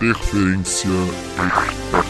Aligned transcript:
Interferência 0.00 0.88
Externa. 0.88 2.04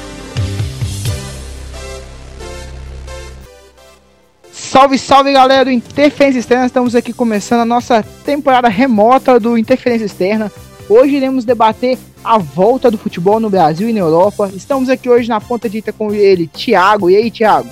Salve, 4.53 4.99
salve 4.99 5.33
galera 5.33 5.65
do 5.65 5.71
Interferência 5.71 6.39
Externa, 6.39 6.67
estamos 6.67 6.95
aqui 6.95 7.15
começando 7.15 7.61
a 7.61 7.65
nossa 7.65 8.05
temporada 8.27 8.69
remota 8.69 9.41
do 9.41 9.57
Interferência 9.57 10.05
Externa. 10.05 10.53
Hoje 10.87 11.17
iremos 11.17 11.47
debater 11.47 11.97
a 12.23 12.37
volta 12.37 12.91
do 12.91 12.99
futebol 12.99 13.41
no 13.41 13.49
Brasil 13.49 13.89
e 13.89 13.93
na 13.95 14.01
Europa. 14.01 14.51
Estamos 14.55 14.91
aqui 14.91 15.09
hoje 15.09 15.27
na 15.27 15.41
ponta 15.41 15.67
dita 15.67 15.91
com 15.91 16.13
ele, 16.13 16.47
Thiago. 16.47 17.09
E 17.09 17.17
aí, 17.17 17.31
Thiago? 17.31 17.69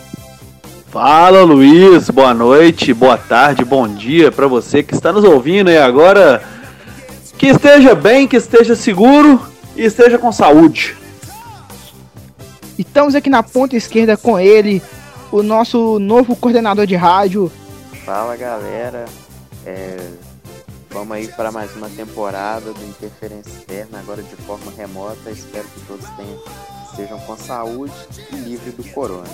Fala 0.91 1.43
Luiz, 1.43 2.09
boa 2.09 2.33
noite, 2.33 2.95
boa 2.95 3.19
tarde, 3.19 3.67
bom 3.67 3.87
dia 3.87 4.33
para 4.33 4.47
você 4.47 4.83
que 4.83 4.95
está 4.95 5.13
nos 5.13 5.25
ouvindo 5.25 5.71
e 5.71 5.77
agora 5.77 6.43
que 7.37 7.49
esteja 7.49 7.95
bem, 7.95 8.27
que 8.27 8.37
esteja 8.37 8.75
seguro 8.75 9.55
e 9.77 9.85
esteja 9.85 10.19
com 10.19 10.33
saúde. 10.33 10.97
Estamos 12.79 13.15
aqui 13.15 13.31
na 13.31 13.43
ponta 13.43 13.77
esquerda 13.77 14.17
com 14.17 14.39
ele, 14.39 14.83
o 15.31 15.43
nosso 15.43 15.99
novo 15.99 16.35
coordenador 16.35 16.87
de 16.87 16.97
rádio. 16.97 17.51
Fala 18.05 18.37
galera, 18.37 19.05
é, 19.65 19.97
vamos 20.91 21.17
aí 21.17 21.29
para 21.29 21.51
mais 21.51 21.75
uma 21.75 21.89
temporada 21.89 22.73
do 22.73 22.85
Interferência 22.85 23.51
Externa, 23.51 23.99
agora 23.99 24.23
de 24.23 24.37
forma 24.37 24.73
remota. 24.77 25.31
Espero 25.31 25.67
que 25.69 25.81
todos 25.87 26.07
tenham, 26.17 26.39
estejam 26.91 27.19
com 27.21 27.37
saúde 27.37 27.95
e 28.33 28.37
livre 28.37 28.71
do 28.71 28.85
corona. 28.93 29.29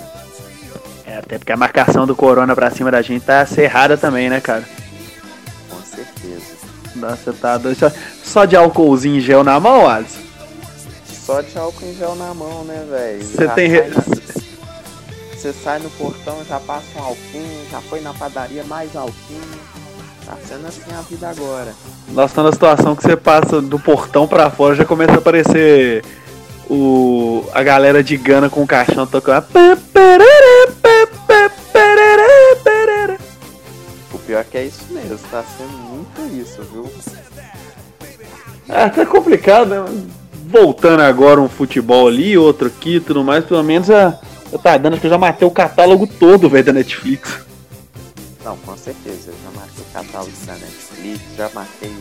É, 1.05 1.17
até 1.17 1.37
porque 1.37 1.51
a 1.51 1.57
marcação 1.57 2.07
do 2.07 2.15
corona 2.15 2.55
pra 2.55 2.71
cima 2.71 2.89
da 2.89 3.01
gente 3.01 3.25
tá 3.25 3.45
cerrada 3.45 3.97
também, 3.97 4.29
né, 4.29 4.39
cara? 4.39 4.63
Com 5.69 5.81
certeza. 5.83 6.55
Nossa, 6.95 7.33
tá 7.33 7.57
doido. 7.57 7.77
Só, 7.77 7.91
só 8.23 8.45
de 8.45 8.55
álcoolzinho 8.55 9.17
em 9.17 9.19
gel 9.19 9.43
na 9.43 9.59
mão, 9.59 9.87
Alisson? 9.87 10.32
Só 11.25 11.41
de 11.41 11.57
álcool 11.57 11.85
em 11.85 11.95
gel 11.95 12.15
na 12.15 12.33
mão, 12.33 12.63
né, 12.65 12.85
velho? 12.89 13.23
Você 13.25 13.47
tem. 13.49 13.67
re- 13.69 13.87
na- 13.89 14.03
Você 15.35 15.51
sai 15.53 15.79
no 15.79 15.89
portão, 15.91 16.37
já 16.47 16.59
passa 16.59 16.85
um 16.97 17.03
alquinho, 17.03 17.65
já 17.69 17.81
foi 17.81 17.99
na 18.01 18.13
padaria, 18.13 18.63
mais 18.63 18.95
alquinho. 18.95 19.41
Tá 20.25 20.37
sendo 20.47 20.65
assim 20.67 20.81
a 20.97 21.01
vida 21.01 21.29
agora. 21.29 21.73
Nós 22.09 22.31
estamos 22.31 22.51
na 22.51 22.53
situação 22.53 22.95
que 22.95 23.03
você 23.03 23.15
passa 23.17 23.61
do 23.61 23.77
portão 23.77 24.25
pra 24.25 24.49
fora 24.49 24.73
já 24.73 24.85
começa 24.85 25.11
a 25.13 25.17
aparecer 25.17 26.01
o 26.69 27.43
a 27.53 27.61
galera 27.61 28.01
de 28.01 28.15
Gana 28.15 28.49
com 28.49 28.63
o 28.63 28.67
caixão 28.67 29.05
tocando. 29.05 29.45
O 34.13 34.17
pior 34.19 34.39
é 34.39 34.43
que 34.45 34.57
é 34.57 34.63
isso 34.65 34.85
mesmo, 34.91 35.17
tá 35.29 35.43
sendo 35.57 35.69
muito 35.71 36.21
isso, 36.41 36.61
viu? 36.71 36.89
É, 38.69 38.87
tá 38.89 39.05
complicado, 39.05 39.67
né? 39.69 40.03
Voltando 40.53 41.01
agora 41.01 41.41
um 41.41 41.49
futebol 41.49 42.07
ali, 42.07 42.37
outro 42.37 42.67
aqui 42.67 42.99
tudo 42.99 43.23
mais, 43.23 43.43
pelo 43.43 43.63
menos 43.63 43.89
a, 43.89 44.19
eu 44.51 44.59
tá 44.59 44.77
dando, 44.77 44.99
que 44.99 45.07
eu 45.07 45.09
já 45.09 45.17
matei 45.17 45.47
o 45.47 45.51
catálogo 45.51 46.05
todo, 46.05 46.47
velho, 46.47 46.63
da 46.63 46.71
Netflix. 46.71 47.39
Não, 48.45 48.55
com 48.57 48.77
certeza. 48.77 49.31
Eu 49.31 49.35
já 49.43 49.59
marquei 49.59 49.83
o 49.83 49.93
catálogo 49.93 50.31
da 50.45 50.53
Netflix, 50.53 51.21
já 51.35 51.49
marquei 51.55 51.91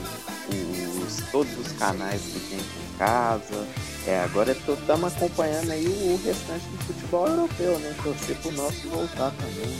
os, 1.03 1.23
todos 1.33 1.51
os 1.59 1.73
canais 1.79 2.21
que 2.21 2.41
tem 2.41 2.59
aqui 2.59 2.95
em 2.95 2.99
casa. 2.99 3.67
É, 4.07 4.21
agora 4.21 4.53
estamos 4.53 5.17
acompanhando 5.17 5.71
aí 5.71 5.87
o, 5.87 6.21
restante 6.23 6.67
do 6.67 6.85
futebol 6.85 7.27
europeu, 7.27 7.79
né? 7.79 7.95
Torcer 8.03 8.37
pro 8.37 8.53
nosso 8.53 8.87
voltar 8.91 9.31
também. 9.31 9.79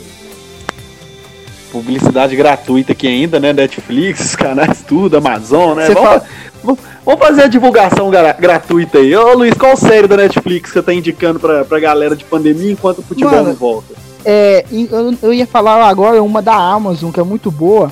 Publicidade 1.73 2.35
gratuita 2.35 2.91
aqui 2.93 3.07
ainda, 3.07 3.39
né? 3.39 3.51
Netflix, 3.51 4.35
canais, 4.35 4.81
tudo, 4.87 5.17
Amazon, 5.17 5.75
né? 5.75 5.87
Vamos, 5.87 6.01
fala- 6.03 6.23
vamos- 6.63 7.19
fazer 7.19 7.43
a 7.43 7.47
divulgação 7.47 8.09
gra- 8.11 8.37
gratuita 8.39 8.99
aí. 8.99 9.13
Ô 9.15 9.33
Luiz, 9.33 9.55
qual 9.55 9.75
série 9.75 10.07
da 10.07 10.15
Netflix 10.15 10.69
que 10.69 10.73
você 10.77 10.83
tá 10.83 10.93
indicando 10.93 11.39
pra, 11.39 11.65
pra 11.65 11.79
galera 11.79 12.15
de 12.15 12.23
pandemia 12.23 12.71
enquanto 12.71 12.99
o 12.99 13.01
futebol 13.03 13.31
Mano, 13.31 13.49
não 13.49 13.55
volta? 13.55 13.93
É, 14.23 14.63
eu, 14.71 15.17
eu 15.21 15.33
ia 15.33 15.47
falar 15.47 15.83
agora 15.89 16.21
uma 16.23 16.41
da 16.41 16.53
Amazon, 16.55 17.11
que 17.11 17.19
é 17.19 17.23
muito 17.23 17.49
boa. 17.51 17.91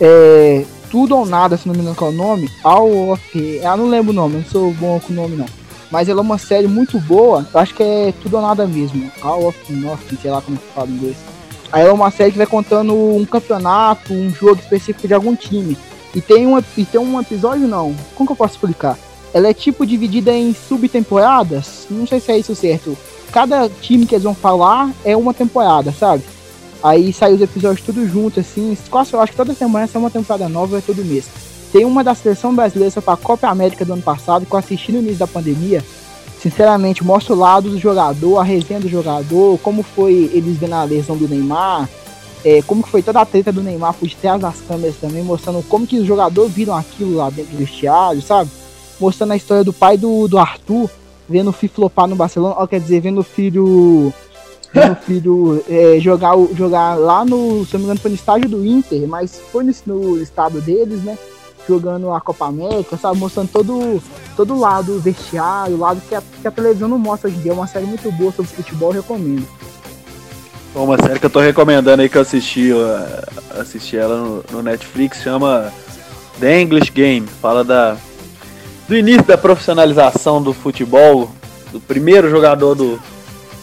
É, 0.00 0.64
Tudo 0.90 1.16
ou 1.16 1.24
Nada, 1.24 1.56
se 1.56 1.68
não 1.68 1.74
me 1.74 1.80
engano 1.82 1.94
qual 1.96 2.10
é 2.10 2.14
o 2.14 2.16
nome. 2.16 2.50
All 2.64 3.10
of... 3.12 3.22
Eu 3.62 3.76
não 3.76 3.88
lembro 3.88 4.10
o 4.10 4.14
nome, 4.14 4.38
não 4.38 4.44
sou 4.44 4.72
bom 4.72 4.98
com 4.98 5.12
o 5.12 5.16
nome 5.16 5.36
não. 5.36 5.46
Mas 5.90 6.08
ela 6.08 6.20
é 6.20 6.22
uma 6.22 6.38
série 6.38 6.66
muito 6.66 6.98
boa. 6.98 7.46
Eu 7.54 7.60
acho 7.60 7.74
que 7.74 7.82
é 7.82 8.12
Tudo 8.20 8.36
ou 8.36 8.42
Nada 8.42 8.66
mesmo. 8.66 9.08
All 9.22 9.46
of 9.46 9.72
Nothing, 9.72 10.18
sei 10.20 10.30
lá 10.32 10.40
como 10.42 10.56
que 10.58 10.74
fala 10.74 10.88
em 10.88 10.94
inglês. 10.94 11.16
Aí 11.72 11.86
é 11.86 11.92
uma 11.92 12.10
série 12.10 12.32
que 12.32 12.38
vai 12.38 12.46
contando 12.46 12.94
um 12.94 13.24
campeonato, 13.24 14.12
um 14.12 14.30
jogo 14.30 14.60
específico 14.60 15.06
de 15.06 15.14
algum 15.14 15.36
time. 15.36 15.76
E 16.14 16.20
tem 16.20 16.46
um, 16.46 16.58
e 16.76 16.84
tem 16.84 17.00
um 17.00 17.20
episódio, 17.20 17.68
não. 17.68 17.94
Como 18.14 18.26
que 18.26 18.32
eu 18.32 18.36
posso 18.36 18.54
explicar? 18.54 18.98
Ela 19.32 19.48
é 19.48 19.54
tipo 19.54 19.86
dividida 19.86 20.32
em 20.32 20.52
subtemporadas. 20.52 21.86
Não 21.88 22.06
sei 22.06 22.18
se 22.18 22.32
é 22.32 22.38
isso 22.38 22.54
certo. 22.54 22.98
Cada 23.30 23.68
time 23.68 24.04
que 24.04 24.14
eles 24.14 24.24
vão 24.24 24.34
falar 24.34 24.90
é 25.04 25.16
uma 25.16 25.32
temporada, 25.32 25.92
sabe? 25.92 26.24
Aí 26.82 27.12
sai 27.12 27.32
os 27.32 27.40
episódios 27.40 27.86
tudo 27.86 28.06
junto, 28.08 28.40
assim. 28.40 28.76
Quase, 28.90 29.12
eu 29.12 29.20
acho 29.20 29.32
que 29.32 29.36
toda 29.36 29.54
semana 29.54 29.86
sai 29.86 30.00
uma 30.00 30.10
temporada 30.10 30.48
nova, 30.48 30.78
é 30.78 30.80
todo 30.80 31.04
mês. 31.04 31.26
Tem 31.70 31.84
uma 31.84 32.02
da 32.02 32.14
seleção 32.14 32.52
brasileira 32.52 33.00
para 33.00 33.14
a 33.14 33.16
Copa 33.16 33.46
América 33.46 33.84
do 33.84 33.92
ano 33.92 34.02
passado, 34.02 34.44
que 34.44 34.52
eu 34.52 34.58
assisti 34.58 34.90
no 34.90 34.98
início 34.98 35.18
da 35.18 35.26
pandemia. 35.28 35.84
Sinceramente, 36.40 37.04
mostra 37.04 37.34
o 37.34 37.38
lado 37.38 37.68
do 37.68 37.78
jogador, 37.78 38.38
a 38.38 38.42
resenha 38.42 38.80
do 38.80 38.88
jogador, 38.88 39.58
como 39.58 39.82
foi 39.82 40.30
eles 40.32 40.56
vendo 40.56 40.74
a 40.74 40.84
lesão 40.84 41.16
do 41.16 41.28
Neymar, 41.28 41.86
é, 42.42 42.62
como 42.62 42.82
que 42.82 42.88
foi 42.88 43.02
toda 43.02 43.20
a 43.20 43.26
treta 43.26 43.52
do 43.52 43.62
Neymar 43.62 43.92
por 43.92 44.08
trás 44.10 44.40
das 44.40 44.60
câmeras 44.62 44.96
também, 44.96 45.22
mostrando 45.22 45.62
como 45.68 45.86
que 45.86 45.98
os 45.98 46.06
jogadores 46.06 46.50
viram 46.52 46.74
aquilo 46.74 47.16
lá 47.16 47.28
dentro 47.28 47.52
do 47.52 47.58
vestiário, 47.58 48.22
sabe? 48.22 48.50
Mostrando 48.98 49.32
a 49.32 49.36
história 49.36 49.62
do 49.62 49.72
pai 49.72 49.98
do, 49.98 50.26
do 50.28 50.38
Arthur, 50.38 50.88
vendo 51.28 51.50
o 51.50 51.52
filho 51.52 51.72
flopar 51.74 52.08
no 52.08 52.16
Barcelona, 52.16 52.54
ó, 52.56 52.66
quer 52.66 52.80
dizer, 52.80 53.00
vendo 53.00 53.20
o 53.20 53.24
filho 53.24 54.12
o 54.74 54.94
filho 55.04 55.64
é, 55.68 55.98
jogar, 56.00 56.34
jogar 56.54 56.94
lá 56.94 57.24
no, 57.24 57.66
se 57.66 57.74
não 57.74 57.80
me 57.80 57.84
engano, 57.84 58.00
foi 58.00 58.10
no 58.12 58.16
estádio 58.16 58.48
do 58.48 58.64
Inter, 58.64 59.06
mas 59.06 59.38
foi 59.52 59.64
no, 59.64 59.72
no 59.86 60.22
estado 60.22 60.60
deles, 60.60 61.02
né? 61.02 61.18
Jogando 61.70 62.12
a 62.12 62.20
Copa 62.20 62.46
América, 62.46 62.96
sabe? 62.96 63.18
Mostrando 63.18 63.48
todo, 63.48 64.02
todo 64.36 64.58
lado 64.58 64.98
vestiário, 64.98 65.76
o 65.76 65.78
lado 65.78 66.00
que 66.08 66.14
a, 66.16 66.22
que 66.42 66.48
a 66.48 66.50
televisão 66.50 66.88
não 66.88 66.98
mostra 66.98 67.28
hoje 67.28 67.38
em 67.38 67.42
dia. 67.42 67.52
É 67.52 67.54
uma 67.54 67.68
série 67.68 67.86
muito 67.86 68.10
boa 68.10 68.32
sobre 68.32 68.50
futebol, 68.50 68.90
recomendo. 68.90 69.46
Uma 70.74 70.96
série 71.00 71.20
que 71.20 71.26
eu 71.26 71.30
tô 71.30 71.38
recomendando 71.38 72.02
aí 72.02 72.08
que 72.08 72.18
eu 72.18 72.22
assisti, 72.22 72.66
eu, 72.66 72.80
assisti 73.58 73.96
ela 73.96 74.16
no, 74.16 74.44
no 74.50 74.62
Netflix, 74.62 75.22
chama 75.22 75.72
The 76.40 76.60
English 76.60 76.90
Game. 76.90 77.26
Fala 77.26 77.62
da, 77.62 77.96
do 78.88 78.96
início 78.96 79.24
da 79.24 79.38
profissionalização 79.38 80.42
do 80.42 80.52
futebol, 80.52 81.30
do 81.70 81.78
primeiro 81.78 82.28
jogador 82.28 82.74
do 82.74 83.00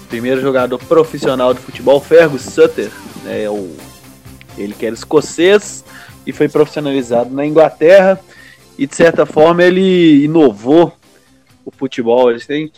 primeiro 0.08 0.40
jogador 0.40 0.80
profissional 0.80 1.54
de 1.54 1.60
futebol, 1.60 2.00
Fergus 2.00 2.44
Sutter, 2.44 2.90
né, 3.26 3.44
é 3.44 3.50
o, 3.50 3.76
ele 4.58 4.74
que 4.74 4.86
era 4.86 4.96
escocês 4.96 5.84
e 6.28 6.34
foi 6.34 6.50
profissionalizado 6.50 7.34
na 7.34 7.46
Inglaterra 7.46 8.20
e 8.78 8.86
de 8.86 8.96
certa 8.96 9.26
forma 9.26 9.64
ele 9.64 10.26
inovou 10.26 10.94
o 11.66 11.72
futebol, 11.72 12.28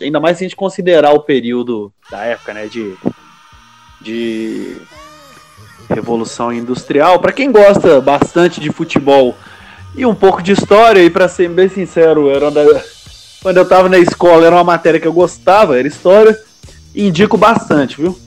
ainda 0.00 0.18
mais 0.20 0.38
se 0.38 0.44
a 0.44 0.46
gente 0.48 0.56
considerar 0.56 1.12
o 1.12 1.20
período 1.20 1.92
da 2.10 2.24
época, 2.24 2.54
né, 2.54 2.66
de 2.66 2.96
de 4.00 4.76
revolução 5.90 6.50
industrial. 6.52 7.18
Para 7.18 7.32
quem 7.32 7.52
gosta 7.52 8.00
bastante 8.00 8.60
de 8.60 8.70
futebol 8.72 9.36
e 9.94 10.06
um 10.06 10.14
pouco 10.14 10.42
de 10.42 10.52
história, 10.52 11.02
e 11.02 11.10
para 11.10 11.28
ser 11.28 11.50
bem 11.50 11.68
sincero, 11.68 12.30
era 12.30 12.50
da- 12.50 12.64
quando 13.42 13.58
eu 13.58 13.68
tava 13.68 13.88
na 13.88 13.98
escola 13.98 14.46
era 14.46 14.56
uma 14.56 14.64
matéria 14.64 14.98
que 15.00 15.06
eu 15.06 15.12
gostava, 15.12 15.78
era 15.78 15.86
história, 15.86 16.38
indico 16.94 17.36
bastante, 17.36 17.96
viu? 18.00 18.18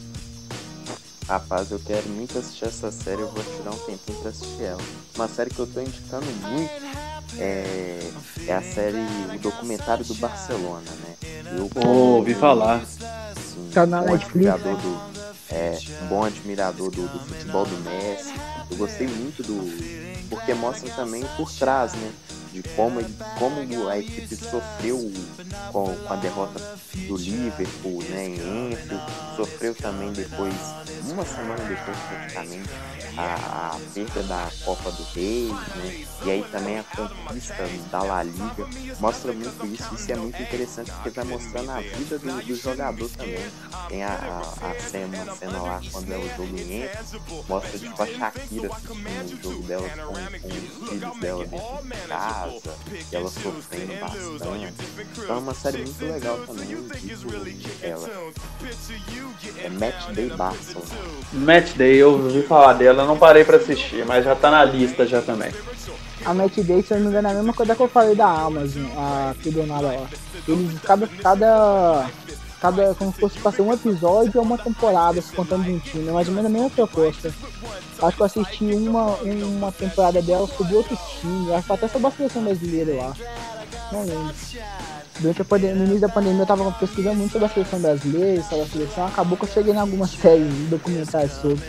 Rapaz, 1.28 1.72
eu 1.72 1.79
quero 1.79 2.07
muito 2.09 2.38
assistir 2.38 2.66
essa 2.66 2.91
série, 2.91 3.22
eu 3.22 3.29
vou 3.29 3.44
tirar 3.44 3.72
um 3.72 3.79
tempinho 3.85 4.19
pra 4.19 4.29
assistir 4.29 4.63
ela. 4.63 4.81
Uma 5.16 5.28
série 5.28 5.50
que 5.50 5.59
eu 5.59 5.67
tô 5.67 5.79
indicando 5.79 6.25
muito 6.25 6.71
é, 7.39 8.00
é 8.48 8.53
a 8.53 8.62
série, 8.62 8.98
o 9.36 9.39
documentário 9.39 10.03
do 10.03 10.13
Barcelona, 10.15 10.92
né? 10.92 11.15
Eu, 11.57 11.69
Pô, 11.69 11.88
ouvi 11.88 12.33
falar. 12.33 12.81
assim, 12.81 13.69
Tá 13.74 13.86
na 13.86 14.01
bom 14.01 14.13
admirador 14.13 14.75
do, 14.77 15.01
é, 15.50 15.80
um 16.03 16.07
bom 16.07 16.24
admirador 16.24 16.92
do, 16.92 17.07
do 17.07 17.19
futebol 17.19 17.65
do 17.65 17.77
Messi. 17.89 18.33
Eu 18.69 18.77
gostei 18.77 19.07
muito 19.07 19.42
do. 19.44 20.30
Porque 20.30 20.53
mostra 20.53 20.89
também 20.92 21.24
por 21.38 21.51
trás, 21.51 21.94
né? 21.94 22.12
De 22.53 22.61
como, 22.75 23.00
ele, 23.00 23.15
como 23.39 23.89
a 23.89 23.97
equipe 23.97 24.35
sofreu 24.35 25.11
com, 25.71 25.95
com 25.95 26.13
a 26.13 26.15
derrota 26.17 26.77
do 27.07 27.17
Liverpool 27.17 28.03
né, 28.03 28.27
em 28.27 28.73
Enfield, 28.73 29.03
sofreu 29.35 29.73
também 29.73 30.13
depois, 30.13 30.53
uma 31.09 31.25
semana 31.25 31.63
depois 31.65 31.97
praticamente, 32.07 32.69
a, 33.17 33.75
a 33.75 33.79
perda 33.94 34.23
da 34.23 34.51
Copa 34.63 34.91
do 34.91 35.03
Rei, 35.15 35.47
né? 35.47 36.05
E 36.25 36.31
aí 36.31 36.45
também 36.51 36.79
a 36.79 36.83
conquista 36.83 37.67
da 37.91 38.03
La 38.03 38.23
Liga. 38.23 38.67
Mostra 39.00 39.33
muito 39.33 39.65
isso, 39.65 39.95
isso 39.95 40.11
é 40.11 40.15
muito 40.15 40.41
interessante 40.41 40.91
porque 40.91 41.09
vai 41.09 41.25
mostrando 41.25 41.71
a 41.71 41.81
vida 41.81 42.19
do, 42.19 42.45
do 42.45 42.55
jogador 42.55 43.09
também. 43.09 43.45
Tem 43.89 44.03
a, 44.03 44.09
a, 44.09 44.71
a 44.71 44.79
cena, 44.79 45.35
cena 45.35 45.61
lá 45.61 45.81
quando 45.91 46.11
é 46.11 46.17
o 46.17 46.29
jogo 46.38 46.57
em 46.57 46.83
Enfield, 46.83 47.45
mostra 47.50 47.79
tipo 47.79 48.01
a 48.01 48.07
Shakira 48.07 48.69
assistindo 48.73 49.33
o 49.33 49.41
jogo 49.44 49.63
dela 49.63 49.89
com, 49.89 50.39
com 50.39 50.47
os 50.47 50.89
filhos 50.89 51.19
dela 51.19 51.45
dentro 51.45 51.81
de 51.81 51.94
casa. 52.44 52.62
casa, 52.62 52.78
ela 53.12 53.30
sofrendo 53.30 54.00
bastante. 54.00 54.74
Então 55.18 55.36
é 55.36 55.40
uma 55.40 55.54
série 55.54 55.78
muito 55.80 56.06
legal 56.06 56.38
também, 56.45 56.78
ela. 57.81 58.10
É 59.57 59.69
Match 59.69 60.13
Day 60.13 60.30
Barcelona. 60.30 60.88
Match 61.34 61.74
Day, 61.75 61.95
eu 61.95 62.12
ouvi 62.12 62.44
falar 62.44 62.74
dela, 62.74 63.06
não 63.06 63.18
parei 63.18 63.44
pra 63.44 63.57
assistir, 63.57 64.06
mas 64.06 64.25
já 64.25 64.36
tá 64.36 64.51
na 64.51 64.63
lista 64.63 65.06
já 65.06 65.22
também. 65.22 65.51
A 66.25 66.34
Match 66.34 66.57
Day, 66.60 66.81
se 66.81 66.94
eu 66.94 66.98
não 66.98 67.06
me 67.06 67.10
engano, 67.10 67.28
é 67.28 67.31
a 67.31 67.34
mesma 67.36 67.54
coisa 67.54 67.75
que 67.75 67.81
eu 67.81 67.90
falei 67.90 68.16
da 68.16 68.28
Amazon, 68.28 68.86
a 68.98 69.36
tudo 69.44 69.66
nada 69.66 69.88
lá. 69.88 70.10
Eles, 70.48 70.80
cada, 70.81 71.07
cada, 71.07 72.10
cada, 72.63 72.95
como 72.95 73.12
se 73.12 73.19
fosse 73.19 73.38
pra 73.39 73.51
ser 73.51 73.62
um 73.62 73.74
episódio 73.74 74.39
ou 74.39 74.42
uma 74.42 74.57
temporada, 74.57 75.21
se 75.21 75.33
contando 75.33 75.65
de 75.65 75.71
um 75.71 75.80
time, 75.80 76.07
é 76.07 76.12
mais 76.13 76.30
ou 76.30 76.33
menos 76.33 76.50
a 76.50 76.54
mesma 76.54 76.69
proposta. 76.69 77.33
Acho 78.01 78.15
que 78.15 78.21
eu 78.21 78.25
assisti 78.25 78.63
uma, 78.63 79.18
uma 79.18 79.69
temporada 79.74 80.21
dela 80.21 80.48
sobre 80.48 80.74
outro 80.74 80.98
time, 81.19 81.54
acho 81.54 81.68
que 81.68 81.74
até 81.74 81.89
sobre 81.89 82.07
a 82.07 82.12
seleção 82.12 82.42
brasileira 82.42 82.95
lá. 82.95 83.13
Não 83.92 84.06
lembro. 84.06 84.33
Durante 85.19 85.42
a 85.42 85.45
pandemia, 85.45 85.75
no 85.75 85.83
início 85.83 86.00
da 86.00 86.10
pandemia 86.10 86.42
eu 86.42 86.45
tava 86.45 86.71
pesquisando 86.71 87.18
muito 87.18 87.33
sobre 87.33 87.48
a 87.48 87.50
seleção 87.50 87.81
brasileira, 87.81 88.44
sobre 88.44 88.62
a 88.62 88.68
seleção, 88.68 89.07
acabou 89.07 89.38
que 89.38 89.44
eu 89.44 89.50
cheguei 89.50 89.74
em 89.74 89.77
algumas 89.77 90.12
séries 90.12 90.69
documentários 90.69 91.33
sobre. 91.33 91.62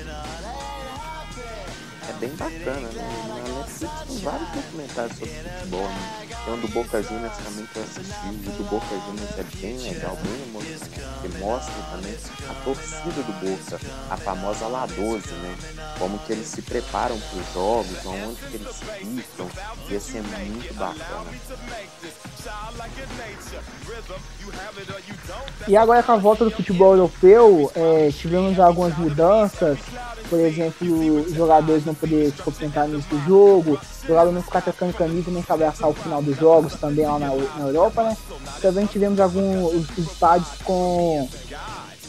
É 2.09 2.13
bem 2.21 2.31
bacana, 2.37 2.89
né? 2.95 3.25
Na 3.27 3.59
Netflix 3.59 3.93
tem 4.07 4.19
vários 4.19 4.49
documentários 4.51 5.19
sobre 5.19 5.35
futebol, 5.35 5.89
né? 5.89 6.24
Um 6.47 6.61
do 6.61 6.69
Boca 6.69 7.03
Juniors 7.03 7.37
também 7.39 7.65
que 7.65 7.79
eu 7.79 7.83
assisti, 7.83 8.29
e 8.29 8.51
do 8.51 8.65
Boca 8.69 8.87
Juniors 9.07 9.39
é 9.39 9.45
bem 9.57 9.79
legal, 9.79 10.15
bem 10.23 10.43
emocionante, 10.43 10.91
porque 11.23 11.39
mostra 11.39 11.75
também 11.91 12.15
a 12.51 12.55
torcida 12.65 13.23
do 13.23 13.33
Boca, 13.41 13.81
a 14.11 14.17
famosa 14.19 14.67
La 14.67 14.85
12, 14.85 15.33
né? 15.33 15.57
Como 15.99 16.19
que 16.19 16.33
eles 16.33 16.47
se 16.47 16.61
preparam 16.61 17.19
para 17.19 17.39
os 17.39 17.55
jogos, 17.55 18.05
onde 18.05 18.37
que 18.51 18.57
eles 18.57 18.77
ficam, 18.77 19.49
ia 19.89 20.01
ser 20.01 20.23
muito 20.23 20.75
bacana. 20.75 21.31
E 25.67 25.77
agora 25.79 26.03
com 26.03 26.13
a 26.13 26.17
volta 26.17 26.45
do 26.45 26.51
futebol 26.51 26.93
europeu, 26.93 27.73
é, 27.75 28.11
tivemos 28.11 28.61
algumas 28.61 28.95
mudanças, 28.99 29.79
por 30.29 30.39
exemplo, 30.39 31.21
os 31.21 31.33
jogadores 31.33 31.85
não 31.85 31.95
poder 31.95 32.33
se 32.33 32.43
concentrar 32.43 32.87
no 32.87 32.95
início 32.95 33.17
do 33.17 33.25
jogo, 33.27 33.79
jogador 34.07 34.33
não 34.33 34.43
ficar 34.43 34.61
trocando 34.61 34.93
camisa 34.93 35.31
nem 35.31 35.45
abraçar 35.49 35.89
o 35.89 35.95
final 35.95 36.23
dos 36.23 36.37
jogos 36.37 36.75
também 36.75 37.07
lá 37.07 37.19
na, 37.19 37.29
na 37.29 37.67
Europa, 37.67 38.03
né? 38.03 38.17
Também 38.61 38.87
tivemos 38.87 39.21
alguns 39.21 39.87
estádios 39.99 40.51
com, 40.63 41.29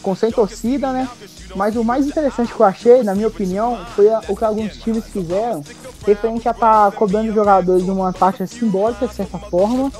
com 0.01 0.15
sem 0.15 0.31
torcida, 0.31 0.91
né? 0.91 1.07
Mas 1.55 1.75
o 1.75 1.83
mais 1.83 2.05
interessante 2.05 2.53
que 2.53 2.59
eu 2.59 2.65
achei, 2.65 3.03
na 3.03 3.15
minha 3.15 3.27
opinião, 3.27 3.77
foi 3.95 4.07
o 4.27 4.35
que 4.35 4.43
alguns 4.43 4.77
times 4.77 5.05
fizeram, 5.05 5.63
referente 6.05 6.47
a 6.47 6.51
estar 6.51 6.91
tá 6.91 6.97
cobrando 6.97 7.33
jogadores 7.33 7.83
uma 7.87 8.13
taxa 8.13 8.45
simbólica, 8.45 9.07
de 9.07 9.15
certa 9.15 9.37
forma, 9.37 9.91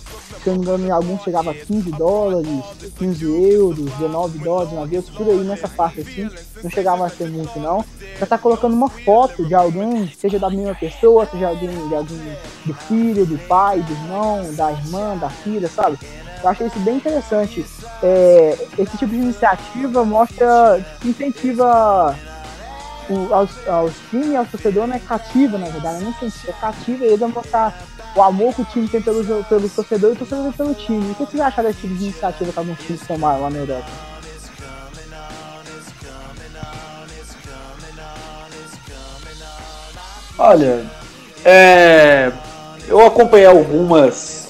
se 0.44 0.50
eu 0.50 0.54
não 0.54 0.60
me 0.60 0.66
engano, 0.66 0.94
alguns 0.94 1.24
chegavam 1.24 1.52
a 1.52 1.56
15 1.56 1.92
dólares, 1.92 2.64
15 2.98 3.52
euros, 3.54 3.92
19 3.92 4.40
dólares, 4.40 4.74
9 4.74 4.96
euros, 4.96 5.10
por 5.10 5.28
aí 5.28 5.40
nessa 5.40 5.68
parte 5.68 6.02
assim, 6.02 6.30
não 6.64 6.70
chegava 6.70 7.06
a 7.06 7.10
ser 7.10 7.30
muito 7.30 7.60
não. 7.60 7.84
Já 8.20 8.26
tá 8.26 8.38
colocando 8.38 8.74
uma 8.74 8.90
foto 8.90 9.46
de 9.46 9.56
alguém, 9.56 10.08
seja 10.16 10.38
da 10.38 10.50
mesma 10.50 10.76
pessoa, 10.76 11.26
seja 11.26 11.48
alguém, 11.48 11.70
de 11.88 11.96
alguém 11.96 12.38
do 12.66 12.74
filho, 12.74 13.26
do 13.26 13.38
pai, 13.48 13.82
do 13.82 13.92
irmão, 13.92 14.54
da 14.54 14.72
irmã, 14.72 15.18
da 15.18 15.30
filha, 15.30 15.68
sabe? 15.68 15.98
Eu 16.42 16.50
achei 16.50 16.68
isso 16.68 16.80
bem 16.80 16.98
interessante. 16.98 17.66
É, 18.04 18.58
esse 18.78 18.98
tipo 18.98 19.12
de 19.12 19.18
iniciativa 19.18 20.06
mostra, 20.06 20.86
incentiva 21.04 22.16
o, 23.10 23.34
aos, 23.34 23.68
aos 23.68 23.94
times, 24.10 24.36
aos 24.36 24.50
torcedores, 24.50 24.90
né? 24.90 25.02
Cativa, 25.08 25.58
na 25.58 25.68
verdade, 25.68 26.04
não 26.04 26.12
incentiva, 26.12 26.50
é 26.50 26.54
cativa 26.54 27.06
eles 27.06 27.22
a 27.22 27.28
mostrar 27.28 27.78
o 28.16 28.22
amor 28.22 28.54
que 28.54 28.62
o 28.62 28.66
time 28.66 28.88
tem 28.88 29.02
pelo, 29.02 29.44
pelo 29.44 29.70
torcedor 29.70 30.12
e 30.12 30.14
o 30.14 30.16
torcedor 30.16 30.54
pelo 30.54 30.74
time. 30.74 31.12
O 31.12 31.16
que 31.16 31.26
vocês 31.26 31.42
acharam 31.42 31.70
desse 31.70 31.82
tipo 31.82 31.96
de 31.96 32.04
iniciativa 32.06 32.52
que 32.52 32.60
alguns 32.60 32.80
times 32.80 33.08
tomaram 33.08 33.42
lá 33.42 33.50
na 33.50 33.58
Europa? 33.60 33.90
Olha, 40.38 40.86
é, 41.46 42.32
eu 42.88 43.06
acompanhei 43.06 43.46
algumas 43.46 44.46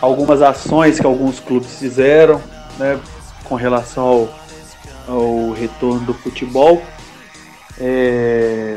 algumas 0.00 0.42
ações 0.42 1.00
que 1.00 1.06
alguns 1.06 1.40
clubes 1.40 1.78
fizeram, 1.78 2.40
né, 2.78 2.98
com 3.44 3.54
relação 3.54 4.04
ao, 5.08 5.14
ao 5.14 5.50
retorno 5.52 6.00
do 6.00 6.14
futebol. 6.14 6.82
É, 7.80 8.76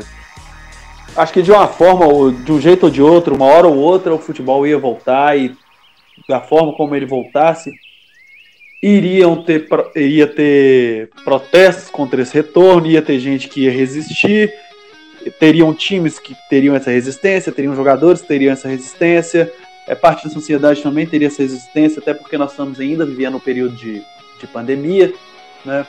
acho 1.16 1.32
que 1.32 1.42
de 1.42 1.50
uma 1.50 1.66
forma, 1.68 2.32
de 2.32 2.52
um 2.52 2.60
jeito 2.60 2.84
ou 2.84 2.90
de 2.90 3.02
outro, 3.02 3.34
uma 3.34 3.46
hora 3.46 3.66
ou 3.66 3.76
outra, 3.76 4.14
o 4.14 4.18
futebol 4.18 4.66
ia 4.66 4.78
voltar 4.78 5.38
e 5.38 5.54
da 6.28 6.40
forma 6.40 6.72
como 6.74 6.94
ele 6.94 7.06
voltasse, 7.06 7.72
iriam 8.82 9.42
ter, 9.42 9.66
iria 9.94 10.26
ter 10.26 11.10
protestos 11.24 11.90
contra 11.90 12.22
esse 12.22 12.34
retorno, 12.34 12.86
ia 12.86 13.02
ter 13.02 13.18
gente 13.18 13.48
que 13.48 13.62
ia 13.62 13.70
resistir, 13.70 14.52
teriam 15.38 15.74
times 15.74 16.18
que 16.18 16.34
teriam 16.48 16.74
essa 16.74 16.90
resistência, 16.90 17.52
teriam 17.52 17.74
jogadores 17.74 18.22
que 18.22 18.28
teriam 18.28 18.52
essa 18.52 18.68
resistência, 18.68 19.52
é 19.86 19.94
parte 19.94 20.24
da 20.24 20.30
sociedade 20.30 20.82
também 20.82 21.06
teria 21.06 21.26
essa 21.26 21.42
resistência, 21.42 22.00
até 22.00 22.14
porque 22.14 22.38
nós 22.38 22.52
estamos 22.52 22.80
ainda 22.80 23.04
vivendo 23.04 23.36
um 23.36 23.40
período 23.40 23.74
de, 23.74 24.02
de 24.38 24.46
pandemia, 24.46 25.12
né? 25.64 25.86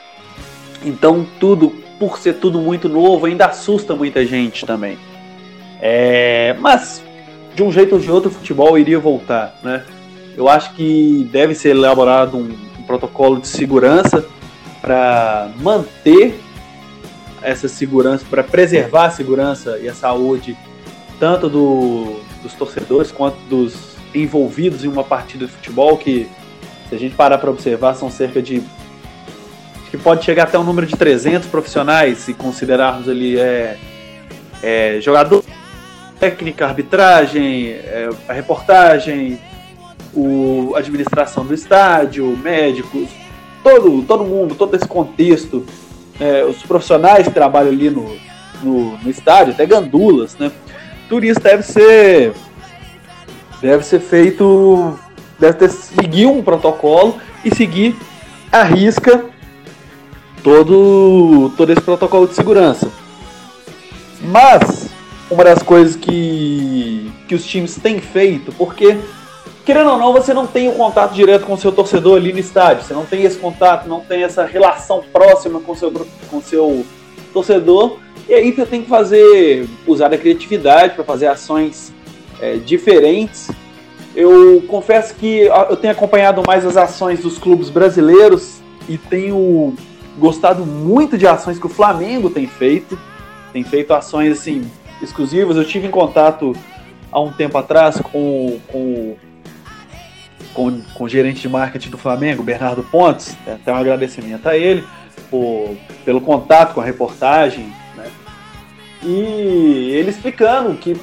Então 0.84 1.26
tudo, 1.38 1.81
por 2.02 2.18
ser 2.18 2.34
tudo 2.34 2.60
muito 2.60 2.88
novo, 2.88 3.26
ainda 3.26 3.46
assusta 3.46 3.94
muita 3.94 4.26
gente 4.26 4.66
também. 4.66 4.98
É, 5.80 6.56
mas, 6.58 7.00
de 7.54 7.62
um 7.62 7.70
jeito 7.70 7.94
ou 7.94 8.00
de 8.00 8.10
outro, 8.10 8.28
o 8.28 8.34
futebol 8.34 8.76
iria 8.76 8.98
voltar, 8.98 9.56
né? 9.62 9.84
Eu 10.36 10.48
acho 10.48 10.74
que 10.74 11.28
deve 11.30 11.54
ser 11.54 11.68
elaborado 11.68 12.36
um, 12.36 12.50
um 12.76 12.82
protocolo 12.82 13.38
de 13.38 13.46
segurança 13.46 14.26
para 14.80 15.52
manter 15.60 16.40
essa 17.40 17.68
segurança, 17.68 18.24
para 18.28 18.42
preservar 18.42 19.06
a 19.06 19.10
segurança 19.10 19.78
e 19.80 19.88
a 19.88 19.94
saúde 19.94 20.58
tanto 21.20 21.48
do, 21.48 22.16
dos 22.42 22.52
torcedores 22.54 23.12
quanto 23.12 23.36
dos 23.48 23.94
envolvidos 24.12 24.84
em 24.84 24.88
uma 24.88 25.04
partida 25.04 25.46
de 25.46 25.52
futebol 25.52 25.96
que, 25.96 26.28
se 26.88 26.96
a 26.96 26.98
gente 26.98 27.14
parar 27.14 27.38
para 27.38 27.48
observar, 27.48 27.94
são 27.94 28.10
cerca 28.10 28.42
de 28.42 28.60
que 29.92 29.98
pode 29.98 30.24
chegar 30.24 30.44
até 30.44 30.58
um 30.58 30.64
número 30.64 30.86
de 30.86 30.96
300 30.96 31.46
profissionais, 31.48 32.16
se 32.16 32.32
considerarmos 32.32 33.10
ali 33.10 33.38
é, 33.38 33.76
é, 34.62 34.98
jogador 35.02 35.44
técnica, 36.18 36.64
arbitragem, 36.64 37.72
é, 37.72 38.08
a 38.26 38.32
reportagem, 38.32 39.38
o, 40.14 40.72
a 40.74 40.78
administração 40.78 41.44
do 41.44 41.52
estádio, 41.52 42.34
médicos, 42.38 43.10
todo, 43.62 44.02
todo 44.04 44.24
mundo, 44.24 44.54
todo 44.54 44.74
esse 44.74 44.88
contexto, 44.88 45.62
é, 46.18 46.42
os 46.42 46.62
profissionais 46.62 47.28
que 47.28 47.34
trabalham 47.34 47.70
ali 47.70 47.90
no, 47.90 48.16
no, 48.62 48.96
no, 48.96 49.10
estádio, 49.10 49.52
até 49.52 49.66
gandulas, 49.66 50.38
né? 50.38 50.50
Tudo 51.06 51.26
isso 51.26 51.40
deve 51.40 51.62
ser 51.62 52.32
deve 53.60 53.84
ser 53.84 54.00
feito, 54.00 54.98
deve 55.38 55.58
ter 55.58 55.68
seguir 55.68 56.24
um 56.24 56.42
protocolo 56.42 57.18
e 57.44 57.54
seguir 57.54 57.94
a 58.50 58.62
risca 58.62 59.31
todo 60.42 61.50
todo 61.56 61.70
esse 61.70 61.80
protocolo 61.80 62.26
de 62.26 62.34
segurança. 62.34 62.90
Mas 64.20 64.90
uma 65.30 65.44
das 65.44 65.62
coisas 65.62 65.96
que, 65.96 67.10
que 67.26 67.34
os 67.34 67.44
times 67.44 67.76
têm 67.76 68.00
feito, 68.00 68.52
porque, 68.52 68.98
querendo 69.64 69.90
ou 69.90 69.98
não, 69.98 70.12
você 70.12 70.34
não 70.34 70.46
tem 70.46 70.68
o 70.68 70.72
contato 70.72 71.14
direto 71.14 71.46
com 71.46 71.54
o 71.54 71.58
seu 71.58 71.72
torcedor 71.72 72.18
ali 72.18 72.32
no 72.32 72.38
estádio, 72.38 72.84
você 72.84 72.94
não 72.94 73.06
tem 73.06 73.22
esse 73.24 73.38
contato, 73.38 73.88
não 73.88 74.00
tem 74.00 74.22
essa 74.22 74.44
relação 74.44 75.02
próxima 75.12 75.60
com 75.60 75.74
seu, 75.74 75.90
com 76.30 76.40
seu 76.42 76.84
torcedor, 77.32 77.98
e 78.28 78.34
aí 78.34 78.52
você 78.52 78.66
tem 78.66 78.82
que 78.82 78.88
fazer, 78.88 79.66
usar 79.86 80.12
a 80.12 80.18
criatividade 80.18 80.94
para 80.94 81.04
fazer 81.04 81.26
ações 81.26 81.92
é, 82.40 82.56
diferentes. 82.56 83.50
Eu 84.14 84.62
confesso 84.68 85.14
que 85.14 85.40
eu 85.70 85.76
tenho 85.76 85.92
acompanhado 85.92 86.42
mais 86.46 86.66
as 86.66 86.76
ações 86.76 87.20
dos 87.20 87.38
clubes 87.38 87.70
brasileiros 87.70 88.60
e 88.88 88.98
tenho 88.98 89.74
gostado 90.18 90.64
muito 90.64 91.16
de 91.16 91.26
ações 91.26 91.58
que 91.58 91.66
o 91.66 91.70
Flamengo 91.70 92.30
tem 92.30 92.46
feito. 92.46 92.98
Tem 93.52 93.62
feito 93.64 93.92
ações 93.92 94.38
assim 94.38 94.70
exclusivas. 95.02 95.56
Eu 95.56 95.64
tive 95.64 95.86
em 95.86 95.90
contato 95.90 96.56
há 97.10 97.20
um 97.20 97.32
tempo 97.32 97.58
atrás 97.58 98.00
com, 98.00 98.58
com, 98.68 99.16
com, 100.54 100.80
com 100.94 101.04
o 101.04 101.08
gerente 101.08 101.42
de 101.42 101.48
marketing 101.48 101.90
do 101.90 101.98
Flamengo, 101.98 102.42
Bernardo 102.42 102.82
Pontes. 102.82 103.36
Até 103.46 103.72
um 103.72 103.76
agradecimento 103.76 104.48
a 104.48 104.56
ele 104.56 104.84
por, 105.30 105.76
pelo 106.04 106.20
contato 106.20 106.74
com 106.74 106.80
a 106.80 106.84
reportagem. 106.84 107.72
Né? 107.96 108.10
E 109.02 109.90
ele 109.92 110.10
explicando 110.10 110.74
que 110.74 110.96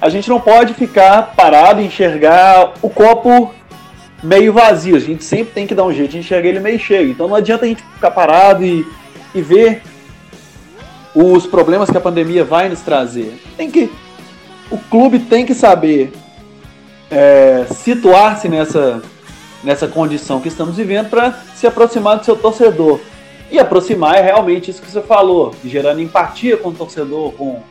a 0.00 0.08
gente 0.08 0.28
não 0.28 0.40
pode 0.40 0.74
ficar 0.74 1.34
parado 1.36 1.80
e 1.80 1.86
enxergar 1.86 2.72
o 2.82 2.90
copo 2.90 3.54
meio 4.22 4.52
vazio. 4.52 4.96
A 4.96 5.00
gente 5.00 5.24
sempre 5.24 5.52
tem 5.52 5.66
que 5.66 5.74
dar 5.74 5.84
um 5.84 5.92
jeito 5.92 6.12
de 6.12 6.18
enxergar 6.18 6.48
ele 6.48 6.60
meio 6.60 6.78
cheio. 6.78 7.10
Então 7.10 7.28
não 7.28 7.34
adianta 7.34 7.64
a 7.64 7.68
gente 7.68 7.82
ficar 7.82 8.10
parado 8.10 8.64
e, 8.64 8.86
e 9.34 9.42
ver 9.42 9.82
os 11.14 11.46
problemas 11.46 11.90
que 11.90 11.96
a 11.96 12.00
pandemia 12.00 12.44
vai 12.44 12.68
nos 12.68 12.80
trazer. 12.80 13.38
Tem 13.56 13.70
que 13.70 13.90
o 14.70 14.78
clube 14.78 15.18
tem 15.18 15.44
que 15.44 15.54
saber 15.54 16.12
é, 17.10 17.66
situar-se 17.70 18.48
nessa, 18.48 19.02
nessa 19.62 19.86
condição 19.86 20.40
que 20.40 20.48
estamos 20.48 20.76
vivendo 20.76 21.10
para 21.10 21.32
se 21.54 21.66
aproximar 21.66 22.18
do 22.18 22.24
seu 22.24 22.36
torcedor. 22.36 22.98
E 23.50 23.58
aproximar 23.58 24.16
é 24.16 24.22
realmente 24.22 24.70
isso 24.70 24.80
que 24.80 24.90
você 24.90 25.02
falou, 25.02 25.54
gerando 25.62 26.00
empatia 26.00 26.56
com 26.56 26.70
o 26.70 26.72
torcedor, 26.72 27.32
com 27.32 27.62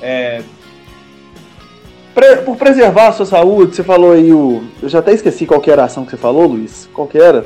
é, 0.00 0.40
pre, 2.20 2.36
por 2.42 2.56
preservar 2.56 3.08
a 3.08 3.12
sua 3.12 3.26
saúde. 3.26 3.74
Você 3.76 3.82
falou 3.82 4.12
aí 4.12 4.32
o, 4.32 4.62
eu 4.82 4.88
já 4.88 4.98
até 4.98 5.12
esqueci 5.12 5.46
qual 5.46 5.62
era 5.66 5.82
a 5.82 5.84
ação 5.86 6.04
que 6.04 6.10
você 6.10 6.16
falou, 6.16 6.46
Luiz. 6.46 6.88
Qual 6.92 7.06
que 7.08 7.18
era? 7.18 7.44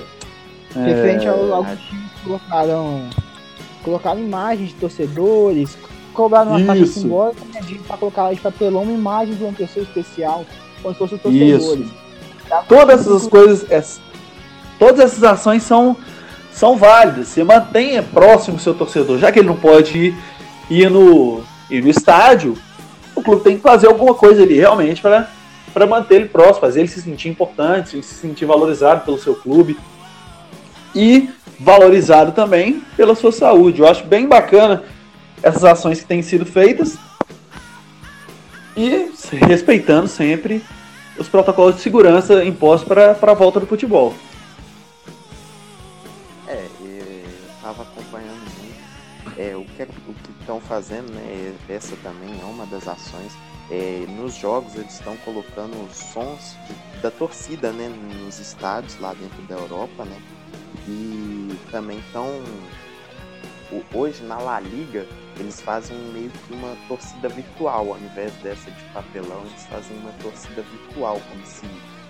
Referente 0.74 1.28
ao, 1.28 1.54
ao 1.54 1.64
que 1.64 1.96
colocaram, 2.24 3.08
colocaram 3.84 4.20
imagens 4.20 4.70
de 4.70 4.74
torcedores, 4.74 5.78
cobraram 6.12 6.56
uma 6.56 6.76
Isso. 6.76 7.00
simbólica 7.00 7.40
né, 7.52 7.60
para 7.86 7.96
colocar 7.96 8.24
lá 8.24 8.32
de 8.32 8.40
papelão 8.40 8.82
uma 8.82 8.92
imagem 8.92 9.34
de 9.34 9.44
uma 9.44 9.52
pessoa 9.52 9.84
especial, 9.84 10.44
como 10.82 10.92
se 10.94 10.98
fosse 10.98 11.14
os 11.14 11.20
torcedores. 11.22 11.88
Tá? 12.48 12.64
Todas 12.68 13.00
essas 13.02 13.26
coisas, 13.28 13.70
ess- 13.70 14.00
todas 14.78 14.98
essas 15.00 15.22
ações 15.22 15.62
são, 15.62 15.96
são 16.52 16.76
válidas. 16.76 17.28
Você 17.28 17.44
mantenha 17.44 18.02
próximo 18.02 18.56
o 18.56 18.60
seu 18.60 18.74
torcedor, 18.74 19.18
já 19.18 19.30
que 19.30 19.38
ele 19.38 19.48
não 19.48 19.56
pode 19.56 19.96
ir, 19.96 20.14
ir, 20.68 20.90
no, 20.90 21.40
ir 21.70 21.82
no 21.82 21.88
estádio, 21.88 22.56
clube 23.24 23.42
tem 23.42 23.56
que 23.56 23.62
fazer 23.62 23.88
alguma 23.88 24.14
coisa 24.14 24.42
ali 24.42 24.54
realmente 24.54 25.02
para 25.02 25.28
para 25.74 25.88
manter 25.88 26.14
ele 26.14 26.28
próximo, 26.28 26.60
fazer 26.60 26.80
ele 26.80 26.88
se 26.88 27.02
sentir 27.02 27.28
importante, 27.28 28.00
se 28.00 28.14
sentir 28.14 28.44
valorizado 28.44 29.04
pelo 29.04 29.18
seu 29.18 29.34
clube 29.34 29.76
e 30.94 31.28
valorizado 31.58 32.30
também 32.30 32.80
pela 32.96 33.16
sua 33.16 33.32
saúde. 33.32 33.80
Eu 33.80 33.88
acho 33.88 34.04
bem 34.04 34.28
bacana 34.28 34.84
essas 35.42 35.64
ações 35.64 36.00
que 36.00 36.06
têm 36.06 36.22
sido 36.22 36.46
feitas 36.46 36.96
e 38.76 39.10
respeitando 39.48 40.06
sempre 40.06 40.62
os 41.18 41.28
protocolos 41.28 41.74
de 41.76 41.82
segurança 41.82 42.44
impostos 42.44 42.86
para 42.86 43.16
a 43.20 43.34
volta 43.34 43.58
do 43.58 43.66
futebol. 43.66 44.14
Estão 50.44 50.60
fazendo, 50.60 51.10
né? 51.12 51.56
Essa 51.68 51.96
também 52.02 52.38
é 52.40 52.44
uma 52.44 52.66
das 52.66 52.86
ações. 52.86 53.32
É, 53.70 54.04
nos 54.10 54.34
jogos 54.34 54.74
eles 54.74 54.92
estão 54.92 55.16
colocando 55.18 55.74
sons 55.92 56.56
de- 56.66 57.00
da 57.00 57.10
torcida, 57.10 57.72
né? 57.72 57.88
Nos 58.22 58.38
estádios 58.38 58.98
lá 59.00 59.14
dentro 59.14 59.40
da 59.42 59.54
Europa, 59.56 60.04
né? 60.04 60.20
E 60.86 61.58
também 61.70 61.98
estão 61.98 62.26
hoje 63.92 64.22
na 64.22 64.38
La 64.38 64.60
Liga 64.60 65.06
eles 65.38 65.60
fazem 65.60 65.96
meio 66.12 66.30
que 66.30 66.52
uma 66.52 66.76
torcida 66.86 67.28
virtual, 67.28 67.88
ao 67.92 67.98
invés 67.98 68.32
dessa 68.34 68.70
de 68.70 68.84
papelão, 68.92 69.40
eles 69.46 69.66
fazem 69.66 69.96
uma 69.98 70.12
torcida 70.22 70.62
virtual, 70.62 71.20
como 71.28 71.44
se 71.44 71.66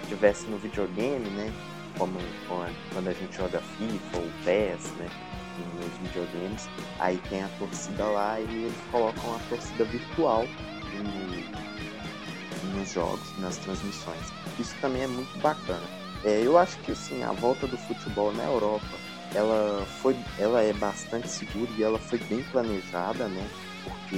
tivesse 0.08 0.46
no 0.46 0.58
videogame, 0.58 1.26
né? 1.30 1.50
Como 1.96 2.18
como 2.48 2.66
quando 2.92 3.08
a 3.08 3.12
gente 3.12 3.34
joga 3.36 3.60
FIFA 3.78 4.18
ou 4.18 4.28
PES, 4.44 4.90
né? 4.98 5.08
Nos 5.56 5.96
videogames, 5.98 6.68
aí 6.98 7.18
tem 7.28 7.42
a 7.42 7.48
torcida 7.58 8.04
lá 8.06 8.40
e 8.40 8.44
eles 8.44 8.74
colocam 8.90 9.34
a 9.36 9.38
torcida 9.48 9.84
virtual 9.84 10.46
no- 10.92 12.74
nos 12.80 12.90
jogos, 12.90 13.38
nas 13.38 13.56
transmissões. 13.58 14.32
Isso 14.58 14.74
também 14.80 15.02
é 15.02 15.06
muito 15.06 15.36
bacana. 15.38 15.84
É, 16.24 16.40
eu 16.42 16.58
acho 16.58 16.78
que 16.78 16.90
assim, 16.92 17.22
a 17.22 17.32
volta 17.32 17.66
do 17.66 17.76
futebol 17.76 18.32
na 18.32 18.44
Europa 18.44 18.98
ela 19.34 19.84
foi 20.00 20.16
ela 20.38 20.62
é 20.62 20.72
bastante 20.72 21.28
segura 21.28 21.70
e 21.76 21.82
ela 21.82 21.98
foi 21.98 22.18
bem 22.18 22.42
planejada 22.44 23.26
né 23.28 23.46
porque 23.82 24.16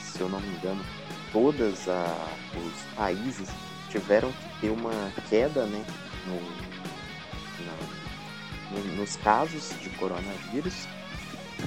se 0.00 0.18
eu 0.20 0.28
não 0.30 0.40
me 0.40 0.48
engano 0.56 0.82
todas 1.30 1.88
a, 1.88 2.32
os 2.56 2.82
países 2.96 3.48
tiveram 3.90 4.32
que 4.32 4.48
ter 4.62 4.70
uma 4.70 5.12
queda 5.28 5.66
né 5.66 5.84
no, 6.26 6.40
na- 7.66 7.99
nos 8.96 9.16
casos 9.16 9.70
de 9.80 9.90
coronavírus 9.90 10.86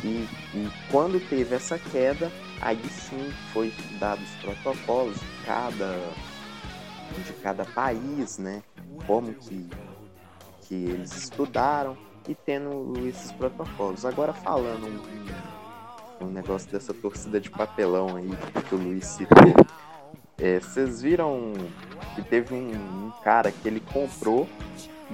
e, 0.04 0.28
e 0.56 0.72
quando 0.90 1.20
teve 1.30 1.56
essa 1.56 1.78
queda 1.78 2.32
aí 2.62 2.82
sim 2.90 3.32
foi 3.52 3.74
dados 4.00 4.30
protocolos 4.42 5.16
de 5.16 5.46
cada 5.46 6.00
de 7.26 7.34
cada 7.42 7.66
país 7.66 8.38
né 8.38 8.64
como 9.06 9.34
que 9.34 9.70
que 10.68 10.76
eles 10.76 11.16
estudaram 11.16 11.98
e 12.28 12.34
tendo 12.34 12.94
esses 13.08 13.32
protocolos. 13.32 14.06
Agora 14.06 14.34
falando 14.34 14.88
um, 14.88 16.26
um 16.26 16.30
negócio 16.30 16.70
dessa 16.72 16.94
torcida 16.94 17.40
de 17.40 17.50
papelão 17.50 18.16
aí 18.16 18.30
que 18.68 18.76
o 18.76 18.78
Luiz 18.78 19.06
citou, 19.06 19.54
é, 20.38 20.60
vocês 20.60 21.02
viram 21.02 21.54
que 22.16 22.22
teve 22.24 22.54
um, 22.54 22.72
um 22.72 23.12
cara 23.24 23.52
que 23.52 23.68
ele 23.68 23.80
comprou 23.80 24.48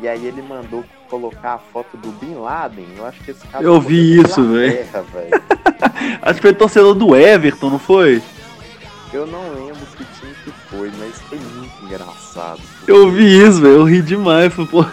e 0.01 0.07
aí 0.07 0.25
ele 0.25 0.41
mandou 0.41 0.83
colocar 1.09 1.53
a 1.55 1.57
foto 1.57 1.97
do 1.97 2.09
Bin 2.13 2.35
Laden. 2.35 2.85
Eu 2.97 3.05
acho 3.05 3.19
que 3.23 3.31
esse 3.31 3.45
cara 3.47 3.63
Eu 3.63 3.79
vi 3.81 4.19
é 4.19 4.23
da 4.23 4.29
isso, 4.29 4.43
velho. 4.43 4.79
Acho 6.21 6.35
que 6.35 6.41
foi 6.41 6.53
torcedor 6.53 6.93
do 6.95 7.15
Everton, 7.15 7.69
não 7.69 7.79
foi? 7.79 8.21
Eu 9.13 9.25
não 9.25 9.41
lembro 9.53 9.79
que 9.97 10.03
time 10.19 10.33
que 10.43 10.51
foi, 10.69 10.91
mas 10.99 11.15
foi 11.21 11.39
muito 11.39 11.73
engraçado. 11.85 12.59
Eu 12.87 13.11
vi 13.11 13.41
isso, 13.41 13.59
velho. 13.61 13.75
Eu 13.75 13.83
ri 13.85 14.01
demais. 14.01 14.53
Falei, 14.53 14.69
pô, 14.69 14.85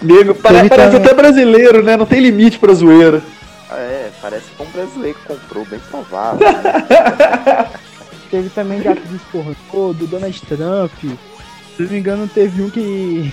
nego, 0.00 0.34
pare- 0.34 0.56
Teve 0.56 0.68
parece 0.70 0.90
também- 0.92 1.06
até 1.06 1.14
brasileiro, 1.14 1.82
né? 1.82 1.96
Não 1.96 2.06
tem 2.06 2.20
limite 2.20 2.58
pra 2.58 2.72
zoeira. 2.72 3.22
É, 3.70 4.10
parece 4.20 4.46
que 4.50 4.56
foi 4.56 4.66
um 4.66 4.70
brasileiro 4.70 5.18
que 5.18 5.26
comprou, 5.26 5.64
bem 5.66 5.80
provável. 5.90 6.40
né? 6.40 7.68
Teve 8.30 8.48
também 8.50 8.80
de 8.80 8.88
atriz 8.88 9.20
pornô, 9.30 9.92
do 9.92 10.06
Donald 10.06 10.40
Trump. 10.42 10.92
Se 11.76 11.82
não 11.82 11.90
me 11.90 11.98
engano, 11.98 12.28
teve 12.28 12.62
um 12.62 12.70
que 12.70 13.32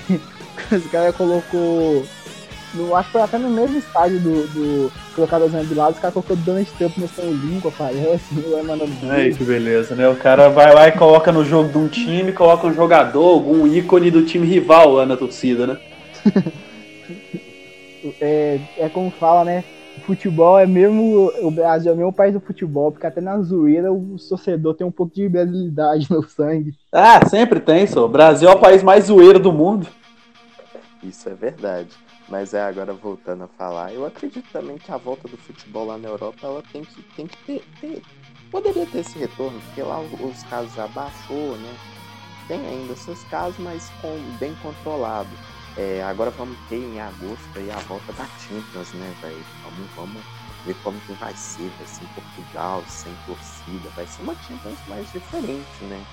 os 0.76 0.92
caras 0.92 1.16
colocou. 1.16 2.06
No, 2.74 2.96
acho 2.96 3.08
que 3.08 3.14
foi 3.14 3.22
até 3.22 3.38
no 3.40 3.50
mesmo 3.50 3.80
estádio 3.80 4.20
do, 4.20 4.48
do 4.48 4.92
colocado 5.16 5.46
as 5.46 5.68
de 5.68 5.74
lado, 5.74 5.94
os 5.94 6.00
caras 6.00 6.14
colocou 6.14 6.36
Donald 6.36 6.70
Trump 6.78 6.98
mostrando 6.98 7.32
o 7.32 7.48
língua, 7.48 7.72
vai 7.72 7.94
mandando 8.62 8.92
Aí, 9.10 9.34
que 9.34 9.44
beleza, 9.44 9.96
né? 9.96 10.08
O 10.08 10.16
cara 10.16 10.50
vai 10.50 10.74
lá 10.74 10.88
e 10.88 10.92
coloca 10.92 11.32
no 11.32 11.44
jogo 11.44 11.70
de 11.70 11.78
um 11.78 11.88
time, 11.88 12.32
coloca 12.32 12.68
um 12.68 12.74
jogador, 12.74 13.28
algum 13.28 13.66
ícone 13.66 14.12
do 14.12 14.24
time 14.24 14.46
rival 14.46 14.94
lá 14.94 15.06
na 15.06 15.18
torcida, 15.18 15.66
né? 15.66 15.78
é, 18.22 18.60
é 18.78 18.90
como 18.90 19.10
fala, 19.12 19.44
né? 19.44 19.64
Futebol 20.06 20.58
é 20.58 20.66
mesmo. 20.66 21.32
O 21.42 21.52
Brasil 21.52 21.92
é 21.92 21.94
o 21.94 21.98
mesmo 21.98 22.14
país 22.14 22.34
do 22.34 22.40
futebol, 22.40 22.92
porque 22.92 23.06
até 23.06 23.20
na 23.20 23.40
zoeira 23.42 23.92
o 23.92 24.16
torcedor 24.30 24.74
tem 24.74 24.88
um 24.88 24.92
pouco 24.92 25.14
de 25.14 25.28
brasilidade 25.28 26.08
no 26.14 26.24
sangue. 26.24 26.74
Ah, 26.92 27.26
sempre 27.28 27.60
tem, 27.60 27.86
só. 27.86 28.06
O 28.06 28.10
Brasil 28.10 28.50
é 28.50 28.54
o 28.54 28.60
país 28.60 28.82
mais 28.82 29.06
zoeiro 29.06 29.40
do 29.40 29.52
mundo. 29.52 29.88
Isso 31.02 31.30
é 31.30 31.34
verdade. 31.34 31.90
Mas 32.28 32.54
é 32.54 32.62
agora 32.62 32.94
voltando 32.94 33.44
a 33.46 33.48
falar, 33.48 33.94
eu 33.94 34.06
acredito 34.06 34.48
também 34.52 34.78
que 34.78 34.92
a 34.92 34.98
volta 34.98 35.28
do 35.28 35.38
futebol 35.38 35.86
lá 35.88 35.98
na 35.98 36.08
Europa 36.08 36.38
ela 36.46 36.64
tem 36.72 36.84
que, 36.86 37.02
tem 37.16 37.26
que 37.28 37.38
ter, 37.46 37.64
ter- 37.82 38.02
Poderia 38.52 38.86
ter 38.88 39.00
esse 39.00 39.18
retorno, 39.20 39.60
porque 39.62 39.82
lá 39.84 40.00
os 40.00 40.44
casos 40.44 40.78
abaixou, 40.80 41.56
né? 41.58 41.78
Tem 42.48 42.60
ainda 42.66 42.96
seus 42.96 43.24
casos, 43.26 43.60
mas 43.60 43.92
com, 44.02 44.18
bem 44.40 44.56
controlado. 44.56 45.30
É, 45.78 46.02
agora 46.02 46.32
vamos 46.32 46.58
ter 46.68 46.78
em 46.78 47.00
agosto 47.00 47.48
aí 47.58 47.70
a 47.70 47.78
volta 47.82 48.12
da 48.14 48.26
Champions, 48.40 48.92
né, 48.94 49.16
velho? 49.22 49.46
Vamos, 49.64 49.92
vamos 49.96 50.24
ver 50.66 50.74
como 50.84 51.00
que 51.02 51.14
vai 51.14 51.34
ser. 51.36 51.70
Vai 51.78 51.86
ser 51.86 52.04
em 52.06 52.08
Portugal, 52.08 52.84
sem 52.88 53.16
torcida. 53.28 53.90
Vai 53.96 54.08
ser 54.08 54.24
uma 54.24 54.34
Champions 54.36 54.80
mais 54.88 55.12
diferente, 55.12 55.84
né? 55.84 56.04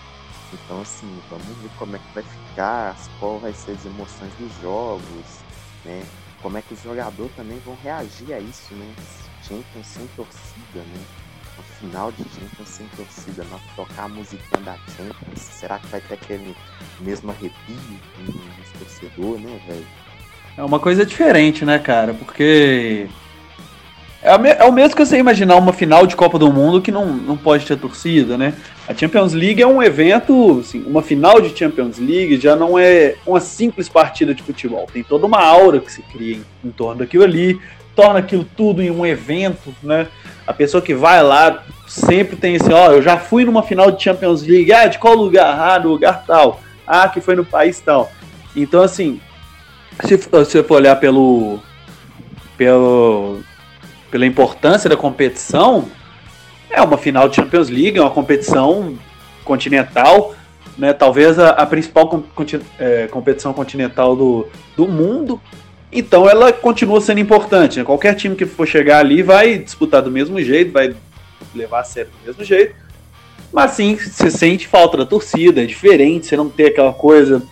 Então, 0.52 0.80
assim, 0.80 1.06
vamos 1.28 1.46
ver 1.46 1.70
como 1.78 1.96
é 1.96 1.98
que 1.98 2.14
vai 2.14 2.22
ficar, 2.22 2.96
qual 3.18 3.38
vai 3.38 3.52
ser 3.52 3.72
as 3.72 3.84
emoções 3.84 4.32
dos 4.38 4.50
jogos, 4.60 5.40
né? 5.84 6.04
Como 6.40 6.56
é 6.56 6.62
que 6.62 6.74
os 6.74 6.82
jogadores 6.82 7.32
também 7.34 7.58
vão 7.64 7.76
reagir 7.82 8.32
a 8.32 8.38
isso, 8.38 8.74
né? 8.74 8.94
Champions 9.42 9.86
sem 9.86 10.06
torcida, 10.14 10.74
né? 10.74 11.04
No 11.56 11.62
final 11.80 12.12
de 12.12 12.22
Champions 12.24 12.68
sem 12.68 12.86
torcida, 12.96 13.44
na 13.50 13.58
tocar 13.74 14.04
a 14.04 14.08
musiquinha 14.08 14.62
da 14.62 14.76
Champions, 14.96 15.40
será 15.40 15.78
que 15.78 15.86
vai 15.88 16.00
ter 16.00 16.14
aquele 16.14 16.54
mesmo 17.00 17.30
arrepio 17.30 18.00
nos 18.20 18.70
torcedores, 18.78 19.40
né, 19.40 19.60
velho? 19.66 19.86
É 20.56 20.62
uma 20.62 20.78
coisa 20.78 21.04
diferente, 21.04 21.64
né, 21.64 21.78
cara? 21.78 22.14
Porque. 22.14 23.08
É, 24.22 24.34
o 24.34 24.46
é 24.46 24.64
o 24.64 24.72
mesmo 24.72 24.96
que 24.96 25.04
você 25.04 25.18
imaginar 25.18 25.56
uma 25.56 25.72
final 25.72 26.06
de 26.06 26.16
Copa 26.16 26.38
do 26.38 26.52
Mundo 26.52 26.80
que 26.80 26.90
não, 26.90 27.06
não 27.06 27.36
pode 27.36 27.66
ter 27.66 27.76
torcida, 27.76 28.38
né? 28.38 28.54
A 28.88 28.94
Champions 28.94 29.32
League 29.32 29.60
é 29.60 29.66
um 29.66 29.82
evento, 29.82 30.60
assim, 30.60 30.82
uma 30.86 31.02
final 31.02 31.40
de 31.40 31.56
Champions 31.56 31.98
League 31.98 32.38
já 32.38 32.54
não 32.54 32.78
é 32.78 33.16
uma 33.26 33.40
simples 33.40 33.88
partida 33.88 34.32
de 34.32 34.42
futebol. 34.42 34.86
Tem 34.92 35.02
toda 35.02 35.26
uma 35.26 35.42
aura 35.44 35.80
que 35.80 35.90
se 35.90 36.02
cria 36.02 36.36
em, 36.36 36.44
em 36.64 36.70
torno 36.70 37.00
daquilo 37.00 37.24
ali, 37.24 37.60
torna 37.96 38.20
aquilo 38.20 38.46
tudo 38.56 38.80
em 38.80 38.90
um 38.90 39.04
evento, 39.04 39.74
né? 39.82 40.06
A 40.46 40.52
pessoa 40.52 40.80
que 40.80 40.94
vai 40.94 41.20
lá 41.20 41.64
sempre 41.88 42.36
tem 42.36 42.54
esse, 42.54 42.72
ó, 42.72 42.92
eu 42.92 43.02
já 43.02 43.16
fui 43.16 43.44
numa 43.44 43.62
final 43.62 43.90
de 43.90 44.02
Champions 44.02 44.42
League, 44.42 44.72
ah, 44.72 44.86
de 44.86 44.98
qual 44.98 45.14
lugar? 45.14 45.58
Ah, 45.58 45.78
do 45.78 45.88
lugar 45.88 46.24
tal. 46.24 46.60
Ah, 46.86 47.08
que 47.08 47.20
foi 47.20 47.34
no 47.34 47.44
país 47.44 47.80
tal. 47.80 48.12
Então, 48.54 48.82
assim, 48.82 49.20
se 50.04 50.16
você 50.16 50.62
for 50.62 50.76
olhar 50.76 50.94
pelo, 50.96 51.58
pelo 52.56 53.40
pela 54.10 54.26
importância 54.26 54.88
da 54.88 54.96
competição, 54.96 55.88
é 56.76 56.82
uma 56.82 56.96
final 56.96 57.28
de 57.28 57.36
Champions 57.36 57.68
League, 57.68 57.98
é 57.98 58.00
uma 58.00 58.10
competição 58.10 58.96
continental 59.44 60.36
né? 60.76 60.92
Talvez 60.92 61.38
a, 61.38 61.50
a 61.50 61.66
principal 61.66 62.24
é, 62.78 63.06
competição 63.06 63.52
continental 63.52 64.14
do, 64.14 64.46
do 64.76 64.86
mundo. 64.86 65.40
Então 65.90 66.28
ela 66.28 66.52
continua 66.52 67.00
sendo 67.00 67.20
importante. 67.20 67.78
Né? 67.78 67.84
Qualquer 67.84 68.14
time 68.14 68.36
que 68.36 68.44
for 68.44 68.66
chegar 68.66 68.98
ali 68.98 69.22
vai 69.22 69.58
disputar 69.58 70.02
do 70.02 70.10
mesmo 70.10 70.40
jeito, 70.42 70.72
vai 70.72 70.94
levar 71.54 71.80
a 71.80 71.84
sério 71.84 72.10
do 72.10 72.26
mesmo 72.26 72.44
jeito. 72.44 72.74
Mas 73.52 73.72
sim, 73.72 73.96
você 73.96 74.30
sente 74.30 74.66
falta 74.66 74.98
da 74.98 75.06
torcida, 75.06 75.62
é 75.62 75.66
diferente, 75.66 76.26
você 76.26 76.36
não 76.36 76.50
ter 76.50 76.66
aquela 76.66 76.92
coisa, 76.92 77.42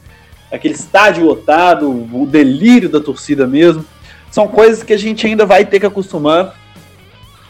aquele 0.52 0.74
estádio 0.74 1.24
lotado, 1.24 1.88
o 1.88 2.26
delírio 2.26 2.88
da 2.88 3.00
torcida 3.00 3.46
mesmo. 3.46 3.84
São 4.30 4.48
coisas 4.48 4.82
que 4.82 4.92
a 4.92 4.98
gente 4.98 5.26
ainda 5.26 5.46
vai 5.46 5.64
ter 5.64 5.78
que 5.78 5.86
acostumar, 5.86 6.56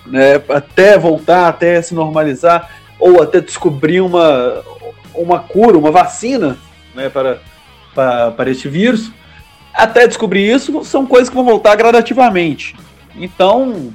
né, 0.06 0.34
até 0.48 0.98
voltar, 0.98 1.48
até 1.48 1.80
se 1.80 1.94
normalizar, 1.94 2.70
ou 2.98 3.22
até 3.22 3.40
descobrir 3.40 4.00
uma, 4.00 4.62
uma 5.14 5.38
cura, 5.40 5.78
uma 5.78 5.90
vacina 5.90 6.56
né, 6.94 7.08
para, 7.08 7.40
para, 7.94 8.30
para 8.30 8.50
este 8.50 8.68
vírus. 8.68 9.10
Até 9.72 10.06
descobrir 10.06 10.48
isso, 10.48 10.84
são 10.84 11.04
coisas 11.04 11.28
que 11.28 11.34
vão 11.34 11.44
voltar 11.44 11.74
gradativamente. 11.74 12.76
Então, 13.16 13.92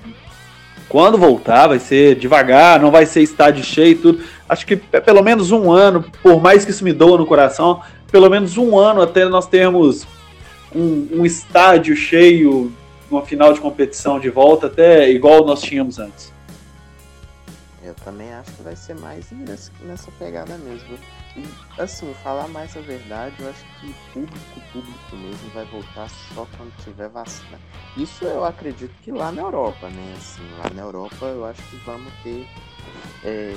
quando 0.90 1.18
voltar, 1.18 1.68
vai 1.68 1.80
ser 1.80 2.16
devagar, 2.16 2.80
não 2.80 2.92
vai 2.92 3.06
ser 3.06 3.22
estádio 3.22 3.64
cheio 3.64 3.92
e 3.92 3.96
tudo. 3.96 4.24
Acho 4.48 4.66
que 4.66 4.82
é 4.92 5.00
pelo 5.00 5.22
menos 5.22 5.52
um 5.52 5.72
ano, 5.72 6.04
por 6.24 6.42
mais 6.42 6.66
que 6.66 6.72
isso 6.72 6.84
me 6.84 6.92
doa 6.92 7.18
no 7.18 7.26
coração, 7.26 7.82
pelo 8.12 8.30
menos 8.30 8.58
um 8.58 8.78
ano 8.78 9.02
até 9.02 9.26
nós 9.26 9.48
termos 9.48 10.08
um, 10.76 11.08
um 11.14 11.26
estádio 11.26 11.96
cheio, 11.96 12.72
uma 13.12 13.26
final 13.26 13.54
de 13.54 13.60
competição 13.60 14.20
de 14.20 14.30
volta, 14.30 14.68
até 14.68 15.10
igual 15.10 15.46
nós 15.46 15.62
tínhamos 15.62 16.00
antes. 16.00 16.32
Eu 17.82 17.96
também 17.96 18.32
acho 18.34 18.52
que 18.52 18.62
vai 18.62 18.76
ser 18.76 18.96
mais 18.96 19.32
nessa, 19.32 20.12
pegada 20.20 20.58
mesmo. 20.58 20.98
E, 21.36 21.82
assim, 21.82 22.14
falar 22.24 22.48
mais 22.48 22.76
a 22.76 22.82
verdade, 22.82 23.36
eu 23.40 23.50
acho 23.50 23.64
que 23.80 23.94
público, 24.14 24.62
público 24.74 25.16
mesmo 25.16 25.50
vai 25.54 25.66
voltar 25.66 26.10
só 26.34 26.46
quando 26.58 26.72
tiver 26.84 27.08
vacina. 27.10 27.58
Isso 27.98 28.26
eu 28.26 28.44
acredito 28.44 28.94
que 29.02 29.12
lá 29.12 29.32
na 29.32 29.42
Europa, 29.42 29.90
né? 29.90 30.14
Assim, 30.18 30.44
lá 30.58 30.70
na 30.76 30.82
Europa 30.82 31.26
eu 31.26 31.46
acho 31.46 31.62
que 31.64 31.78
vamos 31.78 32.12
ter 32.22 32.46
é, 33.24 33.54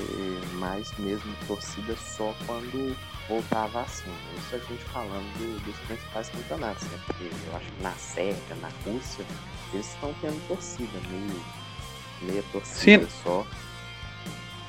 mais 0.54 0.96
mesmo 0.98 1.34
torcida 1.46 1.94
só 1.96 2.34
quando 2.46 2.96
voltar 3.32 3.64
a 3.64 3.66
vacina. 3.66 4.14
Isso 4.38 4.54
a 4.54 4.58
gente 4.58 4.84
falando 4.92 5.38
do- 5.38 5.60
dos 5.64 5.76
principais 5.86 6.28
campeonatos, 6.28 6.82
né? 6.84 6.98
Porque 7.06 7.24
eu 7.24 7.56
acho 7.56 7.66
que 7.66 7.82
na 7.82 7.92
Sérvia, 7.92 8.56
na 8.60 8.68
Rússia, 8.84 9.24
eles 9.72 9.86
estão 9.88 10.14
tendo 10.20 10.48
torcida, 10.48 10.90
meio, 11.10 11.40
meia 12.22 12.44
torcida 12.52 13.04
Sim. 13.04 13.10
só. 13.24 13.46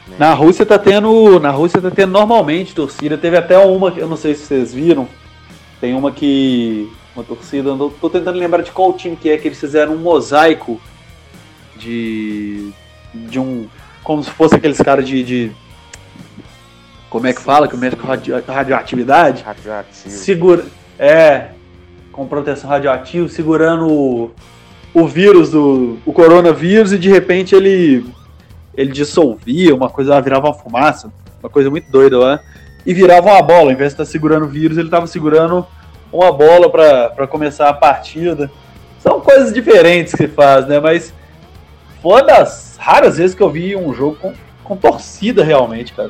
né? 0.07 0.15
Na 0.19 0.33
Rússia 0.33 0.65
tá 0.65 0.79
tendo. 0.79 1.39
Na 1.39 1.51
Rússia 1.51 1.81
tá 1.81 1.91
tendo 1.91 2.11
normalmente 2.11 2.73
torcida. 2.75 3.17
Teve 3.17 3.37
até 3.37 3.57
uma 3.57 3.91
que 3.91 3.99
eu 3.99 4.07
não 4.07 4.17
sei 4.17 4.33
se 4.35 4.45
vocês 4.45 4.73
viram. 4.73 5.07
Tem 5.81 5.93
uma 5.93 6.11
que. 6.11 6.91
Uma 7.15 7.23
torcida. 7.23 7.75
não 7.75 7.89
Tô 7.89 8.09
tentando 8.09 8.37
lembrar 8.39 8.63
de 8.63 8.71
qual 8.71 8.93
time 8.93 9.15
que 9.15 9.29
é, 9.29 9.37
que 9.37 9.47
eles 9.47 9.59
fizeram 9.59 9.93
um 9.93 9.97
mosaico 9.99 10.79
de. 11.75 12.71
de 13.13 13.39
um. 13.39 13.67
Como 14.03 14.21
se 14.23 14.29
fosse 14.31 14.55
aqueles 14.55 14.77
caras 14.79 15.07
de, 15.07 15.23
de- 15.23 15.51
Como 17.13 17.27
é 17.27 17.31
que 17.31 17.41
fala? 17.41 17.67
Que 17.67 17.77
mexe 17.77 17.95
com 17.95 18.07
radio- 18.07 18.43
radioatividade? 18.43 19.43
radioativo. 19.43 20.09
Segura. 20.09 20.65
É. 20.97 21.49
Com 22.11 22.25
proteção 22.25 22.67
radioativa, 22.67 23.29
segurando 23.29 23.87
o, 23.87 24.31
o 24.95 25.07
vírus 25.07 25.51
do. 25.51 25.99
o 26.07 26.11
coronavírus 26.11 26.91
e 26.91 26.97
de 26.97 27.11
repente 27.11 27.53
ele. 27.53 28.03
ele 28.75 28.91
dissolvia, 28.91 29.75
uma 29.75 29.91
coisa 29.91 30.19
virava 30.21 30.47
uma 30.47 30.55
fumaça, 30.55 31.13
uma 31.39 31.51
coisa 31.51 31.69
muito 31.69 31.91
doida 31.91 32.17
lá. 32.17 32.39
E 32.83 32.95
virava 32.95 33.29
uma 33.29 33.43
bola, 33.43 33.65
ao 33.65 33.71
invés 33.71 33.89
de 33.91 33.93
estar 34.01 34.05
segurando 34.05 34.45
o 34.45 34.49
vírus, 34.49 34.79
ele 34.79 34.87
estava 34.87 35.05
segurando 35.05 35.67
uma 36.11 36.31
bola 36.31 36.67
para 36.67 37.27
começar 37.27 37.69
a 37.69 37.73
partida. 37.73 38.49
São 38.97 39.21
coisas 39.21 39.53
diferentes 39.53 40.15
que 40.15 40.27
faz, 40.27 40.67
né? 40.67 40.79
Mas 40.79 41.13
foi 42.01 42.13
uma 42.13 42.23
das 42.23 42.75
raras 42.79 43.17
vezes 43.17 43.35
que 43.35 43.43
eu 43.43 43.51
vi 43.51 43.75
um 43.75 43.93
jogo 43.93 44.15
com, 44.15 44.33
com 44.63 44.75
torcida 44.75 45.43
realmente, 45.43 45.93
cara. 45.93 46.09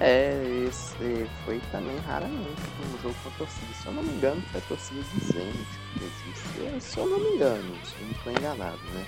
É, 0.00 0.64
esse 0.66 1.26
foi 1.44 1.60
também 1.70 1.96
raramente 2.06 2.38
um 2.38 3.02
jogo 3.02 3.14
com 3.22 3.30
torcida. 3.36 3.66
Se 3.74 3.86
eu 3.86 3.92
não 3.92 4.02
me 4.02 4.12
engano, 4.14 4.42
foi 4.50 4.60
a 4.60 4.64
torcida 4.64 5.00
do 5.00 5.24
Zenit 5.26 5.58
que 5.98 6.04
isso. 6.04 6.76
É, 6.76 6.80
Se 6.80 6.98
eu 6.98 7.06
não 7.06 7.18
me 7.20 7.36
engano, 7.36 7.74
se 7.84 7.94
eu 8.00 8.06
não 8.06 8.12
estou 8.12 8.32
enganado, 8.32 8.78
né? 8.94 9.04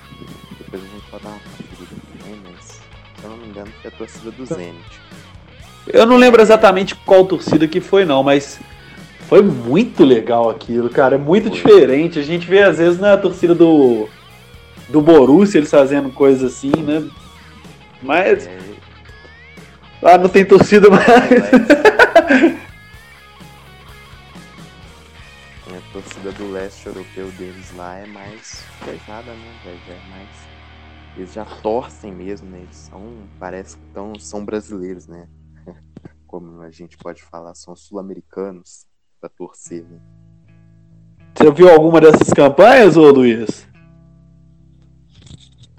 Depois 0.59 0.83
a 0.83 0.87
gente 0.87 1.11
pode 1.11 1.25
dar 1.25 1.31
uma 1.31 1.39
conferida 1.39 1.97
também, 2.19 2.41
mas 2.53 2.65
se 2.67 2.81
eu 3.25 3.31
não 3.31 3.37
me 3.39 3.47
engano, 3.49 3.73
foi 3.81 3.91
a 3.91 3.95
torcida 3.95 4.31
do 4.31 4.45
Zenit. 4.47 5.01
Eu 5.87 6.07
não 6.07 6.17
lembro 6.17 6.43
exatamente 6.43 6.95
qual 6.95 7.25
torcida 7.25 7.67
que 7.67 7.81
foi, 7.81 8.05
não, 8.05 8.23
mas 8.23 8.61
foi 9.29 9.41
muito 9.43 10.05
legal 10.05 10.51
aquilo, 10.51 10.91
cara. 10.91 11.15
É 11.15 11.19
muito 11.19 11.49
Foi. 11.49 11.57
diferente. 11.57 12.19
A 12.19 12.23
gente 12.23 12.47
vê, 12.47 12.63
às 12.63 12.77
vezes, 12.77 13.01
na 13.01 13.17
torcida 13.17 13.55
do, 13.55 14.09
do 14.91 15.01
Borussia 15.01 15.59
eles 15.59 15.71
fazendo 15.71 16.11
coisas 16.11 16.53
assim, 16.53 16.71
né? 16.71 17.03
Mas 18.03 18.47
É, 18.47 18.59
lá 20.03 20.19
não 20.19 20.29
tem 20.29 20.45
torcida 20.45 20.91
mais. 20.91 21.07
a 25.73 25.93
torcida 25.93 26.33
do 26.33 26.51
leste 26.51 26.87
europeu 26.87 27.31
deles 27.33 27.75
lá 27.77 27.97
é 27.99 28.07
mais 28.07 28.65
pesada, 28.85 29.33
né, 29.33 29.61
velho? 29.65 29.81
É 29.89 30.11
mais. 30.11 30.29
Eles 31.17 31.33
já 31.33 31.45
torcem 31.45 32.13
mesmo, 32.13 32.51
né? 32.51 32.61
Eles 32.63 32.77
são. 32.77 33.29
Parece 33.39 33.77
que 33.77 33.85
tão, 33.95 34.19
são 34.19 34.45
brasileiros, 34.45 35.07
né? 35.07 35.29
Como 36.27 36.61
a 36.63 36.71
gente 36.71 36.97
pode 36.97 37.23
falar, 37.23 37.55
são 37.55 37.77
sul-americanos 37.77 38.87
pra 39.21 39.29
torcer, 39.29 39.85
né? 39.85 40.01
Você 41.35 41.51
viu 41.51 41.69
alguma 41.71 42.01
dessas 42.01 42.29
campanhas, 42.33 42.97
ô 42.97 43.11
Luiz? 43.11 43.67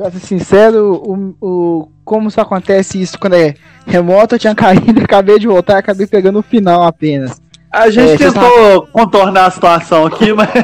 Pra 0.03 0.11
ser 0.11 0.19
sincero, 0.19 0.95
o, 0.95 1.35
o, 1.39 1.87
como 2.03 2.27
isso 2.27 2.41
acontece 2.41 3.01
isso 3.01 3.17
quando 3.17 3.35
é 3.35 3.53
remoto, 3.87 4.35
eu 4.35 4.39
tinha 4.39 4.51
caído, 4.53 5.01
acabei 5.01 5.39
de 5.39 5.47
voltar, 5.47 5.77
acabei 5.77 6.05
pegando 6.05 6.39
o 6.39 6.43
final 6.43 6.83
apenas. 6.83 7.41
A 7.71 7.89
gente 7.89 8.11
É, 8.11 8.17
você 8.17 8.33
tentou 8.33 8.85
contornar 8.87 9.45
a 9.45 9.51
situação 9.51 10.05
aqui, 10.05 10.33
mas 10.33 10.49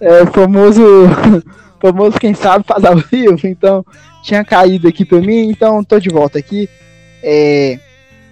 É 0.00 0.24
o 0.24 0.26
famoso, 0.26 0.82
famoso 1.80 2.18
quem 2.18 2.34
sabe 2.34 2.64
faz 2.66 2.84
ao 2.84 2.96
vivo, 2.96 3.46
então 3.46 3.86
tinha 4.24 4.44
caído 4.44 4.88
aqui 4.88 5.04
pra 5.04 5.20
mim, 5.20 5.48
então 5.48 5.84
tô 5.84 6.00
de 6.00 6.08
volta 6.08 6.40
aqui. 6.40 6.68
É, 7.22 7.78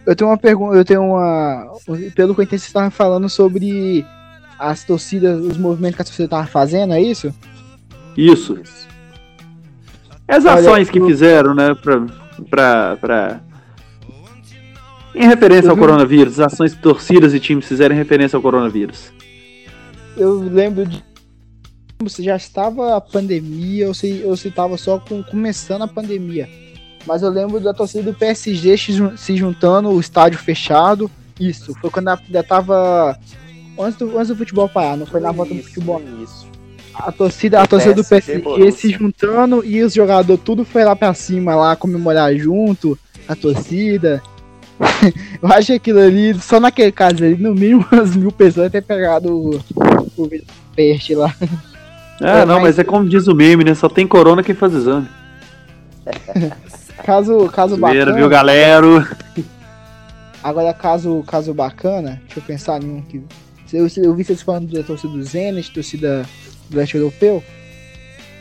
eu 0.04 0.16
tenho 0.16 0.28
uma 0.28 0.36
pergunta, 0.36 0.74
eu 0.74 0.84
tenho 0.84 1.04
uma, 1.04 1.70
pelo 2.16 2.34
que 2.34 2.40
eu 2.40 2.44
entendi, 2.44 2.58
vocês 2.58 2.66
estavam 2.66 2.90
falando 2.90 3.28
sobre 3.28 4.04
as 4.58 4.82
torcidas, 4.82 5.40
os 5.40 5.56
movimentos 5.56 5.94
que 5.94 6.02
a 6.02 6.04
torcida 6.04 6.28
tava 6.28 6.48
fazendo, 6.48 6.94
é 6.94 7.00
isso? 7.00 7.32
isso. 8.16 8.58
Isso. 8.60 8.93
As 10.26 10.44
Olha, 10.44 10.54
ações 10.54 10.90
que 10.90 10.98
eu- 10.98 11.06
fizeram, 11.06 11.54
né, 11.54 11.74
pra, 11.74 12.06
pra, 12.50 12.96
pra... 13.00 13.40
Em 15.14 15.26
referência 15.28 15.70
ao 15.70 15.76
coronavírus, 15.76 16.40
as 16.40 16.52
ações 16.52 16.74
que 16.74 16.82
torcidas 16.82 17.32
e 17.34 17.38
times 17.40 17.66
fizeram 17.66 17.94
em 17.94 17.98
referência 17.98 18.36
ao 18.36 18.42
coronavírus. 18.42 19.12
Eu 20.16 20.38
lembro 20.40 20.84
de 20.86 21.02
se 22.08 22.22
já 22.22 22.36
estava 22.36 22.96
a 22.96 23.00
pandemia 23.00 23.86
ou 23.88 23.94
se, 23.94 24.22
ou 24.24 24.36
se 24.36 24.48
estava 24.48 24.76
só 24.76 24.98
com, 24.98 25.22
começando 25.22 25.82
a 25.82 25.88
pandemia. 25.88 26.48
Mas 27.06 27.22
eu 27.22 27.30
lembro 27.30 27.60
da 27.60 27.72
torcida 27.72 28.02
do 28.10 28.18
PSG 28.18 28.76
se 28.76 28.92
jun- 28.92 29.16
se 29.16 29.36
juntando, 29.36 29.90
o 29.90 30.00
estádio 30.00 30.38
fechado. 30.38 31.08
Isso, 31.38 31.74
foi 31.80 31.90
quando 31.90 32.08
ainda 32.08 32.42
tava. 32.42 33.16
Antes 33.78 33.98
do, 33.98 34.16
antes 34.18 34.28
do 34.28 34.36
futebol 34.36 34.68
parar, 34.68 34.96
não 34.96 35.06
foi 35.06 35.20
na 35.20 35.30
volta 35.32 35.54
do 35.54 35.62
futebol. 35.62 36.00
Isso. 36.22 36.46
A 36.94 37.10
torcida, 37.12 37.60
a 37.60 37.66
torcida 37.66 37.94
do 37.94 38.04
PSG, 38.04 38.72
se 38.72 38.90
juntando 38.90 39.64
e 39.64 39.82
os 39.82 39.92
jogadores 39.92 40.42
tudo 40.44 40.64
foi 40.64 40.84
lá 40.84 40.94
pra 40.94 41.12
cima 41.12 41.54
lá 41.54 41.74
comemorar 41.74 42.34
junto, 42.36 42.96
a 43.28 43.34
torcida. 43.34 44.22
eu 45.42 45.48
acho 45.52 45.66
que 45.68 45.72
aquilo 45.74 46.00
ali, 46.00 46.34
só 46.34 46.58
naquele 46.60 46.92
caso 46.92 47.24
ali, 47.24 47.36
no 47.36 47.54
mínimo 47.54 47.84
umas 47.92 48.14
mil 48.16 48.30
pessoas 48.32 48.70
ter 48.70 48.82
pegado 48.82 49.32
o, 49.32 49.60
o 50.16 50.30
lá. 51.16 51.34
Ah, 52.20 52.38
É, 52.40 52.44
não, 52.46 52.56
mas- 52.56 52.62
mas 52.76 52.78
é 52.78 52.84
como 52.84 53.08
diz 53.08 53.26
o 53.26 53.34
meme, 53.34 53.64
né? 53.64 53.74
Só 53.74 53.88
tem 53.88 54.06
corona 54.06 54.42
quem 54.42 54.54
faz 54.54 54.72
exame. 54.72 55.08
Caso, 57.04 57.48
caso 57.50 57.76
Zoeira, 57.76 57.98
bacana. 58.06 58.16
viu, 58.16 58.28
galera? 58.28 59.08
Agora, 60.42 60.72
caso, 60.72 61.22
caso 61.26 61.52
bacana, 61.52 62.20
deixa 62.24 62.38
eu 62.38 62.42
pensar 62.42 62.82
em 62.82 62.88
um 62.98 63.02
que. 63.02 63.20
Eu, 63.72 63.86
eu 63.96 64.14
vi 64.14 64.22
vocês 64.24 64.40
falando 64.40 64.70
da 64.72 64.82
torcida 64.82 65.12
do 65.12 65.22
Zenit, 65.22 65.70
torcida 65.72 66.24
do 66.68 66.76
leste 66.76 66.96
europeu. 66.96 67.42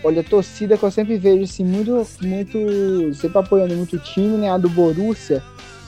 Olha, 0.04 0.22
a 0.22 0.24
torcida 0.24 0.78
que 0.78 0.84
eu 0.84 0.92
sempre 0.92 1.18
vejo 1.18 1.44
assim, 1.44 1.64
muito, 1.64 2.06
muito. 2.22 3.14
Sempre 3.16 3.38
apoiando 3.38 3.76
muito 3.76 3.96
o 3.96 4.00
time, 4.00 4.38
né? 4.38 4.52
A 4.52 4.58
do 4.58 4.70
Borussia. 4.70 5.42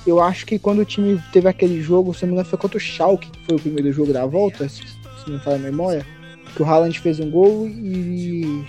Eu 0.07 0.21
acho 0.21 0.45
que 0.45 0.59
quando 0.59 0.79
o 0.79 0.85
time 0.85 1.21
teve 1.33 1.49
aquele 1.49 1.81
jogo, 1.81 2.13
se 2.13 2.21
não 2.21 2.29
me 2.29 2.33
engano, 2.33 2.49
foi 2.49 2.59
contra 2.59 2.77
o 2.77 2.81
Schalke, 2.81 3.29
que 3.29 3.45
foi 3.45 3.55
o 3.55 3.59
primeiro 3.59 3.91
jogo 3.91 4.13
da 4.13 4.25
volta, 4.25 4.69
se 4.69 4.83
se 5.25 5.31
não 5.31 5.39
falha 5.39 5.57
a 5.57 5.59
memória. 5.59 6.05
Que 6.55 6.61
o 6.61 6.65
Haaland 6.65 6.97
fez 6.99 7.19
um 7.19 7.29
gol 7.29 7.67
e. 7.67 8.63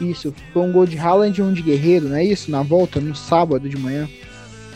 Isso, 0.00 0.34
foi 0.52 0.62
um 0.62 0.72
gol 0.72 0.86
de 0.86 0.98
Haaland 0.98 1.38
e 1.38 1.42
um 1.42 1.52
de 1.52 1.62
Guerreiro, 1.62 2.08
não 2.08 2.16
é 2.16 2.24
isso? 2.24 2.50
Na 2.50 2.62
volta, 2.62 3.00
no 3.00 3.14
sábado 3.14 3.68
de 3.68 3.76
manhã. 3.76 4.08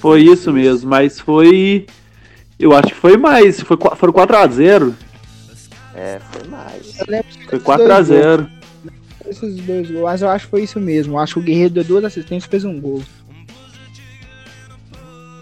Foi 0.01 0.23
isso 0.23 0.53
mesmo, 0.53 0.90
mas 0.90 1.18
foi. 1.18 1.87
Eu 2.59 2.73
acho 2.73 2.88
que 2.88 2.94
foi 2.94 3.16
mais. 3.16 3.61
Foi, 3.61 3.77
foram 3.97 4.12
4x0. 4.12 4.94
É, 5.99 6.21
foi 6.21 6.49
mais. 6.49 6.97
Foi 6.97 7.17
esses 7.19 7.37
dois 7.51 7.63
4x0. 7.63 8.37
gols, 8.39 8.51
Esses 9.29 9.57
dois 9.67 9.91
gols, 9.91 10.05
mas 10.05 10.23
eu 10.23 10.29
acho 10.29 10.45
que 10.45 10.51
foi 10.53 10.63
isso 10.63 10.79
mesmo. 10.79 11.15
Eu 11.15 11.19
acho 11.19 11.35
que 11.35 11.41
o 11.41 11.43
Guerreiro 11.43 11.75
deu 11.75 11.85
duas 11.85 12.05
assistências 12.05 12.45
e 12.45 12.49
fez 12.49 12.65
um 12.65 12.81
gol. 12.81 13.03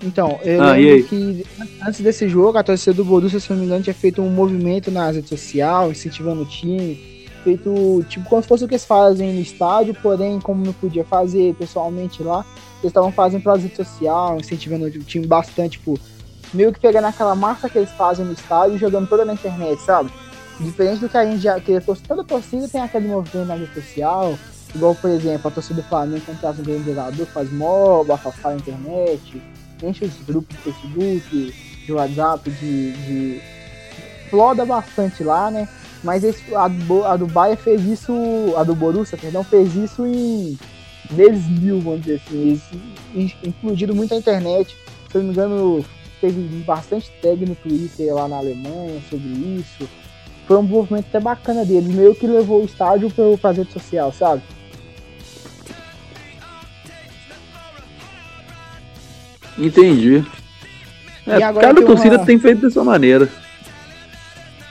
Então, 0.02 0.38
eu 0.44 0.62
Ah, 0.62 0.72
lembro 0.72 1.04
que 1.04 1.46
antes 1.86 2.00
desse 2.00 2.28
jogo, 2.28 2.56
a 2.56 2.62
torcida 2.62 2.94
do 2.94 3.04
Borussia, 3.04 3.40
se 3.40 3.50
não 3.50 3.58
me 3.58 3.64
engano, 3.66 3.82
tinha 3.82 3.94
feito 3.94 4.22
um 4.22 4.30
movimento 4.30 4.90
nas 4.90 5.14
redes 5.16 5.28
sociais, 5.28 5.90
incentivando 5.90 6.42
o 6.42 6.46
time. 6.46 7.16
Feito, 7.44 8.04
tipo, 8.08 8.28
como 8.28 8.42
se 8.42 8.48
fosse 8.48 8.64
o 8.64 8.68
que 8.68 8.74
eles 8.74 8.84
fazem 8.84 9.32
no 9.34 9.40
estádio, 9.40 9.94
porém, 10.02 10.40
como 10.40 10.64
não 10.64 10.72
podia 10.72 11.04
fazer 11.04 11.54
pessoalmente 11.54 12.22
lá, 12.22 12.44
eles 12.80 12.90
estavam 12.90 13.12
fazendo 13.12 13.42
pelas 13.42 13.62
redes 13.62 13.76
sociais, 13.76 14.40
incentivando 14.40 14.86
o 14.86 14.90
time 14.90 15.26
bastante, 15.26 15.78
tipo, 15.78 15.98
meio 16.52 16.72
que 16.72 16.80
pegando 16.80 17.06
aquela 17.06 17.34
massa 17.34 17.68
que 17.68 17.78
eles 17.78 17.90
fazem 17.92 18.24
no 18.26 18.32
estádio 18.32 18.76
e 18.76 18.78
jogando 18.78 19.08
toda 19.08 19.24
na 19.24 19.32
internet, 19.34 19.80
sabe? 19.80 20.10
Diferente 20.60 21.00
do 21.00 21.08
que 21.08 21.16
a 21.16 21.24
gente 21.24 21.40
já. 21.40 21.60
Que 21.60 21.76
a 21.76 21.80
torcida, 21.80 22.08
toda 22.08 22.24
torcida 22.24 22.68
tem 22.68 22.80
aquele 22.80 23.08
movimento 23.08 23.46
na 23.46 23.54
rede 23.54 23.74
social. 23.74 24.38
Igual, 24.74 24.94
por 24.94 25.10
exemplo, 25.10 25.48
a 25.48 25.50
torcida 25.50 25.80
do 25.80 25.88
Flamengo, 25.88 26.22
traz 26.40 26.58
um 26.58 26.62
grande 26.62 26.84
jogador, 26.84 27.26
faz 27.26 27.52
mob, 27.52 28.10
afastar 28.10 28.50
na 28.50 28.56
internet, 28.56 29.42
enche 29.82 30.04
os 30.04 30.12
grupos 30.26 30.56
de 30.56 30.62
Facebook, 30.62 31.54
de 31.86 31.92
WhatsApp, 31.92 32.50
de. 32.50 32.92
de... 32.92 33.40
Floda 34.28 34.64
bastante 34.64 35.22
lá, 35.22 35.50
né? 35.50 35.68
Mas 36.02 36.24
esse, 36.24 36.54
a, 36.54 36.68
do 36.68 37.04
a 37.04 37.16
do 37.16 37.28
fez 37.56 37.84
isso. 37.84 38.12
A 38.56 38.64
do 38.64 38.74
Borussia, 38.74 39.16
perdão, 39.16 39.44
fez 39.44 39.74
isso 39.74 40.04
em 40.06 40.58
vezes 41.10 41.46
mil, 41.46 41.80
vamos 41.80 42.02
dizer 42.02 42.20
assim. 42.26 42.60
Eles 43.14 43.94
muito 43.94 44.14
a 44.14 44.16
internet. 44.16 44.76
Se 45.10 45.16
eu 45.16 45.22
não 45.22 45.28
me 45.28 45.32
engano, 45.32 45.84
teve 46.20 46.40
bastante 46.64 47.10
tag 47.22 47.46
no 47.46 47.54
Twitter 47.54 48.14
lá 48.14 48.28
na 48.28 48.38
Alemanha 48.38 49.00
sobre 49.08 49.28
isso. 49.28 49.88
Foi 50.46 50.56
um 50.56 50.62
movimento 50.62 51.06
até 51.08 51.18
bacana 51.20 51.64
deles, 51.64 51.92
meio 51.92 52.14
que 52.14 52.26
levou 52.26 52.62
o 52.62 52.64
estádio 52.66 53.10
pra 53.10 53.36
fazer 53.38 53.62
rede 53.62 53.72
social, 53.72 54.12
sabe? 54.12 54.42
Entendi. 59.58 60.24
É, 61.26 61.40
cada 61.40 61.82
torcida 61.82 62.16
uma- 62.18 62.24
tem 62.26 62.38
feito 62.38 62.60
dessa 62.62 62.84
maneira. 62.84 63.28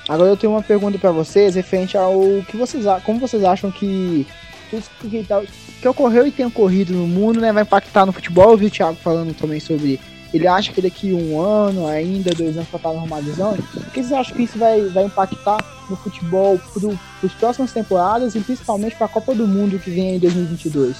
Agora 0.07 0.29
eu 0.29 0.37
tenho 0.37 0.53
uma 0.53 0.61
pergunta 0.61 0.97
pra 0.99 1.11
vocês 1.11 1.55
referente 1.55 1.97
ao 1.97 2.13
que 2.47 2.55
vocês 2.55 2.85
como 3.03 3.19
vocês 3.19 3.43
acham 3.43 3.71
que 3.71 4.25
tudo 4.69 4.83
que, 5.09 5.23
tá- 5.23 5.41
que 5.81 5.87
ocorreu 5.87 6.27
e 6.27 6.31
tem 6.31 6.45
ocorrido 6.45 6.93
no 6.93 7.07
mundo, 7.07 7.41
né, 7.41 7.51
vai 7.51 7.63
impactar 7.63 8.05
no 8.05 8.11
futebol. 8.13 8.51
Eu 8.51 8.57
vi 8.57 8.67
o 8.67 8.69
Thiago 8.69 8.95
falando 9.03 9.33
também 9.35 9.59
sobre 9.59 9.99
ele 10.35 10.47
acha 10.47 10.71
que 10.71 10.81
daqui 10.81 11.13
um 11.13 11.39
ano, 11.41 11.87
ainda 11.87 12.31
dois 12.31 12.55
anos 12.57 12.67
pra 12.69 12.77
estar 12.77 12.93
normalizando. 12.93 13.63
O 13.75 13.91
que 13.91 14.01
vocês 14.01 14.11
acham 14.11 14.35
que 14.35 14.43
isso 14.43 14.57
vai, 14.57 14.81
vai 14.89 15.05
impactar 15.05 15.57
no 15.89 15.95
futebol 15.95 16.59
pro, 16.73 16.99
pros 17.19 17.33
próximas 17.33 17.71
temporadas 17.71 18.35
e 18.35 18.39
principalmente 18.39 18.95
pra 18.95 19.07
Copa 19.07 19.33
do 19.33 19.47
Mundo 19.47 19.79
que 19.79 19.89
vem 19.89 20.15
em 20.15 20.19
2022? 20.19 20.95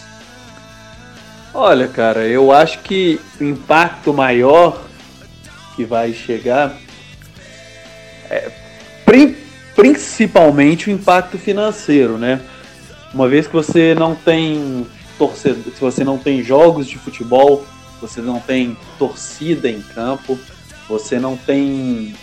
Olha, 1.54 1.88
cara, 1.88 2.26
eu 2.28 2.52
acho 2.52 2.80
que 2.80 3.20
o 3.40 3.44
impacto 3.44 4.14
maior 4.14 4.82
que 5.76 5.86
vai 5.86 6.14
chegar 6.14 6.78
é 8.30 8.50
pri- 9.06 9.38
principalmente 9.76 10.90
o 10.90 10.92
impacto 10.92 11.38
financeiro, 11.38 12.18
né? 12.18 12.42
Uma 13.14 13.28
vez 13.28 13.48
que 13.48 13.54
você 13.54 13.96
não 13.96 14.16
tem 14.16 14.86
torcedor, 15.18 15.74
se 15.74 15.80
você 15.80 16.04
não 16.04 16.18
tem 16.18 16.44
jogos 16.44 16.88
de 16.88 16.98
futebol, 16.98 17.66
você 18.08 18.22
não 18.22 18.40
tem 18.40 18.78
torcida 18.98 19.70
em 19.70 19.82
campo, 19.82 20.40
você 20.88 21.20
não 21.20 21.36
tem 21.36 22.16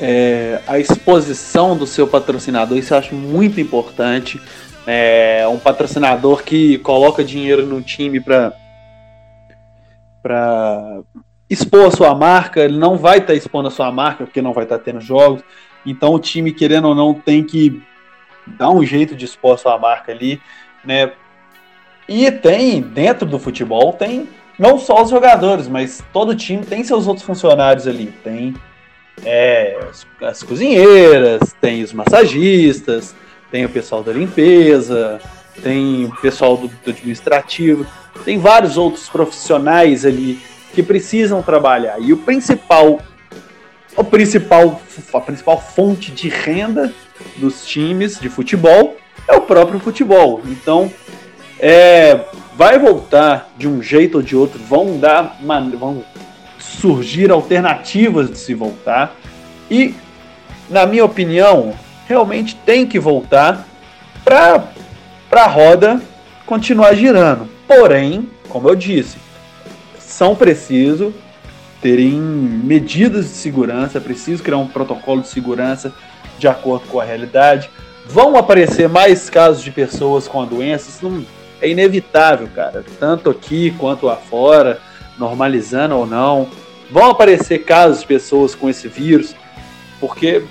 é, 0.00 0.60
a 0.66 0.78
exposição 0.78 1.76
do 1.76 1.86
seu 1.86 2.06
patrocinador, 2.06 2.76
isso 2.76 2.92
eu 2.92 2.98
acho 2.98 3.14
muito 3.14 3.60
importante 3.60 4.40
é, 4.86 5.46
um 5.48 5.58
patrocinador 5.58 6.42
que 6.42 6.78
coloca 6.78 7.24
dinheiro 7.24 7.66
no 7.66 7.82
time 7.82 8.20
para 8.20 8.52
para 10.22 11.02
expor 11.48 11.86
a 11.86 11.90
sua 11.92 12.14
marca, 12.14 12.60
ele 12.60 12.76
não 12.76 12.96
vai 12.96 13.18
estar 13.18 13.34
expondo 13.34 13.68
a 13.68 13.70
sua 13.70 13.92
marca 13.92 14.24
porque 14.24 14.42
não 14.42 14.52
vai 14.52 14.64
estar 14.64 14.78
tendo 14.80 15.00
jogos. 15.00 15.42
Então 15.84 16.12
o 16.12 16.18
time, 16.18 16.52
querendo 16.52 16.88
ou 16.88 16.94
não, 16.96 17.14
tem 17.14 17.44
que 17.44 17.80
dar 18.44 18.70
um 18.70 18.84
jeito 18.84 19.14
de 19.14 19.24
expor 19.24 19.54
a 19.54 19.58
sua 19.58 19.78
marca 19.78 20.10
ali, 20.10 20.40
né? 20.84 21.12
E 22.08 22.30
tem, 22.30 22.80
dentro 22.80 23.26
do 23.26 23.38
futebol, 23.38 23.92
tem 23.92 24.28
não 24.58 24.78
só 24.78 25.02
os 25.02 25.10
jogadores, 25.10 25.68
mas 25.68 26.02
todo 26.12 26.34
time 26.34 26.64
tem 26.64 26.82
seus 26.82 27.06
outros 27.06 27.26
funcionários 27.26 27.86
ali. 27.86 28.12
Tem 28.24 28.54
é, 29.24 29.78
as, 29.88 30.06
as 30.22 30.42
cozinheiras, 30.42 31.54
tem 31.60 31.82
os 31.82 31.92
massagistas, 31.92 33.14
tem 33.50 33.64
o 33.64 33.68
pessoal 33.68 34.02
da 34.02 34.12
limpeza, 34.12 35.20
tem 35.62 36.04
o 36.06 36.16
pessoal 36.16 36.56
do, 36.56 36.68
do 36.68 36.90
administrativo, 36.90 37.86
tem 38.24 38.38
vários 38.38 38.76
outros 38.76 39.08
profissionais 39.08 40.04
ali 40.04 40.40
que 40.74 40.82
precisam 40.82 41.42
trabalhar. 41.42 41.98
E 42.00 42.12
o 42.12 42.18
principal, 42.18 43.00
o 43.96 44.04
principal, 44.04 44.80
a 45.14 45.20
principal 45.20 45.60
fonte 45.60 46.10
de 46.10 46.28
renda 46.28 46.92
dos 47.36 47.66
times 47.66 48.18
de 48.20 48.28
futebol 48.28 48.96
é 49.28 49.34
o 49.34 49.40
próprio 49.40 49.80
futebol. 49.80 50.42
Então, 50.46 50.90
é, 51.58 52.20
vai 52.54 52.78
voltar 52.78 53.50
de 53.56 53.68
um 53.68 53.82
jeito 53.82 54.16
ou 54.16 54.22
de 54.22 54.36
outro, 54.36 54.58
vão 54.58 54.98
dar, 54.98 55.38
vão 55.78 56.04
surgir 56.58 57.30
alternativas 57.30 58.30
de 58.30 58.38
se 58.38 58.54
voltar. 58.54 59.14
E, 59.70 59.94
na 60.68 60.86
minha 60.86 61.04
opinião, 61.04 61.74
realmente 62.06 62.56
tem 62.64 62.86
que 62.86 62.98
voltar 62.98 63.66
para 64.24 64.64
a 65.30 65.46
roda 65.46 66.00
continuar 66.44 66.94
girando. 66.94 67.48
Porém, 67.66 68.28
como 68.48 68.68
eu 68.68 68.74
disse, 68.74 69.16
são 69.98 70.34
preciso 70.34 71.12
terem 71.80 72.12
medidas 72.12 73.26
de 73.26 73.32
segurança, 73.32 74.00
preciso 74.00 74.42
criar 74.42 74.58
um 74.58 74.66
protocolo 74.66 75.20
de 75.20 75.28
segurança 75.28 75.92
de 76.38 76.48
acordo 76.48 76.86
com 76.88 77.00
a 77.00 77.04
realidade. 77.04 77.70
Vão 78.06 78.36
aparecer 78.36 78.88
mais 78.88 79.28
casos 79.28 79.62
de 79.62 79.70
pessoas 79.70 80.26
com 80.28 80.40
a 80.40 80.44
doença, 80.44 80.88
isso 80.88 81.08
não 81.08 81.24
é 81.60 81.68
inevitável, 81.68 82.48
cara. 82.54 82.84
Tanto 82.98 83.30
aqui 83.30 83.70
quanto 83.78 84.06
lá 84.06 84.16
fora, 84.16 84.80
normalizando 85.18 85.96
ou 85.96 86.06
não. 86.06 86.48
Vão 86.90 87.10
aparecer 87.10 87.64
casos 87.64 88.00
de 88.00 88.06
pessoas 88.06 88.54
com 88.54 88.68
esse 88.68 88.88
vírus, 88.88 89.34
porque 89.98 90.44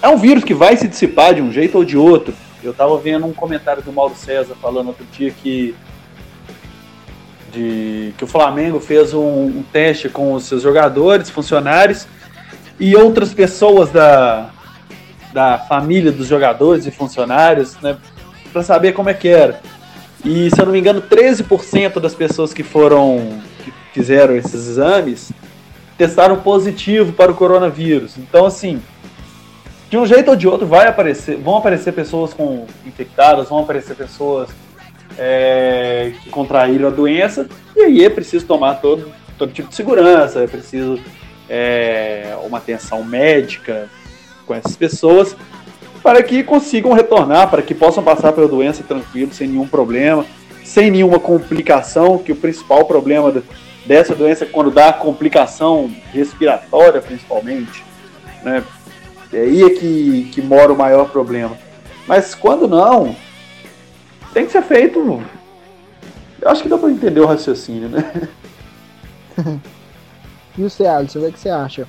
é 0.00 0.08
um 0.08 0.16
vírus 0.16 0.44
que 0.44 0.54
vai 0.54 0.76
se 0.76 0.88
dissipar 0.88 1.34
de 1.34 1.42
um 1.42 1.52
jeito 1.52 1.76
ou 1.78 1.84
de 1.84 1.96
outro. 1.96 2.34
Eu 2.62 2.72
tava 2.72 2.96
vendo 2.98 3.26
um 3.26 3.32
comentário 3.32 3.82
do 3.82 3.92
Mauro 3.92 4.14
César 4.14 4.54
falando 4.60 4.88
outro 4.88 5.04
dia 5.12 5.30
que 5.30 5.74
de 7.52 8.14
que 8.16 8.24
o 8.24 8.26
Flamengo 8.26 8.80
fez 8.80 9.12
um, 9.12 9.44
um 9.44 9.64
teste 9.70 10.08
com 10.08 10.32
os 10.32 10.44
seus 10.44 10.62
jogadores, 10.62 11.28
funcionários 11.28 12.06
e 12.80 12.96
outras 12.96 13.34
pessoas 13.34 13.90
da, 13.90 14.50
da 15.32 15.58
família 15.58 16.10
dos 16.10 16.26
jogadores 16.26 16.86
e 16.86 16.90
funcionários, 16.90 17.76
né, 17.82 17.96
para 18.52 18.62
saber 18.62 18.92
como 18.92 19.10
é 19.10 19.14
que 19.14 19.28
era. 19.28 19.60
E 20.24 20.50
se 20.50 20.60
eu 20.60 20.66
não 20.66 20.72
me 20.72 20.78
engano, 20.78 21.02
13% 21.02 21.98
das 21.98 22.14
pessoas 22.14 22.54
que 22.54 22.62
foram 22.62 23.40
que 23.64 23.72
fizeram 23.92 24.36
esses 24.36 24.68
exames 24.68 25.32
testaram 25.98 26.36
positivo 26.40 27.12
para 27.12 27.30
o 27.30 27.34
coronavírus. 27.34 28.16
Então, 28.16 28.46
assim, 28.46 28.80
de 29.90 29.98
um 29.98 30.06
jeito 30.06 30.30
ou 30.30 30.36
de 30.36 30.48
outro 30.48 30.66
vai 30.66 30.86
aparecer, 30.86 31.36
vão 31.36 31.56
aparecer 31.56 31.92
pessoas 31.92 32.32
com 32.32 32.66
infectadas, 32.86 33.48
vão 33.48 33.58
aparecer 33.58 33.94
pessoas 33.94 34.48
é, 35.18 36.12
que 36.22 36.30
contraíram 36.30 36.88
a 36.88 36.90
doença, 36.90 37.46
e 37.76 37.80
aí 37.82 38.04
é 38.04 38.08
preciso 38.08 38.46
tomar 38.46 38.76
todo, 38.76 39.12
todo 39.36 39.52
tipo 39.52 39.68
de 39.68 39.74
segurança, 39.74 40.42
é 40.42 40.46
preciso 40.46 40.98
é, 41.48 42.34
uma 42.44 42.58
atenção 42.58 43.04
médica 43.04 43.88
com 44.46 44.54
essas 44.54 44.76
pessoas 44.76 45.36
para 46.02 46.22
que 46.22 46.42
consigam 46.42 46.92
retornar, 46.92 47.48
para 47.48 47.62
que 47.62 47.74
possam 47.74 48.02
passar 48.02 48.32
pela 48.32 48.48
doença 48.48 48.82
tranquilo, 48.82 49.32
sem 49.32 49.48
nenhum 49.48 49.66
problema, 49.66 50.26
sem 50.64 50.90
nenhuma 50.90 51.18
complicação, 51.18 52.18
que 52.18 52.32
o 52.32 52.36
principal 52.36 52.84
problema 52.84 53.32
dessa 53.86 54.14
doença 54.14 54.44
é 54.44 54.48
quando 54.48 54.70
dá 54.70 54.92
complicação 54.92 55.90
respiratória, 56.12 57.00
principalmente, 57.00 57.84
né? 58.42 58.64
É 59.32 59.38
aí 59.40 59.62
é 59.62 59.70
que, 59.70 60.30
que 60.32 60.42
mora 60.42 60.72
o 60.72 60.76
maior 60.76 61.08
problema. 61.08 61.56
Mas 62.06 62.34
quando 62.34 62.68
não, 62.68 63.16
tem 64.34 64.44
que 64.44 64.52
ser 64.52 64.62
feito. 64.62 65.22
Eu 66.40 66.50
acho 66.50 66.62
que 66.62 66.68
dá 66.68 66.76
pra 66.76 66.90
entender 66.90 67.20
o 67.20 67.26
raciocínio, 67.26 67.88
né? 67.88 68.28
E 70.58 70.62
você, 70.62 70.84
Alisson, 70.84 71.20
o 71.20 71.32
que 71.32 71.40
você 71.40 71.48
acha? 71.48 71.88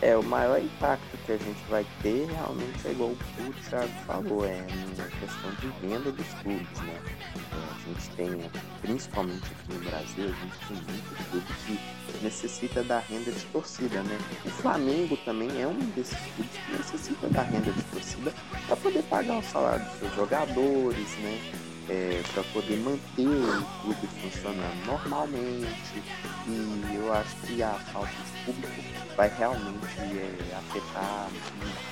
É, 0.00 0.16
o 0.16 0.22
maior 0.22 0.60
impacto 0.60 1.09
que 1.30 1.32
a 1.32 1.36
gente 1.38 1.62
vai 1.68 1.86
ter 2.02 2.26
realmente 2.26 2.88
é 2.88 2.90
igual 2.90 3.10
o 3.10 3.52
Thiago 3.68 3.88
falou, 4.06 4.44
é 4.44 4.66
na 4.96 5.04
questão 5.04 5.50
de 5.60 5.86
venda 5.86 6.10
dos 6.10 6.26
clubes, 6.42 6.80
né? 6.80 7.00
É, 7.36 7.56
a 7.56 7.88
gente 7.88 8.10
tem, 8.16 8.50
principalmente 8.82 9.44
aqui 9.44 9.74
no 9.74 9.90
Brasil, 9.90 10.24
a 10.24 10.28
gente 10.28 10.66
tem 10.66 10.76
muito 10.76 11.30
clube 11.30 11.46
que 11.66 12.24
necessita 12.24 12.82
da 12.82 12.98
renda 12.98 13.30
de 13.30 13.44
torcida, 13.46 14.02
né? 14.02 14.18
O 14.44 14.50
Flamengo 14.50 15.16
também 15.18 15.50
é 15.60 15.66
um 15.66 15.78
desses 15.90 16.18
clubes 16.18 16.52
que 16.66 16.72
necessita 16.72 17.28
da 17.28 17.42
renda 17.42 17.70
de 17.70 17.82
torcida 17.84 18.34
para 18.66 18.76
poder 18.76 19.02
pagar 19.04 19.38
o 19.38 19.42
salário 19.42 19.84
dos 19.84 19.98
seus 20.00 20.14
jogadores, 20.16 21.16
né? 21.18 21.69
É, 21.92 22.22
para 22.32 22.44
poder 22.52 22.76
manter 22.76 23.26
o 23.26 23.64
clube 23.82 24.08
funcionando 24.22 24.86
normalmente. 24.86 26.02
E 26.46 26.94
eu 26.94 27.12
acho 27.12 27.34
que 27.38 27.60
a 27.60 27.72
falta 27.92 28.10
de 28.10 28.44
público 28.44 28.80
vai 29.16 29.28
realmente 29.36 29.98
é, 29.98 30.56
afetar 30.56 31.28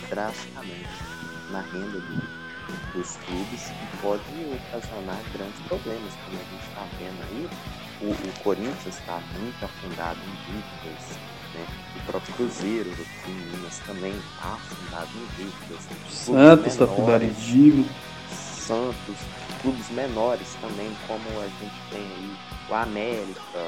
drasticamente 0.08 0.88
na 1.50 1.62
renda 1.62 1.98
do, 1.98 2.38
dos 2.94 3.16
clubes 3.16 3.70
e 3.70 3.96
pode 4.00 4.22
ocasionar 4.22 5.20
grandes 5.32 5.60
problemas, 5.66 6.14
como 6.24 6.38
a 6.38 6.44
gente 6.44 6.68
está 6.68 6.86
vendo 6.98 7.22
aí. 7.30 7.48
O, 8.00 8.10
o 8.12 8.42
Corinthians 8.44 8.86
está 8.86 9.20
muito 9.36 9.64
afundado 9.64 10.20
em 10.20 10.52
dívidas, 10.52 11.18
né? 11.54 11.66
o 11.96 12.06
próprio 12.06 12.34
Cruzeiro 12.34 12.92
aqui 12.92 13.30
em 13.30 13.56
Minas 13.56 13.80
também 13.80 14.16
está 14.16 14.52
afundado 14.54 15.08
em 15.16 15.26
dívidas. 15.36 15.88
Santos 16.08 16.66
está 16.68 16.84
afundado 16.84 17.24
em 17.24 17.32
dívidas. 17.32 17.90
Santos, 18.30 19.16
clubes 19.62 19.88
menores 19.90 20.56
também, 20.60 20.94
como 21.06 21.40
a 21.40 21.46
gente 21.46 21.80
tem 21.90 22.00
aí 22.00 22.36
o 22.68 22.74
América, 22.74 23.58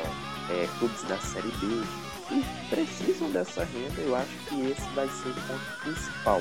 é, 0.50 0.68
clubes 0.78 1.02
da 1.04 1.18
Série 1.18 1.52
B 1.52 1.82
que 2.30 2.44
precisam 2.68 3.28
dessa 3.30 3.64
renda, 3.64 4.00
eu 4.00 4.14
acho 4.14 4.30
que 4.48 4.70
esse 4.70 4.88
vai 4.94 5.08
ser 5.08 5.30
o 5.30 5.34
ponto 5.34 5.80
principal. 5.82 6.40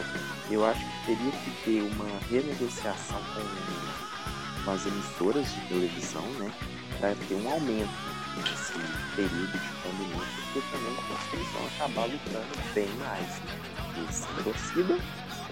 Eu 0.50 0.64
acho 0.66 0.80
que 0.80 1.06
teria 1.08 1.32
que 1.32 1.52
ter 1.66 1.82
uma 1.82 2.20
renegociação 2.30 3.20
com, 3.34 4.64
com 4.64 4.72
as 4.72 4.86
emissoras 4.86 5.52
de 5.52 5.62
televisão, 5.68 6.26
né? 6.38 6.54
Para 7.00 7.16
ter 7.28 7.36
um 7.36 7.52
aumento 7.52 7.90
nesse 8.38 8.74
período 9.16 9.52
de 9.52 9.70
pandemia, 9.82 10.28
porque 10.54 10.62
também 10.72 10.96
eles 11.34 11.52
vão 11.54 11.66
acabar 11.68 12.06
lucrando 12.06 12.74
bem 12.74 12.90
mais. 12.98 13.40
Né? 13.40 14.06
Essa 14.08 14.28
torcida 14.44 15.00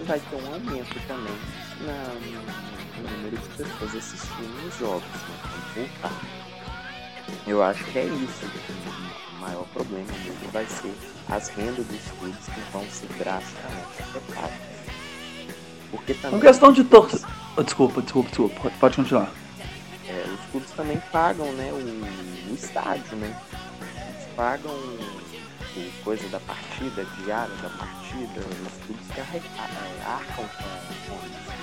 vai 0.06 0.20
ter 0.20 0.36
um 0.36 0.54
aumento 0.54 1.06
também 1.08 1.38
na, 1.80 2.77
no 3.02 3.10
número 3.16 3.36
de 3.36 3.48
pessoas 3.48 3.96
assistindo 3.96 4.68
os 4.68 4.78
jogos, 4.78 5.02
né? 5.02 5.88
voltar. 6.02 6.12
Eu 7.46 7.62
acho 7.62 7.84
que 7.84 7.98
é 7.98 8.04
isso 8.04 8.78
maior 9.40 9.64
problema 9.72 10.06
mesmo 10.24 10.50
vai 10.52 10.66
ser 10.66 10.94
as 11.28 11.48
rendas 11.48 11.86
dos 11.86 12.00
clubes 12.18 12.44
que 12.44 12.60
vão 12.72 12.84
ser 12.90 13.08
drasticamente 13.18 14.02
afetadas. 14.02 14.78
Porque 15.90 16.14
também. 16.14 16.38
Uma 16.38 16.40
questão 16.40 16.72
de 16.72 16.84
torcida. 16.84 17.28
Oh, 17.56 17.62
desculpa, 17.62 18.02
desculpa, 18.02 18.28
desculpa. 18.28 18.70
Pode 18.78 18.96
continuar. 18.96 19.30
É, 20.06 20.24
os 20.28 20.50
clubes 20.50 20.70
também 20.72 21.00
pagam 21.12 21.50
né, 21.52 21.70
o, 21.72 22.50
o 22.50 22.54
estádio, 22.54 23.16
né? 23.16 23.34
Eles 23.80 24.28
pagam 24.36 24.72
o 24.72 26.02
coisa 26.02 26.28
da 26.28 26.40
partida, 26.40 27.04
diária 27.22 27.54
da 27.56 27.68
partida, 27.70 28.40
os 28.40 28.84
clubes 28.84 29.06
que 29.14 29.20
é, 29.20 29.42
arcam 30.04 30.44
com, 30.48 30.64
com 31.08 31.26
isso? 31.26 31.57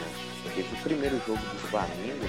Teve 0.55 0.73
o 0.73 0.83
primeiro 0.83 1.21
jogo 1.27 1.39
do 1.39 1.67
Flamengo 1.69 2.25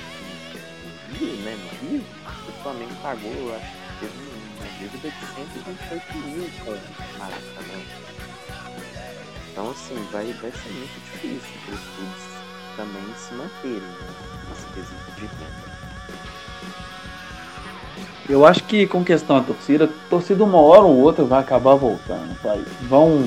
no 1.08 1.16
Rio, 1.16 1.36
né? 1.36 1.56
No 1.56 1.88
Rio, 1.88 2.04
o 2.48 2.62
Flamengo 2.62 2.94
pagou, 3.00 3.54
acho 3.54 3.66
que 3.66 4.00
teve 4.00 4.12
uma 4.58 4.68
dívida 4.78 5.10
de 5.10 5.26
128 5.34 6.18
mil 6.18 6.50
com 6.64 6.72
o 6.72 7.18
Maracanã. 7.18 7.80
Então, 9.52 9.70
assim, 9.70 9.94
vai, 10.10 10.24
vai 10.32 10.50
ser 10.50 10.72
muito 10.72 11.00
difícil 11.12 11.54
para 11.64 11.74
os 11.74 11.80
clubes 11.80 12.36
também 12.76 13.02
se 13.16 13.34
manterem 13.34 13.88
nesse 14.48 14.66
quesito 14.74 15.12
de 15.16 15.22
renda. 15.22 15.76
Eu 18.28 18.44
acho 18.44 18.64
que 18.64 18.86
com 18.86 19.04
questão 19.04 19.38
da 19.38 19.44
torcida, 19.44 19.84
a 19.84 20.10
torcida 20.10 20.44
uma 20.44 20.60
hora 20.60 20.82
ou 20.82 20.96
outra 20.96 21.24
vai 21.24 21.40
acabar 21.40 21.74
voltando. 21.74 22.36
Vai. 22.42 22.62
Vão, 22.82 23.26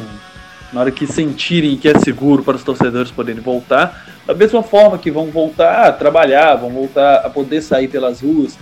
na 0.74 0.82
hora 0.82 0.92
que 0.92 1.08
sentirem 1.08 1.78
que 1.78 1.88
é 1.88 1.98
seguro 1.98 2.44
para 2.44 2.58
os 2.58 2.64
torcedores 2.64 3.10
poderem 3.10 3.42
voltar, 3.42 4.06
da 4.30 4.36
mesma 4.36 4.62
forma 4.62 5.00
que 5.00 5.10
vão 5.10 5.32
voltar 5.32 5.88
a 5.88 5.92
trabalhar, 5.92 6.56
vão 6.56 6.70
voltar 6.70 7.16
a 7.26 7.30
poder 7.32 7.62
sair 7.64 7.88
pelas 7.88 8.22
ruas, 8.22 8.56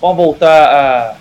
vão 0.00 0.16
voltar 0.16 0.64
a 0.74 1.16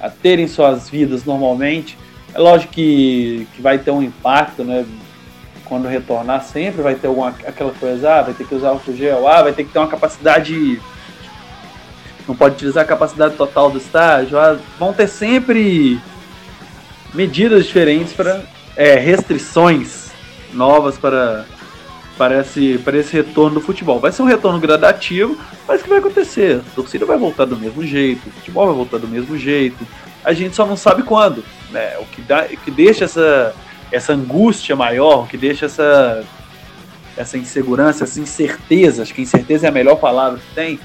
a 0.00 0.08
terem 0.08 0.48
suas 0.48 0.88
vidas 0.88 1.26
normalmente. 1.26 1.98
É 2.32 2.38
lógico 2.38 2.72
que, 2.72 3.46
que 3.54 3.60
vai 3.60 3.78
ter 3.78 3.90
um 3.90 4.02
impacto, 4.02 4.64
né? 4.64 4.86
Quando 5.66 5.86
retornar, 5.86 6.42
sempre 6.42 6.80
vai 6.80 6.94
ter 6.94 7.08
alguma, 7.08 7.28
aquela 7.46 7.72
coisa, 7.72 8.10
ah, 8.10 8.22
vai 8.22 8.32
ter 8.32 8.46
que 8.46 8.54
usar 8.54 8.72
o 8.72 8.96
gel, 8.96 9.28
ah, 9.28 9.42
vai 9.42 9.52
ter 9.52 9.64
que 9.64 9.70
ter 9.70 9.78
uma 9.78 9.86
capacidade. 9.86 10.80
Não 12.26 12.34
pode 12.34 12.54
utilizar 12.54 12.84
a 12.84 12.86
capacidade 12.86 13.36
total 13.36 13.70
do 13.70 13.76
estágio. 13.76 14.38
Ah, 14.38 14.56
vão 14.78 14.94
ter 14.94 15.06
sempre 15.06 16.00
medidas 17.12 17.66
diferentes 17.66 18.14
para 18.14 18.40
é, 18.76 18.94
restrições 18.94 20.10
novas 20.54 20.96
para, 20.96 21.44
para, 22.20 22.38
esse, 22.38 22.76
para 22.84 22.98
esse 22.98 23.14
retorno 23.14 23.54
do 23.54 23.60
futebol. 23.62 23.98
Vai 23.98 24.12
ser 24.12 24.20
um 24.20 24.26
retorno 24.26 24.60
gradativo, 24.60 25.38
mas 25.66 25.80
o 25.80 25.84
que 25.84 25.88
vai 25.88 26.00
acontecer? 26.00 26.60
A 26.60 26.74
torcida 26.74 27.06
vai 27.06 27.16
voltar 27.16 27.46
do 27.46 27.56
mesmo 27.56 27.82
jeito, 27.82 28.28
o 28.28 28.30
futebol 28.30 28.66
vai 28.66 28.74
voltar 28.74 28.98
do 28.98 29.08
mesmo 29.08 29.38
jeito. 29.38 29.86
A 30.22 30.34
gente 30.34 30.54
só 30.54 30.66
não 30.66 30.76
sabe 30.76 31.02
quando. 31.02 31.42
Né? 31.70 31.96
O 31.98 32.04
que, 32.04 32.20
dá, 32.20 32.44
o 32.44 32.56
que 32.58 32.70
deixa 32.70 33.06
essa, 33.06 33.54
essa 33.90 34.12
angústia 34.12 34.76
maior, 34.76 35.24
o 35.24 35.26
que 35.26 35.38
deixa 35.38 35.64
essa, 35.64 36.22
essa 37.16 37.38
insegurança, 37.38 38.04
essa 38.04 38.20
incerteza, 38.20 39.00
acho 39.00 39.14
que 39.14 39.22
incerteza 39.22 39.64
é 39.64 39.70
a 39.70 39.72
melhor 39.72 39.96
palavra 39.96 40.40
que 40.40 40.54
tem, 40.54 40.78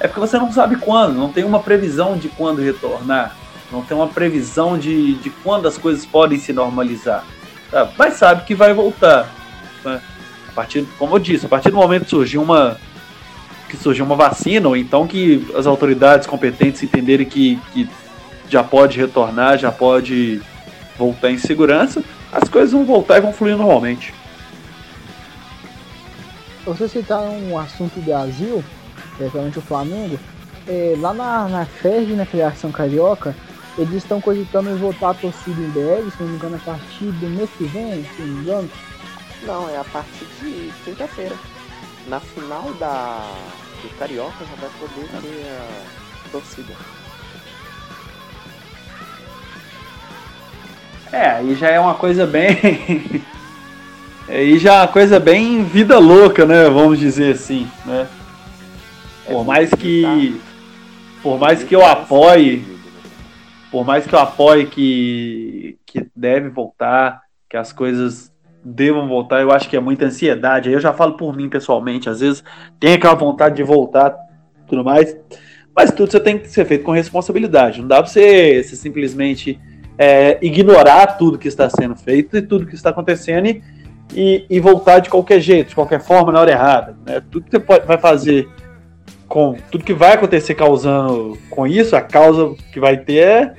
é 0.00 0.08
porque 0.08 0.20
você 0.20 0.38
não 0.38 0.50
sabe 0.50 0.76
quando, 0.76 1.12
não 1.12 1.30
tem 1.30 1.44
uma 1.44 1.60
previsão 1.60 2.16
de 2.16 2.30
quando 2.30 2.62
retornar, 2.62 3.36
não 3.70 3.82
tem 3.82 3.94
uma 3.94 4.08
previsão 4.08 4.78
de, 4.78 5.12
de 5.16 5.28
quando 5.28 5.68
as 5.68 5.76
coisas 5.76 6.06
podem 6.06 6.38
se 6.38 6.54
normalizar. 6.54 7.22
Tá? 7.70 7.86
Mas 7.98 8.14
sabe 8.14 8.46
que 8.46 8.54
vai 8.54 8.72
voltar. 8.72 9.28
Né? 9.84 10.00
A 10.54 10.62
partir, 10.62 10.86
como 10.96 11.16
eu 11.16 11.18
disse, 11.18 11.46
a 11.46 11.48
partir 11.48 11.70
do 11.70 11.76
momento 11.76 12.04
que 12.04 12.10
surgir 12.10 12.38
uma 12.38 12.78
que 13.68 13.76
surgiu 13.76 14.04
uma 14.04 14.14
vacina, 14.14 14.68
ou 14.68 14.76
então 14.76 15.04
que 15.04 15.44
as 15.56 15.66
autoridades 15.66 16.28
competentes 16.28 16.80
entenderem 16.80 17.26
que, 17.26 17.58
que 17.72 17.88
já 18.48 18.62
pode 18.62 19.00
retornar, 19.00 19.58
já 19.58 19.72
pode 19.72 20.40
voltar 20.96 21.32
em 21.32 21.38
segurança, 21.38 22.04
as 22.30 22.48
coisas 22.48 22.70
vão 22.70 22.84
voltar 22.84 23.18
e 23.18 23.20
vão 23.20 23.32
fluir 23.32 23.56
normalmente. 23.56 24.14
Você 26.64 26.88
citar 26.88 27.20
um 27.20 27.58
assunto 27.58 27.94
do 27.94 28.02
Brasil, 28.02 28.62
principalmente 29.16 29.58
o 29.58 29.62
Flamengo, 29.62 30.20
é, 30.68 30.94
lá 30.98 31.12
na, 31.12 31.48
na 31.48 31.66
FERJ, 31.66 32.14
na 32.14 32.24
Federação 32.24 32.70
Carioca, 32.70 33.34
eles 33.76 33.94
estão 33.94 34.20
cogitando 34.20 34.76
voltar 34.78 35.10
a 35.10 35.14
torcida 35.14 35.60
em 35.60 35.68
BR, 35.70 36.10
se 36.10 36.22
não 36.22 36.28
me 36.28 36.36
engano, 36.36 36.56
a 36.56 36.58
partir 36.60 37.06
do 37.06 37.28
mês 37.28 37.50
que 37.58 37.64
vem, 37.64 38.04
se 38.04 38.22
não 38.22 38.28
me 38.28 38.40
engano. 38.40 38.70
Não, 39.46 39.68
é 39.68 39.76
a 39.76 39.84
partir 39.84 40.24
de 40.40 40.72
quinta-feira. 40.84 41.36
Na 42.08 42.18
final 42.18 42.72
da, 42.74 43.30
do 43.82 43.88
Carioca 43.98 44.44
já 44.44 44.54
vai 44.56 44.70
poder 44.78 45.08
ter 45.20 45.46
a 46.26 46.28
torcida. 46.30 46.74
É, 51.12 51.28
aí 51.30 51.54
já 51.54 51.68
é 51.68 51.78
uma 51.78 51.94
coisa 51.94 52.26
bem. 52.26 53.22
aí 54.28 54.58
já 54.58 54.74
é 54.74 54.78
uma 54.80 54.88
coisa 54.88 55.20
bem 55.20 55.62
vida 55.64 55.98
louca, 55.98 56.46
né? 56.46 56.64
Vamos 56.64 56.98
dizer 56.98 57.34
assim, 57.34 57.70
né? 57.84 58.08
Por 59.26 59.44
mais 59.44 59.70
que. 59.70 60.40
Por 61.22 61.38
mais 61.38 61.62
que 61.62 61.74
eu 61.74 61.84
apoie. 61.84 62.64
Por 63.70 63.84
mais 63.84 64.06
que 64.06 64.14
eu 64.14 64.18
apoie 64.18 64.66
que, 64.66 65.78
que 65.84 66.06
deve 66.16 66.48
voltar, 66.48 67.22
que 67.48 67.56
as 67.56 67.72
coisas 67.72 68.33
devam 68.64 69.06
voltar, 69.06 69.42
eu 69.42 69.52
acho 69.52 69.68
que 69.68 69.76
é 69.76 69.80
muita 69.80 70.06
ansiedade. 70.06 70.70
Eu 70.70 70.80
já 70.80 70.92
falo 70.92 71.14
por 71.14 71.36
mim 71.36 71.48
pessoalmente, 71.48 72.08
às 72.08 72.20
vezes 72.20 72.42
tem 72.80 72.94
aquela 72.94 73.14
vontade 73.14 73.56
de 73.56 73.62
voltar, 73.62 74.16
tudo 74.66 74.82
mais. 74.82 75.16
Mas 75.76 75.90
tudo 75.90 76.10
você 76.10 76.20
tem 76.20 76.38
que 76.38 76.48
ser 76.48 76.64
feito 76.64 76.84
com 76.84 76.92
responsabilidade. 76.92 77.80
Não 77.80 77.88
dá 77.88 77.96
pra 77.96 78.06
você, 78.06 78.62
você 78.62 78.76
simplesmente 78.76 79.60
é, 79.98 80.38
ignorar 80.40 81.18
tudo 81.18 81.38
que 81.38 81.48
está 81.48 81.68
sendo 81.68 81.96
feito 81.96 82.36
e 82.36 82.42
tudo 82.42 82.66
que 82.66 82.74
está 82.74 82.90
acontecendo 82.90 83.46
e, 83.46 83.62
e, 84.14 84.46
e, 84.48 84.60
voltar 84.60 85.00
de 85.00 85.10
qualquer 85.10 85.40
jeito, 85.40 85.70
de 85.70 85.74
qualquer 85.74 86.00
forma, 86.00 86.32
na 86.32 86.40
hora 86.40 86.50
errada. 86.50 86.96
Né? 87.04 87.20
Tudo 87.30 87.44
que 87.44 87.50
você 87.50 87.60
pode, 87.60 87.86
vai 87.86 87.98
fazer 87.98 88.48
com 89.28 89.56
tudo 89.70 89.84
que 89.84 89.94
vai 89.94 90.12
acontecer 90.12 90.54
causando 90.54 91.36
com 91.50 91.66
isso, 91.66 91.96
a 91.96 92.00
causa 92.00 92.54
que 92.72 92.78
vai 92.78 92.96
ter 92.96 93.18
é, 93.18 93.54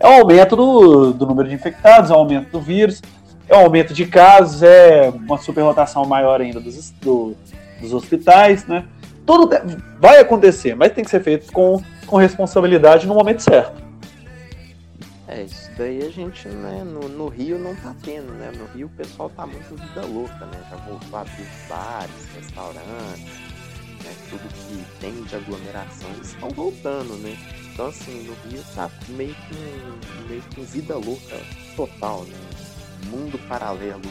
é 0.00 0.06
o 0.06 0.20
aumento 0.20 0.56
do, 0.56 1.12
do 1.12 1.26
número 1.26 1.48
de 1.48 1.54
infectados, 1.54 2.10
é 2.10 2.14
o 2.14 2.16
aumento 2.16 2.50
do 2.50 2.60
vírus, 2.60 3.02
é 3.48 3.56
o 3.56 3.60
aumento 3.60 3.94
de 3.94 4.06
casos, 4.06 4.62
é 4.62 5.10
uma 5.10 5.38
superrotação 5.38 6.04
maior 6.04 6.40
ainda 6.40 6.60
dos, 6.60 6.90
do, 6.90 7.34
dos 7.80 7.92
hospitais, 7.92 8.66
né? 8.66 8.84
Tudo 9.24 9.48
vai 10.00 10.20
acontecer, 10.20 10.74
mas 10.74 10.92
tem 10.92 11.04
que 11.04 11.10
ser 11.10 11.22
feito 11.22 11.52
com, 11.52 11.82
com 12.06 12.16
responsabilidade 12.16 13.06
no 13.06 13.14
momento 13.14 13.42
certo. 13.42 13.88
É, 15.26 15.42
isso 15.42 15.70
daí 15.76 16.02
a 16.02 16.08
gente, 16.08 16.48
né, 16.48 16.82
no, 16.84 17.08
no 17.08 17.28
Rio 17.28 17.58
não 17.58 17.74
tá 17.76 17.94
tendo, 18.02 18.32
né? 18.32 18.50
No 18.56 18.64
Rio 18.66 18.86
o 18.86 18.90
pessoal 18.90 19.28
tá 19.28 19.46
muito 19.46 19.76
vida 19.76 20.06
louca, 20.06 20.46
né? 20.46 20.58
Já 20.70 20.76
voltou 20.76 21.18
a 21.18 21.20
abrir 21.20 21.46
bares, 21.68 22.34
restaurantes, 22.34 23.24
né? 24.02 24.14
Tudo 24.30 24.48
que 24.48 25.00
tem 25.00 25.22
de 25.24 25.36
aglomeração, 25.36 26.10
estão 26.22 26.48
voltando, 26.48 27.14
né? 27.18 27.36
Então 27.72 27.86
assim, 27.86 28.22
no 28.22 28.50
Rio 28.50 28.64
tá 28.74 28.90
meio 29.10 29.34
que 29.34 30.26
meio 30.28 30.42
que 30.42 30.60
vida 30.62 30.94
louca 30.94 31.36
total, 31.76 32.24
né? 32.24 32.67
Mundo 33.06 33.38
paralelo 33.48 34.02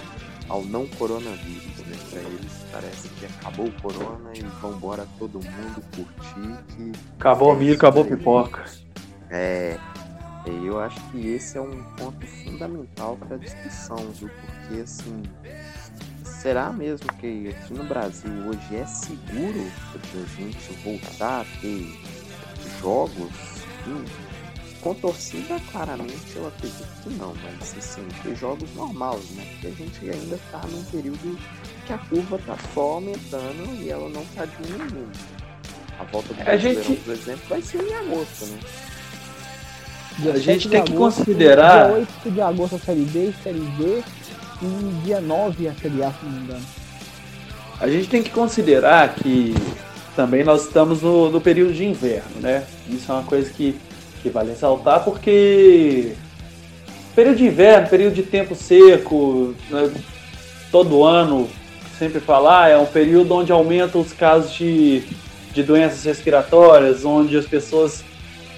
ao 0.49 0.63
não 0.63 0.87
coronavírus, 0.87 1.77
né? 1.85 1.97
Pra 2.09 2.21
eles 2.21 2.65
parece 2.71 3.09
que 3.09 3.25
acabou 3.25 3.67
o 3.67 3.81
corona 3.81 4.31
e 4.33 4.41
vambora 4.61 5.07
todo 5.19 5.39
mundo 5.39 5.83
curtir 5.95 6.75
que. 6.75 6.91
Acabou 7.19 7.49
o 7.49 7.55
é 7.55 7.59
milho, 7.59 7.71
isso 7.71 7.79
acabou 7.79 8.03
a 8.03 8.07
pipoca. 8.07 8.65
É, 9.29 9.77
e 10.45 10.65
eu 10.65 10.79
acho 10.79 10.99
que 11.11 11.27
esse 11.27 11.57
é 11.57 11.61
um 11.61 11.83
ponto 11.97 12.25
fundamental 12.25 13.17
para 13.17 13.35
a 13.35 13.39
discussão, 13.39 13.97
viu? 14.13 14.29
Porque 14.29 14.81
assim, 14.81 15.23
será 16.23 16.71
mesmo 16.71 17.07
que 17.19 17.49
aqui 17.49 17.73
no 17.73 17.83
Brasil 17.83 18.31
hoje 18.47 18.75
é 18.75 18.85
seguro 18.85 19.71
para 19.91 20.21
a 20.21 20.25
gente 20.35 20.73
voltar 20.83 21.41
a 21.41 21.45
ter 21.59 21.99
jogos? 22.81 23.31
Hum, 23.85 24.05
com 24.87 24.93
torcida, 24.93 25.59
claramente 25.71 26.15
eu 26.35 26.47
acredito 26.47 26.87
que 27.03 27.09
não, 27.15 27.33
mas 27.43 27.75
assim, 27.77 28.01
ter 28.23 28.35
jogos 28.35 28.69
normais, 28.75 29.19
né? 29.31 29.45
Porque 29.51 29.67
a 29.67 29.71
gente 29.71 29.99
ainda 30.09 30.35
está 30.35 30.61
num 30.71 30.83
período 30.85 31.37
que 31.85 31.93
a 31.93 31.97
curva 31.97 32.37
está 32.37 32.55
só 32.73 32.81
aumentando 32.81 33.75
e 33.81 33.89
ela 33.89 34.07
não 34.09 34.21
está 34.21 34.45
diminuindo. 34.45 35.09
A 35.99 36.03
volta 36.05 36.33
do 36.33 36.49
A 36.49 36.55
gente- 36.57 36.95
por 37.03 37.13
exemplo, 37.13 37.41
vai 37.49 37.61
ser 37.61 37.81
em 37.83 37.93
agosto, 37.95 38.45
né? 38.45 38.59
A 40.19 40.37
gente 40.39 40.63
7 40.63 40.69
tem 40.69 40.83
que 40.83 40.93
agosto, 40.93 41.17
considerar- 41.17 41.85
Dia 41.87 41.95
8 41.97 42.31
de 42.31 42.41
agosto 42.41 42.75
a 42.75 42.79
Série 42.79 43.05
B, 43.05 43.33
Série 43.43 43.59
D. 43.59 44.03
E 44.59 45.01
dia 45.05 45.21
9 45.21 45.67
a 45.67 45.73
Série 45.75 46.03
A, 46.03 46.11
se 46.11 46.25
não 46.25 46.31
me 46.31 46.39
engano. 46.45 46.65
A 47.79 47.87
gente 47.87 48.07
tem 48.09 48.23
que 48.23 48.31
considerar 48.31 49.13
que 49.13 49.53
também 50.15 50.43
nós 50.43 50.63
estamos 50.65 51.03
no, 51.03 51.29
no 51.29 51.39
período 51.39 51.73
de 51.73 51.85
inverno, 51.85 52.39
né? 52.41 52.65
Isso 52.89 53.11
é 53.11 53.15
uma 53.15 53.23
coisa 53.23 53.51
que, 53.51 53.79
que 54.27 54.33
vale 54.33 54.49
ressaltar 54.49 55.03
porque 55.03 56.13
período 57.15 57.37
de 57.37 57.45
inverno, 57.45 57.87
período 57.87 58.13
de 58.13 58.23
tempo 58.23 58.53
seco, 58.55 59.55
né? 59.69 59.91
todo 60.71 61.03
ano 61.03 61.49
sempre 61.97 62.19
falar, 62.19 62.69
é 62.69 62.77
um 62.77 62.85
período 62.85 63.33
onde 63.33 63.51
aumentam 63.51 64.01
os 64.01 64.13
casos 64.13 64.53
de, 64.53 65.03
de 65.51 65.63
doenças 65.63 66.03
respiratórias, 66.03 67.03
onde 67.03 67.35
as 67.35 67.45
pessoas 67.47 68.03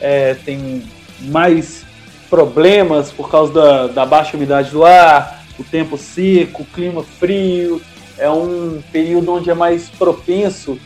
é, 0.01 0.33
têm 0.33 0.83
mais 1.21 1.85
problemas 2.29 3.11
por 3.11 3.29
causa 3.31 3.53
da, 3.53 3.87
da 3.87 4.05
baixa 4.05 4.35
umidade 4.35 4.71
do 4.71 4.83
ar, 4.83 5.41
o 5.57 5.63
tempo 5.63 5.97
seco, 5.97 6.63
o 6.63 6.65
clima 6.65 7.01
frio, 7.01 7.81
é 8.17 8.29
um 8.29 8.81
período 8.91 9.31
onde 9.31 9.49
é 9.49 9.53
mais 9.53 9.89
propenso 9.89 10.77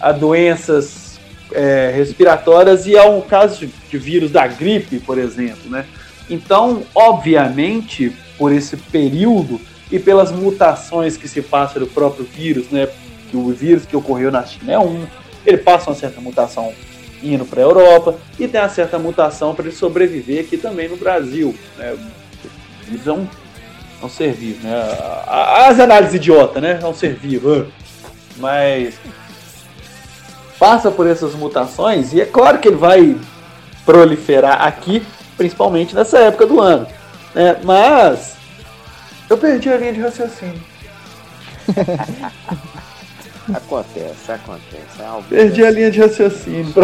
a 0.00 0.12
doenças 0.12 1.20
é, 1.52 1.92
respiratórias 1.94 2.86
e 2.86 2.96
a 2.96 3.04
um 3.04 3.20
caso 3.20 3.66
de, 3.66 3.72
de 3.88 3.98
vírus 3.98 4.30
da 4.30 4.46
gripe, 4.46 4.98
por 5.00 5.18
exemplo, 5.18 5.70
né? 5.70 5.84
Então, 6.30 6.82
obviamente, 6.94 8.12
por 8.36 8.52
esse 8.52 8.76
período 8.76 9.60
e 9.90 9.98
pelas 9.98 10.30
mutações 10.30 11.16
que 11.16 11.26
se 11.26 11.40
passa 11.40 11.80
do 11.80 11.86
próprio 11.86 12.24
vírus, 12.24 12.68
né? 12.70 12.88
Que 13.30 13.36
o 13.36 13.50
vírus 13.50 13.86
que 13.86 13.96
ocorreu 13.96 14.30
na 14.30 14.44
China 14.44 14.72
é 14.72 14.78
um, 14.78 15.06
ele 15.44 15.58
passa 15.58 15.90
uma 15.90 15.96
certa 15.96 16.20
mutação 16.20 16.72
indo 17.22 17.44
para 17.44 17.60
a 17.60 17.64
Europa 17.64 18.16
e 18.38 18.46
tem 18.46 18.60
uma 18.60 18.68
certa 18.68 18.98
mutação 18.98 19.54
para 19.54 19.66
ele 19.66 19.74
sobreviver 19.74 20.44
aqui 20.44 20.56
também 20.56 20.88
no 20.88 20.96
Brasil. 20.96 21.54
Né? 21.76 21.96
Vírus 22.86 23.06
é 23.06 23.12
um, 23.12 23.26
é 24.00 24.04
um 24.04 24.08
ser 24.08 24.32
vivo, 24.32 24.66
né? 24.66 24.74
As 25.26 25.80
análises 25.80 26.14
idiota, 26.14 26.60
né? 26.60 26.78
É 26.80 26.86
um 26.86 26.94
ser 26.94 27.14
vivo. 27.14 27.52
ah. 27.52 27.66
Mas 28.36 28.94
passa 30.58 30.90
por 30.90 31.06
essas 31.06 31.34
mutações 31.34 32.12
e 32.12 32.20
é 32.20 32.24
claro 32.24 32.58
que 32.58 32.68
ele 32.68 32.76
vai 32.76 33.16
proliferar 33.88 34.66
aqui, 34.66 35.02
principalmente 35.34 35.94
nessa 35.94 36.18
época 36.18 36.46
do 36.46 36.60
ano. 36.60 36.86
Né? 37.34 37.56
Mas 37.64 38.36
eu 39.30 39.38
perdi 39.38 39.70
a 39.70 39.78
linha 39.78 39.94
de 39.94 40.00
raciocínio. 40.02 40.60
Acontece, 43.50 44.30
acontece. 44.30 45.00
É 45.00 45.22
Perdi 45.26 45.64
a 45.64 45.70
linha 45.70 45.90
de 45.90 45.98
raciocínio. 46.00 46.74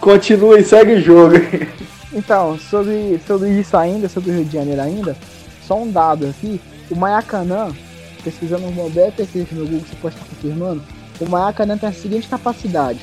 Continua 0.00 0.58
e 0.58 0.64
segue 0.64 0.94
o 0.94 1.02
jogo. 1.02 1.34
Então, 2.14 2.58
sobre, 2.58 3.20
sobre 3.26 3.50
isso 3.50 3.76
ainda, 3.76 4.08
sobre 4.08 4.30
o 4.30 4.34
Rio 4.36 4.44
de 4.46 4.54
Janeiro 4.54 4.80
ainda, 4.80 5.14
só 5.66 5.78
um 5.78 5.90
dado 5.90 6.26
aqui, 6.26 6.58
o 6.90 6.96
Maracanã, 6.96 7.70
pesquisando 8.24 8.66
uma 8.68 8.88
breve 8.88 9.12
pesquisa 9.12 9.48
no 9.52 9.66
Google, 9.66 9.80
você 9.80 9.96
pode 10.00 10.14
estar 10.14 10.26
confirmando, 10.28 10.82
o 11.20 11.28
Maracanã 11.28 11.76
tem 11.76 11.90
a 11.90 11.92
seguinte 11.92 12.26
capacidade, 12.26 13.00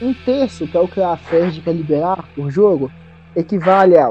Um 0.00 0.12
terço, 0.14 0.66
que 0.66 0.76
é 0.76 0.80
o 0.80 0.88
que 0.88 1.00
a 1.00 1.16
FERJ 1.16 1.60
quer 1.62 1.72
liberar 1.74 2.28
por 2.34 2.50
jogo, 2.50 2.90
equivale 3.34 3.96
a 3.96 4.10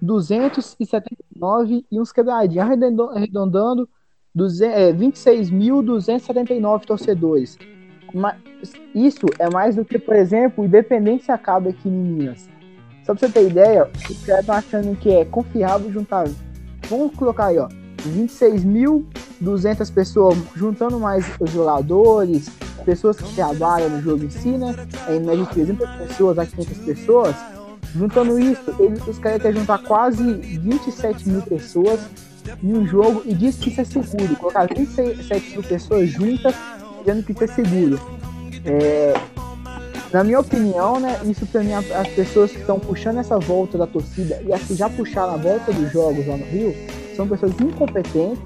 26.279 0.00 1.84
e 1.90 2.00
uns 2.00 2.12
quebradinhos, 2.12 2.64
arredondando, 2.64 3.10
arredondando 3.10 3.88
duze- 4.34 4.64
é, 4.64 4.92
26.279 4.92 6.84
torcedores. 6.86 7.58
Mas 8.12 8.36
isso 8.94 9.26
é 9.38 9.48
mais 9.50 9.76
do 9.76 9.84
que, 9.84 9.98
por 9.98 10.16
exemplo, 10.16 10.64
o 10.64 10.66
Independência 10.66 11.34
acaba 11.34 11.70
aqui 11.70 11.88
em 11.88 11.92
Minas. 11.92 12.48
Só 13.04 13.14
pra 13.14 13.26
você 13.28 13.32
ter 13.32 13.48
ideia, 13.48 13.88
os 14.08 14.24
caras 14.24 14.40
estão 14.40 14.54
achando 14.56 14.96
que 14.96 15.10
é 15.10 15.24
confiável 15.24 15.90
juntar. 15.92 16.24
Vamos 16.90 17.14
colocar 17.14 17.46
aí, 17.46 17.58
ó. 17.58 17.68
26.200 18.00 19.92
pessoas, 19.92 20.36
juntando 20.56 20.98
mais 20.98 21.24
os 21.38 21.50
jogadores, 21.50 22.48
pessoas 22.84 23.16
que 23.16 23.34
trabalham 23.34 23.90
no 23.90 24.02
jogo 24.02 24.24
em 24.24 24.30
si, 24.30 24.48
né? 24.48 24.74
Em 25.08 25.20
média 25.20 25.44
de 25.44 25.50
300 25.50 25.88
pessoas 25.90 26.38
a 26.38 26.46
500 26.46 26.78
pessoas. 26.78 27.36
Juntando 27.94 28.38
isso, 28.38 28.74
eles, 28.78 29.06
os 29.06 29.18
caras 29.18 29.40
querem 29.40 29.60
juntar 29.60 29.78
quase 29.78 30.22
27 30.34 31.28
mil 31.28 31.42
pessoas 31.42 32.00
em 32.62 32.72
um 32.72 32.86
jogo 32.86 33.22
e 33.24 33.34
diz 33.34 33.56
que 33.56 33.70
isso 33.70 33.80
é 33.80 33.84
seguro. 33.84 34.36
Colocar 34.36 34.66
27 34.66 35.52
mil 35.52 35.62
pessoas 35.62 36.08
juntas 36.08 36.54
dizendo 37.00 37.22
que 37.22 37.32
isso 37.32 37.44
é 37.44 37.46
seguro. 37.46 38.00
É, 38.64 39.14
na 40.12 40.24
minha 40.24 40.40
opinião, 40.40 40.98
né, 40.98 41.20
isso 41.24 41.46
pra 41.46 41.62
mim, 41.62 41.72
as 41.72 42.08
pessoas 42.08 42.50
que 42.50 42.58
estão 42.58 42.78
puxando 42.80 43.18
essa 43.18 43.38
volta 43.38 43.78
da 43.78 43.86
torcida 43.86 44.42
e 44.44 44.52
as 44.52 44.62
que 44.62 44.74
já 44.74 44.88
puxaram 44.88 45.34
a 45.34 45.36
volta 45.36 45.72
dos 45.72 45.92
jogos 45.92 46.26
lá 46.26 46.36
no 46.36 46.44
Rio, 46.46 46.74
são 47.16 47.28
pessoas 47.28 47.52
incompetentes 47.60 48.38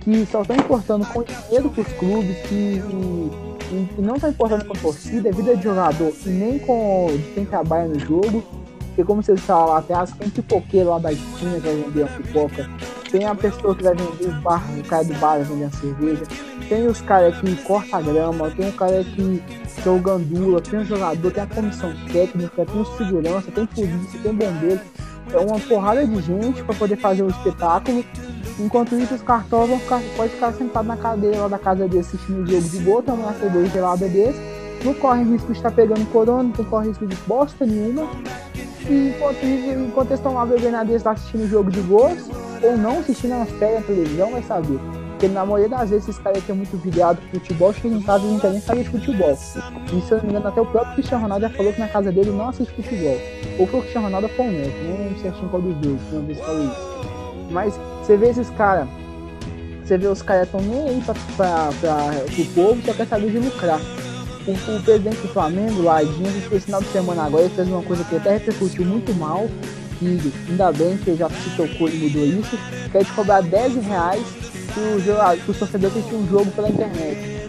que 0.00 0.26
só 0.26 0.42
estão 0.42 0.56
importando 0.56 1.06
com 1.06 1.22
dinheiro 1.22 1.70
pros 1.70 1.86
clubes, 1.94 2.36
que 2.48 2.54
e, 2.54 3.30
e- 3.72 4.00
não 4.02 4.14
estão 4.16 4.30
importando 4.30 4.64
com 4.66 4.72
a 4.76 4.80
torcida, 4.80 5.32
vida 5.32 5.56
de 5.56 5.62
jogador 5.64 6.12
e 6.24 6.28
nem 6.28 6.58
com 6.58 7.06
quem 7.34 7.44
trabalha 7.46 7.88
no 7.88 7.98
jogo. 7.98 8.42
Porque 8.88 9.02
como 9.02 9.22
vocês 9.22 9.40
falaram 9.40 9.72
lá 9.72 9.78
atrás, 9.78 10.12
tem 10.12 10.28
pipoqueiro 10.28 10.90
lá 10.90 10.98
da 10.98 11.10
esquina 11.12 11.54
que 11.54 11.60
vai 11.66 11.74
vender 11.74 12.06
pipoca, 12.16 12.70
tem 13.14 13.26
a 13.26 13.34
pessoa 13.36 13.76
que 13.76 13.84
vai 13.84 13.94
vender 13.94 14.26
o 14.26 14.40
bar, 14.40 14.60
o 14.76 14.82
cara 14.82 15.04
do 15.04 15.14
bar 15.14 15.38
uma 15.48 15.70
cerveja, 15.70 16.24
tem 16.68 16.84
os 16.88 17.00
caras 17.00 17.38
que 17.38 17.54
corta 17.62 17.98
a 17.98 18.00
grama, 18.00 18.50
tem 18.50 18.68
o 18.68 18.72
cara 18.72 19.04
que 19.04 19.40
que 19.80 19.88
é 19.88 19.92
o 19.92 20.00
gandula, 20.00 20.60
tem 20.60 20.80
o 20.80 20.84
jogador, 20.84 21.30
tem 21.30 21.42
a 21.42 21.46
comissão 21.46 21.94
técnica, 22.10 22.66
tem 22.66 22.80
o 22.80 22.84
segurança, 22.96 23.52
tem 23.52 23.66
polícia, 23.66 24.20
tem 24.20 24.34
bombeiro. 24.34 24.80
É 25.32 25.38
uma 25.38 25.60
porrada 25.60 26.04
de 26.06 26.22
gente 26.22 26.62
para 26.64 26.74
poder 26.74 26.96
fazer 26.96 27.22
o 27.22 27.28
espetáculo. 27.28 28.04
Enquanto 28.58 28.96
isso, 28.96 29.14
os 29.14 29.22
cartões 29.22 29.68
vão 29.68 29.78
ficar, 29.78 30.00
pode 30.16 30.32
ficar 30.32 30.52
sentado 30.54 30.86
na 30.86 30.96
cadeira 30.96 31.42
lá 31.42 31.48
da 31.48 31.58
casa 31.58 31.86
dele 31.86 32.00
assistindo 32.00 32.42
o 32.42 32.46
jogo 32.46 32.68
de 32.68 32.78
boa, 32.78 33.02
tomando 33.02 33.24
uma 33.24 33.34
cerveja 33.34 33.70
gelada 33.72 34.08
desse. 34.08 34.40
Não 34.84 34.94
corre 34.94 35.22
risco 35.22 35.52
de 35.52 35.58
estar 35.58 35.70
pegando 35.70 36.04
corona, 36.10 36.50
não 36.56 36.64
corre 36.64 36.88
risco 36.88 37.06
de 37.06 37.16
bosta 37.26 37.66
nenhuma. 37.66 38.08
E 38.88 39.08
enquanto, 39.10 39.44
isso, 39.44 39.78
enquanto 39.78 40.08
eles 40.08 40.18
estão 40.18 40.34
lá 40.34 40.46
bebendo 40.46 40.76
a 40.76 40.84
deles, 40.84 41.06
assistindo 41.06 41.44
o 41.44 41.48
jogo 41.48 41.70
de 41.70 41.80
gols, 41.80 42.28
ou 42.64 42.76
não 42.76 42.98
assistindo 42.98 43.34
uma 43.34 43.46
série 43.46 43.74
na 43.74 43.80
televisão, 43.82 44.32
vai 44.32 44.42
saber. 44.42 44.78
Porque 45.10 45.28
na 45.28 45.44
maioria 45.44 45.68
das 45.68 45.90
vezes 45.90 46.08
esses 46.08 46.20
caras 46.20 46.42
que 46.42 46.50
é 46.50 46.54
muito 46.54 46.76
vidrado 46.76 47.20
com 47.20 47.38
futebol, 47.38 47.72
chega 47.72 47.94
em 47.94 48.02
casa 48.02 48.26
e 48.26 48.30
não 48.30 48.40
quer 48.40 48.50
nem 48.50 48.60
saber 48.60 48.82
de 48.82 48.90
futebol. 48.90 49.32
E 49.32 50.00
se 50.00 50.12
eu 50.12 50.18
não 50.18 50.24
me 50.24 50.30
engano, 50.30 50.48
até 50.48 50.60
o 50.60 50.66
próprio 50.66 50.94
Cristiano 50.94 51.22
Ronaldo 51.22 51.48
já 51.48 51.50
falou 51.54 51.72
que 51.72 51.80
na 51.80 51.88
casa 51.88 52.10
dele 52.10 52.30
não 52.30 52.48
assiste 52.48 52.74
futebol. 52.74 53.18
Ou 53.58 53.66
foi 53.66 53.78
o 53.78 53.82
Cristiano 53.82 54.06
Ronaldo 54.06 54.30
ou 54.36 54.44
o 54.44 54.50
Neto, 54.50 54.84
não 54.84 54.98
lembro 54.98 55.20
certinho 55.20 55.48
qual 55.48 55.62
dos 55.62 55.76
dois, 55.76 56.00
uma 56.12 56.22
vez 56.22 56.40
falou 56.40 56.64
isso. 56.64 56.94
Mas 57.50 57.74
você 58.02 58.16
vê 58.16 58.30
esses 58.30 58.50
caras, 58.50 58.88
você 59.84 59.96
vê 59.96 60.06
os 60.08 60.22
caras 60.22 60.50
tão 60.50 60.60
nem 60.60 60.88
aí 60.88 61.02
pra, 61.02 61.14
pra, 61.36 61.70
pra, 61.80 61.96
pro 62.34 62.44
povo, 62.46 62.82
só 62.84 62.92
quer 62.92 63.06
saber 63.06 63.30
de 63.30 63.38
lucrar. 63.38 63.80
O, 64.46 64.50
o 64.52 64.82
presidente 64.82 65.20
do 65.22 65.28
Flamengo, 65.28 65.82
lá, 65.82 66.02
Dinho, 66.02 66.28
esse 66.52 66.60
final 66.60 66.82
de 66.82 66.88
semana 66.88 67.24
agora, 67.24 67.44
ele 67.44 67.54
fez 67.54 67.68
uma 67.68 67.82
coisa 67.82 68.04
que 68.04 68.16
até 68.16 68.32
repercutiu 68.32 68.84
muito 68.84 69.14
mal, 69.14 69.48
que 70.04 70.50
ainda 70.50 70.72
bem 70.72 70.96
que 70.98 71.14
já 71.16 71.28
se 71.28 71.50
tocou 71.56 71.88
e 71.88 71.94
mudou 71.94 72.24
isso, 72.24 72.58
que 72.90 72.98
é 72.98 73.04
cobrar 73.04 73.40
10 73.40 73.84
reais 73.86 74.22
pro, 74.72 75.00
jogador, 75.00 75.42
pro 75.44 75.54
torcedor 75.54 75.90
que 75.90 76.02
tinha 76.02 76.20
um 76.20 76.28
jogo 76.28 76.50
pela 76.52 76.68
internet. 76.68 77.48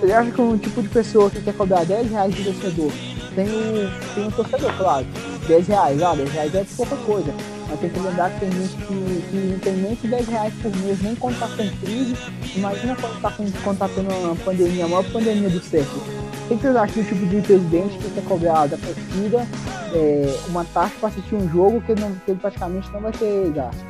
Você 0.00 0.12
acha 0.12 0.30
que 0.30 0.40
um 0.40 0.58
tipo 0.58 0.82
de 0.82 0.88
pessoa 0.88 1.30
que 1.30 1.40
quer 1.40 1.54
cobrar 1.54 1.84
10 1.84 2.10
reais 2.10 2.34
de 2.34 2.44
torcedor 2.44 2.92
tem 3.34 3.46
um, 3.46 4.14
tem 4.14 4.26
um 4.26 4.30
torcedor, 4.30 4.72
claro. 4.76 5.06
10 5.46 5.66
reais, 5.68 6.02
ah, 6.02 6.14
10 6.14 6.32
reais 6.32 6.54
é 6.54 6.64
pouca 6.76 6.96
coisa. 6.96 7.32
Mas 7.76 7.80
tem 7.80 7.90
que 7.90 8.00
lembrar 8.00 8.30
que 8.30 8.40
tem 8.40 8.52
gente 8.52 8.76
que, 8.76 9.22
que 9.30 9.36
não 9.36 9.58
tem 9.58 9.72
nem 9.74 9.96
que 9.96 10.08
10 10.08 10.28
reais 10.28 10.54
por 10.62 10.74
mês, 10.78 11.02
nem 11.02 11.14
quando 11.14 11.38
tá 11.38 11.46
com 11.46 11.68
crise. 11.84 12.16
Imagina 12.54 12.96
quando 12.96 13.20
tá, 13.20 13.30
com, 13.30 13.50
quando 13.62 13.78
tá 13.78 13.88
tendo 13.94 14.10
uma 14.14 14.34
pandemia, 14.36 14.84
a 14.84 14.88
maior 14.88 15.04
pandemia 15.12 15.50
do 15.50 15.60
século. 15.60 16.02
O 16.48 16.56
que 16.56 16.62
vocês 16.62 16.76
acham 16.76 17.02
do 17.02 17.08
tipo 17.08 17.26
de 17.26 17.40
presidente 17.42 17.98
que 17.98 18.10
quer 18.10 18.24
cobrar 18.24 18.66
da 18.66 18.78
torcida 18.78 19.46
é, 19.92 20.36
uma 20.48 20.64
taxa 20.64 20.94
para 20.98 21.08
assistir 21.10 21.34
um 21.34 21.48
jogo 21.50 21.82
que, 21.82 21.94
não, 21.94 22.12
que 22.24 22.30
ele 22.30 22.40
praticamente 22.40 22.90
não 22.92 23.00
vai 23.00 23.12
ter 23.12 23.50
gasto? 23.50 23.84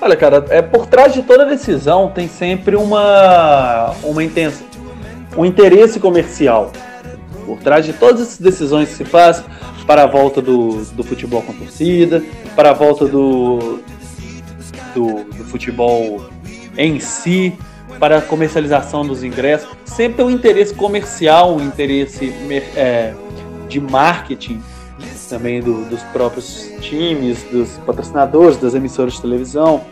Olha, 0.00 0.16
cara, 0.16 0.44
é 0.50 0.62
por 0.62 0.86
trás 0.86 1.12
de 1.12 1.22
toda 1.22 1.44
decisão 1.44 2.10
tem 2.10 2.28
sempre 2.28 2.76
uma 2.76 3.94
uma 4.02 4.24
intenção, 4.24 4.66
um 5.36 5.44
interesse 5.44 6.00
comercial. 6.00 6.72
Por 7.44 7.58
trás 7.58 7.84
de 7.84 7.92
todas 7.92 8.22
essas 8.22 8.38
decisões 8.38 8.88
que 8.88 8.94
se 8.96 9.04
faz 9.04 9.42
para 9.88 10.02
a 10.02 10.06
volta 10.06 10.42
do, 10.42 10.84
do 10.84 11.02
futebol 11.02 11.40
com 11.40 11.54
torcida, 11.54 12.22
para 12.54 12.70
a 12.70 12.72
volta 12.74 13.06
do, 13.06 13.80
do, 14.94 15.24
do 15.24 15.44
futebol 15.44 16.28
em 16.76 17.00
si, 17.00 17.58
para 17.98 18.18
a 18.18 18.22
comercialização 18.22 19.06
dos 19.06 19.24
ingressos, 19.24 19.70
sempre 19.86 20.22
um 20.22 20.30
interesse 20.30 20.74
comercial, 20.74 21.56
um 21.56 21.64
interesse 21.64 22.34
é, 22.76 23.14
de 23.66 23.80
marketing 23.80 24.62
também 25.28 25.62
do, 25.62 25.84
dos 25.84 26.02
próprios 26.04 26.70
times, 26.80 27.42
dos 27.44 27.78
patrocinadores, 27.86 28.56
das 28.56 28.74
emissoras 28.74 29.14
de 29.14 29.22
televisão. 29.22 29.82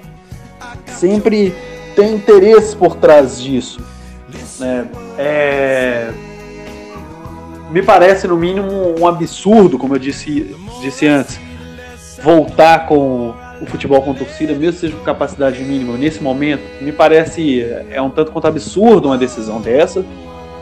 Sempre 0.87 1.55
tem 1.95 2.15
interesse 2.15 2.75
por 2.75 2.97
trás 2.97 3.41
disso. 3.41 3.81
Né? 4.59 4.89
É... 5.19 6.11
Me 7.77 7.83
parece, 7.83 8.27
no 8.27 8.39
mínimo, 8.39 8.95
um 8.99 9.07
absurdo, 9.07 9.77
como 9.77 9.95
eu 9.95 9.99
disse, 9.99 10.57
disse 10.81 11.07
antes, 11.07 11.39
voltar 12.23 12.87
com 12.87 13.35
o 13.61 13.67
futebol 13.67 14.01
com 14.01 14.15
torcida, 14.15 14.55
mesmo 14.55 14.81
seja 14.81 14.97
com 14.97 15.05
capacidade 15.05 15.63
mínima, 15.63 15.95
nesse 15.99 16.23
momento, 16.23 16.63
me 16.81 16.91
parece 16.91 17.61
é 17.91 18.01
um 18.01 18.09
tanto 18.09 18.33
quanto 18.33 18.47
absurdo 18.47 19.09
uma 19.09 19.19
decisão 19.19 19.61
dessa, 19.61 20.03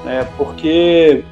né? 0.04 0.26
porque 0.36 1.22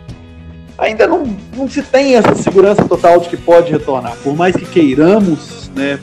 ainda 0.79 1.09
não, 1.09 1.25
não 1.57 1.69
se 1.69 1.83
tem 1.83 2.15
essa 2.15 2.33
segurança 2.37 2.85
total 2.85 3.19
de 3.19 3.29
que 3.29 3.37
pode 3.37 3.73
retornar. 3.73 4.17
Por 4.23 4.37
mais 4.37 4.55
que 4.55 4.65
queiramos 4.65 5.69
né, 5.75 5.99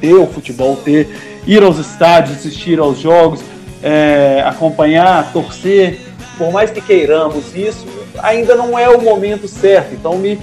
ter 0.00 0.14
o 0.14 0.26
futebol, 0.26 0.74
ter 0.74 1.06
ir 1.46 1.62
aos 1.62 1.78
estádios, 1.78 2.38
assistir 2.38 2.78
aos 2.78 2.98
jogos, 2.98 3.42
é, 3.82 4.42
acompanhar, 4.46 5.34
torcer, 5.34 6.00
por 6.38 6.50
mais 6.50 6.70
que 6.70 6.80
queiramos 6.80 7.54
isso, 7.54 7.95
ainda 8.22 8.54
não 8.54 8.78
é 8.78 8.88
o 8.88 9.00
momento 9.00 9.48
certo. 9.48 9.94
Então 9.94 10.16
me, 10.18 10.38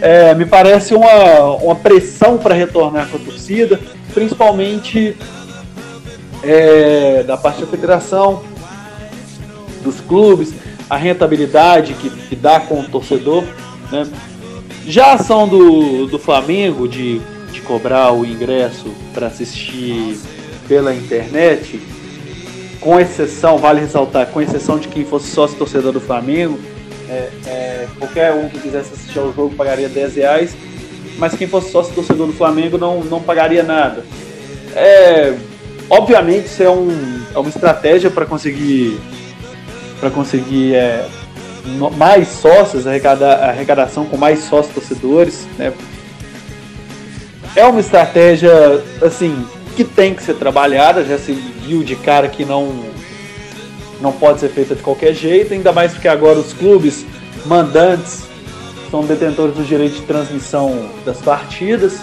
é, 0.00 0.34
me 0.34 0.44
parece 0.44 0.94
uma, 0.94 1.54
uma 1.56 1.74
pressão 1.74 2.38
para 2.38 2.54
retornar 2.54 3.08
com 3.08 3.16
a 3.16 3.20
torcida, 3.20 3.78
principalmente 4.12 5.16
é, 6.42 7.22
da 7.22 7.36
parte 7.36 7.60
da 7.60 7.66
federação, 7.66 8.42
dos 9.82 10.00
clubes, 10.00 10.52
a 10.88 10.96
rentabilidade 10.96 11.94
que, 11.94 12.10
que 12.10 12.36
dá 12.36 12.60
com 12.60 12.80
o 12.80 12.84
torcedor. 12.84 13.44
Né? 13.90 14.06
Já 14.86 15.06
a 15.06 15.12
ação 15.14 15.48
do, 15.48 16.06
do 16.06 16.18
Flamengo 16.18 16.88
de, 16.88 17.20
de 17.52 17.60
cobrar 17.60 18.12
o 18.12 18.24
ingresso 18.24 18.92
para 19.14 19.28
assistir 19.28 20.18
pela 20.68 20.94
internet, 20.94 21.80
com 22.80 22.98
exceção, 22.98 23.58
vale 23.58 23.80
ressaltar, 23.80 24.26
com 24.26 24.40
exceção 24.40 24.78
de 24.78 24.88
quem 24.88 25.04
fosse 25.04 25.28
sócio 25.28 25.56
torcedor 25.56 25.92
do 25.92 26.00
Flamengo, 26.00 26.58
é, 27.12 27.30
é, 27.46 27.86
qualquer 27.98 28.32
um 28.32 28.48
que 28.48 28.58
quisesse 28.58 28.94
assistir 28.94 29.18
ao 29.18 29.32
jogo 29.32 29.54
pagaria 29.54 29.88
10 29.88 30.16
reais, 30.16 30.56
mas 31.18 31.34
quem 31.34 31.46
fosse 31.46 31.70
sócio 31.70 31.94
torcedor 31.94 32.26
do 32.26 32.32
Flamengo 32.32 32.78
não, 32.78 33.04
não 33.04 33.20
pagaria 33.20 33.62
nada. 33.62 34.04
É, 34.74 35.34
obviamente 35.90 36.46
isso 36.46 36.62
é, 36.62 36.70
um, 36.70 37.22
é 37.34 37.38
uma 37.38 37.50
estratégia 37.50 38.10
para 38.10 38.24
conseguir 38.24 38.98
para 40.00 40.10
conseguir 40.10 40.74
é, 40.74 41.06
mais 41.96 42.26
sócios, 42.28 42.86
arrecada, 42.86 43.34
arrecadação 43.36 44.04
com 44.04 44.16
mais 44.16 44.40
sócios 44.40 44.74
torcedores. 44.74 45.46
Né? 45.56 45.72
É 47.54 47.64
uma 47.66 47.78
estratégia 47.78 48.82
assim 49.00 49.46
que 49.76 49.84
tem 49.84 50.14
que 50.14 50.22
ser 50.22 50.34
trabalhada, 50.34 51.04
já 51.04 51.18
se 51.18 51.32
viu 51.32 51.84
de 51.84 51.94
cara 51.94 52.28
que 52.28 52.44
não 52.44 52.91
não 54.02 54.12
pode 54.12 54.40
ser 54.40 54.48
feita 54.48 54.74
de 54.74 54.82
qualquer 54.82 55.14
jeito, 55.14 55.54
ainda 55.54 55.72
mais 55.72 55.92
porque 55.92 56.08
agora 56.08 56.38
os 56.38 56.52
clubes 56.52 57.06
mandantes 57.46 58.24
são 58.90 59.04
detentores 59.04 59.54
do 59.54 59.64
direito 59.64 59.94
de 59.94 60.02
transmissão 60.02 60.90
das 61.04 61.18
partidas. 61.18 62.00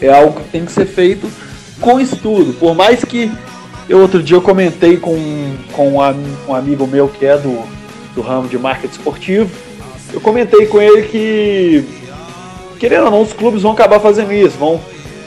É 0.00 0.12
algo 0.12 0.40
que 0.40 0.48
tem 0.50 0.64
que 0.64 0.72
ser 0.72 0.86
feito 0.86 1.30
com 1.80 2.00
estudo, 2.00 2.52
por 2.54 2.74
mais 2.74 3.04
que 3.04 3.30
eu 3.88 4.00
outro 4.00 4.22
dia 4.22 4.36
eu 4.36 4.42
comentei 4.42 4.96
com, 4.96 5.16
com 5.72 5.92
um 5.92 6.54
amigo 6.54 6.86
meu 6.86 7.08
que 7.08 7.26
é 7.26 7.36
do, 7.36 7.62
do 8.14 8.22
ramo 8.22 8.48
de 8.48 8.58
marketing 8.58 8.94
esportivo. 8.94 9.50
Eu 10.12 10.20
comentei 10.20 10.66
com 10.66 10.80
ele 10.80 11.02
que, 11.02 11.84
querendo 12.78 13.04
ou 13.04 13.10
não, 13.10 13.22
os 13.22 13.32
clubes 13.32 13.62
vão 13.62 13.72
acabar 13.72 14.00
fazendo 14.00 14.32
isso, 14.32 14.56
vão, 14.56 14.80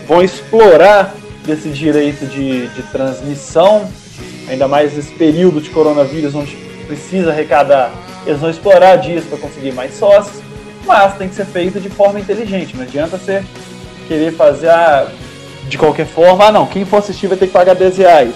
vão 0.07 0.23
explorar 0.23 1.13
desse 1.45 1.69
direito 1.69 2.25
de, 2.25 2.67
de 2.67 2.81
transmissão, 2.83 3.89
ainda 4.47 4.67
mais 4.67 4.95
nesse 4.95 5.11
período 5.11 5.61
de 5.61 5.69
coronavírus 5.69 6.33
onde 6.33 6.55
precisa 6.87 7.31
arrecadar. 7.31 7.91
Eles 8.25 8.39
vão 8.39 8.49
explorar 8.49 8.97
disso 8.97 9.27
para 9.27 9.37
conseguir 9.37 9.73
mais 9.73 9.93
sócios, 9.93 10.41
mas 10.85 11.17
tem 11.17 11.29
que 11.29 11.35
ser 11.35 11.45
feito 11.45 11.79
de 11.79 11.89
forma 11.89 12.19
inteligente. 12.19 12.75
Não 12.75 12.83
adianta 12.83 13.17
você 13.17 13.43
querer 14.07 14.31
fazer 14.33 14.69
a 14.69 15.07
de 15.67 15.77
qualquer 15.77 16.05
forma, 16.05 16.45
ah 16.45 16.51
não, 16.51 16.65
quem 16.65 16.85
for 16.85 16.97
assistir 16.97 17.27
vai 17.27 17.37
ter 17.37 17.47
que 17.47 17.53
pagar 17.53 17.75
10 17.75 17.97
reais. 17.97 18.35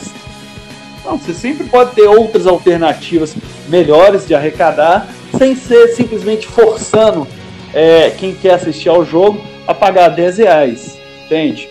Não, 1.05 1.18
você 1.18 1.34
sempre 1.34 1.66
pode 1.66 1.95
ter 1.95 2.07
outras 2.07 2.45
alternativas 2.45 3.34
melhores 3.70 4.28
de 4.28 4.36
arrecadar, 4.36 5.07
sem 5.38 5.55
ser 5.55 5.88
simplesmente 5.89 6.45
forçando 6.45 7.26
é, 7.74 8.12
quem 8.12 8.36
quer 8.36 8.55
assistir 8.55 8.89
ao 8.89 9.05
jogo 9.05 9.41
a 9.66 9.74
pagar 9.74 10.09
10 10.09 10.38
reais. 10.39 10.97
Entende? 11.26 11.70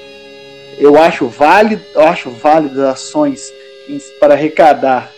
Eu 0.79 0.99
acho 0.99 1.27
válido, 1.29 1.83
eu 1.95 2.03
acho 2.03 2.31
válido 2.31 2.87
ações 2.87 3.53
para 4.19 4.35
arrecadar 4.35 5.11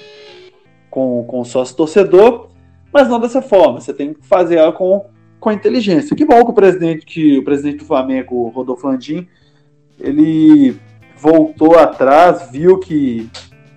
com, 0.90 1.24
com 1.24 1.44
sócio 1.44 1.76
torcedor, 1.76 2.50
mas 2.92 3.08
não 3.08 3.18
dessa 3.18 3.40
forma. 3.40 3.80
Você 3.80 3.92
tem 3.92 4.12
que 4.12 4.26
fazer 4.26 4.56
ela 4.56 4.72
com, 4.72 5.06
com 5.40 5.50
inteligência. 5.50 6.14
Que 6.14 6.24
bom 6.24 6.44
que 6.44 6.50
o 6.50 6.54
presidente, 6.54 7.06
que 7.06 7.38
o 7.38 7.44
presidente 7.44 7.78
do 7.78 7.84
Flamengo, 7.84 8.48
Rodolfo 8.48 8.86
Landim, 8.86 9.26
ele 9.98 10.76
voltou 11.16 11.78
atrás, 11.78 12.50
viu 12.50 12.78
que, 12.78 13.30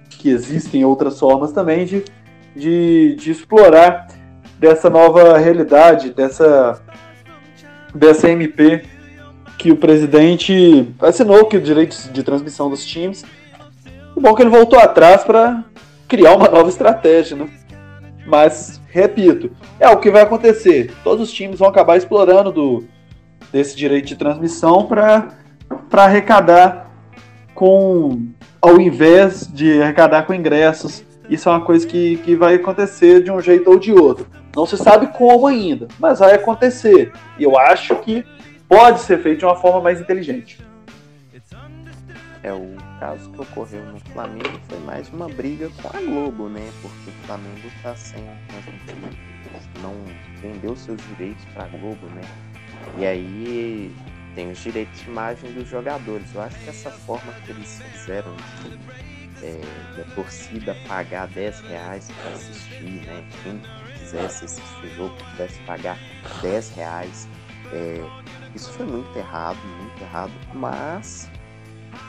que 0.09 0.29
existem 0.29 0.83
outras 0.83 1.19
formas 1.19 1.51
também 1.51 1.85
de, 1.85 2.03
de, 2.55 3.15
de 3.15 3.31
explorar 3.31 4.07
dessa 4.57 4.89
nova 4.89 5.37
realidade, 5.37 6.11
dessa, 6.11 6.81
dessa 7.93 8.29
MP 8.29 8.83
que 9.57 9.71
o 9.71 9.77
presidente 9.77 10.93
assinou 10.99 11.45
que 11.45 11.57
o 11.57 11.61
direito 11.61 11.95
de 12.11 12.23
transmissão 12.23 12.69
dos 12.69 12.85
times. 12.85 13.23
O 14.15 14.21
bom 14.21 14.29
é 14.29 14.35
que 14.35 14.41
ele 14.43 14.49
voltou 14.49 14.79
atrás 14.79 15.23
para 15.23 15.63
criar 16.07 16.35
uma 16.35 16.47
nova 16.47 16.69
estratégia, 16.69 17.35
né? 17.35 17.49
Mas, 18.25 18.81
repito, 18.89 19.51
é 19.79 19.89
o 19.89 19.97
que 19.97 20.09
vai 20.09 20.21
acontecer. 20.21 20.93
Todos 21.03 21.27
os 21.27 21.33
times 21.33 21.59
vão 21.59 21.67
acabar 21.67 21.97
explorando 21.97 22.51
do, 22.51 22.83
desse 23.51 23.75
direito 23.75 24.07
de 24.07 24.15
transmissão 24.15 24.85
para 24.85 25.33
arrecadar 25.91 26.89
com 27.53 28.27
ao 28.61 28.79
invés 28.81 29.47
de 29.51 29.81
arrecadar 29.81 30.23
com 30.23 30.33
ingressos. 30.33 31.03
Isso 31.29 31.49
é 31.49 31.51
uma 31.51 31.65
coisa 31.65 31.85
que, 31.85 32.17
que 32.17 32.35
vai 32.35 32.55
acontecer 32.55 33.21
de 33.21 33.31
um 33.31 33.41
jeito 33.41 33.69
ou 33.69 33.77
de 33.77 33.91
outro. 33.91 34.27
Não 34.55 34.65
se 34.65 34.77
sabe 34.77 35.07
como 35.07 35.45
ainda, 35.45 35.87
mas 35.99 36.19
vai 36.19 36.33
acontecer. 36.33 37.11
E 37.37 37.43
eu 37.43 37.59
acho 37.59 37.95
que 37.97 38.25
pode 38.67 39.01
ser 39.01 39.21
feito 39.21 39.39
de 39.39 39.45
uma 39.45 39.55
forma 39.55 39.81
mais 39.81 39.99
inteligente. 39.99 40.65
É, 42.41 42.53
o 42.53 42.75
caso 42.99 43.29
que 43.31 43.41
ocorreu 43.41 43.85
no 43.85 43.99
Flamengo 44.11 44.59
foi 44.67 44.79
mais 44.79 45.09
uma 45.09 45.27
briga 45.27 45.69
com 45.81 45.87
a 45.87 46.01
Globo, 46.01 46.49
né? 46.49 46.71
Porque 46.81 47.09
o 47.09 47.25
Flamengo 47.25 47.67
está 47.67 47.95
sem 47.95 48.23
não 49.81 49.93
vendeu 50.41 50.75
seus 50.75 50.99
direitos 51.09 51.45
para 51.53 51.65
a 51.65 51.67
Globo, 51.67 52.07
né? 52.07 52.21
E 52.97 53.05
aí 53.05 53.95
tem 54.33 54.51
os 54.51 54.59
direitos 54.59 54.99
de 54.99 55.09
imagem 55.09 55.51
dos 55.53 55.67
jogadores. 55.67 56.33
Eu 56.33 56.41
acho 56.41 56.57
que 56.59 56.69
essa 56.69 56.91
forma 56.91 57.31
que 57.45 57.51
eles 57.51 57.81
fizeram 57.91 58.35
de 58.35 59.05
é, 59.43 59.61
da 59.97 60.03
torcida 60.15 60.75
pagar 60.87 61.27
10 61.27 61.61
reais 61.61 62.09
para 62.11 62.31
assistir, 62.31 63.05
né? 63.05 63.23
Quem 63.43 63.61
quisesse 63.99 64.45
assistir 64.45 64.85
o 64.85 64.95
jogo 64.95 65.15
pudesse 65.31 65.59
pagar 65.63 65.97
10 66.41 66.69
reais. 66.71 67.27
É, 67.71 68.01
isso 68.55 68.71
foi 68.71 68.85
muito 68.85 69.17
errado, 69.17 69.57
muito 69.81 70.01
errado, 70.01 70.31
mas 70.53 71.29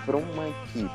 para 0.05 0.17
uma 0.17 0.49
equipe 0.49 0.91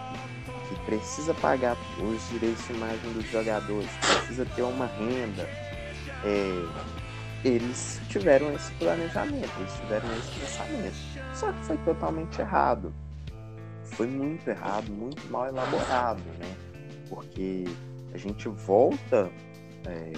que 0.69 0.75
precisa 0.85 1.33
pagar 1.35 1.75
os 1.99 2.29
direitos 2.29 2.65
de 2.67 2.73
imagem 2.73 3.13
dos 3.13 3.29
jogadores, 3.29 3.89
precisa 3.99 4.45
ter 4.45 4.61
uma 4.61 4.85
renda, 4.85 5.47
é, 6.23 6.65
eles 7.43 7.99
tiveram 8.07 8.53
esse 8.53 8.71
planejamento, 8.73 9.51
eles 9.59 9.73
tiveram 9.73 10.09
esse 10.17 10.39
pensamento. 10.39 10.95
Só 11.33 11.51
que 11.51 11.65
foi 11.65 11.77
totalmente 11.77 12.39
errado. 12.39 12.93
Foi 13.83 14.07
muito 14.07 14.47
errado, 14.49 14.89
muito 14.91 15.29
mal 15.29 15.47
elaborado, 15.47 16.21
né? 16.39 16.55
Porque 17.09 17.65
a 18.13 18.17
gente 18.17 18.47
volta, 18.47 19.29
é, 19.85 20.13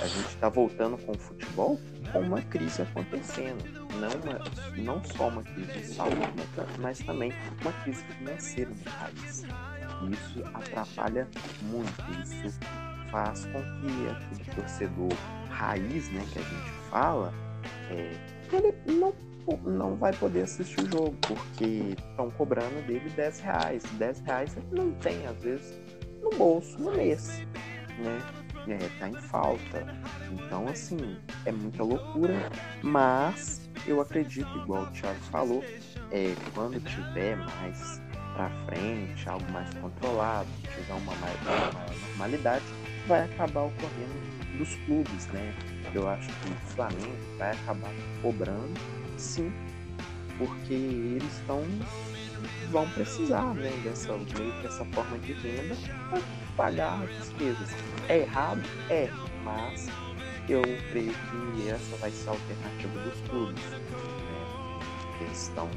a 0.00 0.06
gente 0.06 0.28
está 0.28 0.48
voltando 0.48 0.98
com 0.98 1.12
o 1.12 1.18
futebol 1.18 1.78
com 2.10 2.20
uma 2.20 2.42
crise 2.42 2.82
acontecendo. 2.82 3.83
Não, 4.00 4.08
uma, 4.08 4.82
não 4.82 5.04
só 5.04 5.28
uma 5.28 5.42
crise 5.42 5.72
de 5.72 5.86
saúde, 5.86 6.16
mas 6.78 6.98
também 7.00 7.32
uma 7.62 7.72
crise 7.82 8.02
financeira 8.04 8.70
no 8.70 8.90
país. 8.90 9.44
Isso 10.10 10.44
atrapalha 10.52 11.28
muito, 11.62 11.92
isso 12.22 12.58
faz 13.10 13.44
com 13.46 13.62
que 13.62 14.08
aquele 14.10 14.54
torcedor 14.54 15.12
raiz, 15.48 16.10
né, 16.10 16.24
que 16.32 16.38
a 16.38 16.42
gente 16.42 16.70
fala, 16.90 17.32
é, 17.90 18.12
ele 18.52 18.74
não, 18.98 19.14
não 19.64 19.94
vai 19.96 20.12
poder 20.12 20.42
assistir 20.42 20.80
o 20.80 20.90
jogo, 20.90 21.16
porque 21.20 21.94
estão 21.96 22.30
cobrando 22.30 22.84
dele 22.86 23.08
10 23.10 23.40
reais. 23.40 23.82
10 23.98 24.20
reais 24.20 24.56
ele 24.56 24.66
não 24.72 24.92
tem, 24.92 25.26
às 25.26 25.42
vezes, 25.42 25.80
no 26.22 26.30
bolso 26.30 26.78
no 26.78 26.92
mês, 26.92 27.46
né? 27.98 28.20
É, 28.66 28.78
tá 28.98 29.08
em 29.08 29.14
falta. 29.14 29.86
Então, 30.32 30.66
assim, 30.66 31.18
é 31.44 31.52
muita 31.52 31.82
loucura, 31.82 32.50
mas 32.82 33.63
eu 33.86 34.00
acredito, 34.00 34.48
igual 34.56 34.82
o 34.82 34.86
Thiago 34.86 35.18
falou, 35.30 35.64
é, 36.10 36.34
quando 36.54 36.80
tiver 36.80 37.36
mais 37.36 38.00
para 38.34 38.50
frente, 38.66 39.28
algo 39.28 39.50
mais 39.52 39.72
controlado, 39.74 40.48
tiver 40.74 40.94
uma 40.94 41.14
maior, 41.16 41.72
normalidade, 42.00 42.64
vai 43.06 43.24
acabar 43.24 43.62
ocorrendo 43.62 44.58
dos 44.58 44.74
clubes, 44.86 45.26
né? 45.28 45.54
Eu 45.94 46.08
acho 46.08 46.28
que 46.28 46.48
o 46.48 46.56
Flamengo 46.74 47.16
vai 47.38 47.52
acabar 47.52 47.92
cobrando, 48.22 48.74
sim, 49.16 49.52
porque 50.38 50.74
eles 50.74 51.32
estão 51.38 51.62
vão 52.70 52.88
precisar 52.90 53.54
né, 53.54 53.70
dessa 53.84 54.12
meio 54.12 54.52
que 54.60 54.66
essa 54.66 54.84
forma 54.86 55.18
de 55.18 55.32
renda 55.32 55.76
para 56.10 56.20
pagar 56.56 57.02
as 57.02 57.10
despesas. 57.18 57.68
É 58.08 58.18
errado? 58.18 58.62
É, 58.90 59.08
mas 59.44 59.86
eu 60.48 60.62
creio 60.90 61.12
que 61.12 61.68
essa 61.68 61.96
vai 61.96 62.10
ser 62.10 62.28
a 62.28 62.32
alternativa 62.32 63.00
dos 63.00 63.28
clubes. 63.28 63.64
Né? 63.64 63.80
Eles 65.20 65.42
estão 65.48 65.68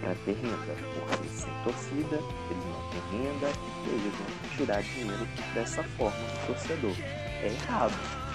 para 0.00 0.14
ter 0.26 0.32
renda, 0.32 0.76
porque 0.92 1.28
sem 1.28 1.52
torcida, 1.64 2.16
eles 2.50 2.64
não 2.64 2.90
têm 2.90 3.22
renda 3.22 3.48
e 3.86 3.90
eles 3.90 4.14
vão 4.14 4.56
tirar 4.56 4.82
dinheiro 4.82 5.28
dessa 5.54 5.82
forma 5.82 6.16
do 6.16 6.46
torcedor. 6.46 6.94
É 7.42 7.46
errado, 7.46 7.94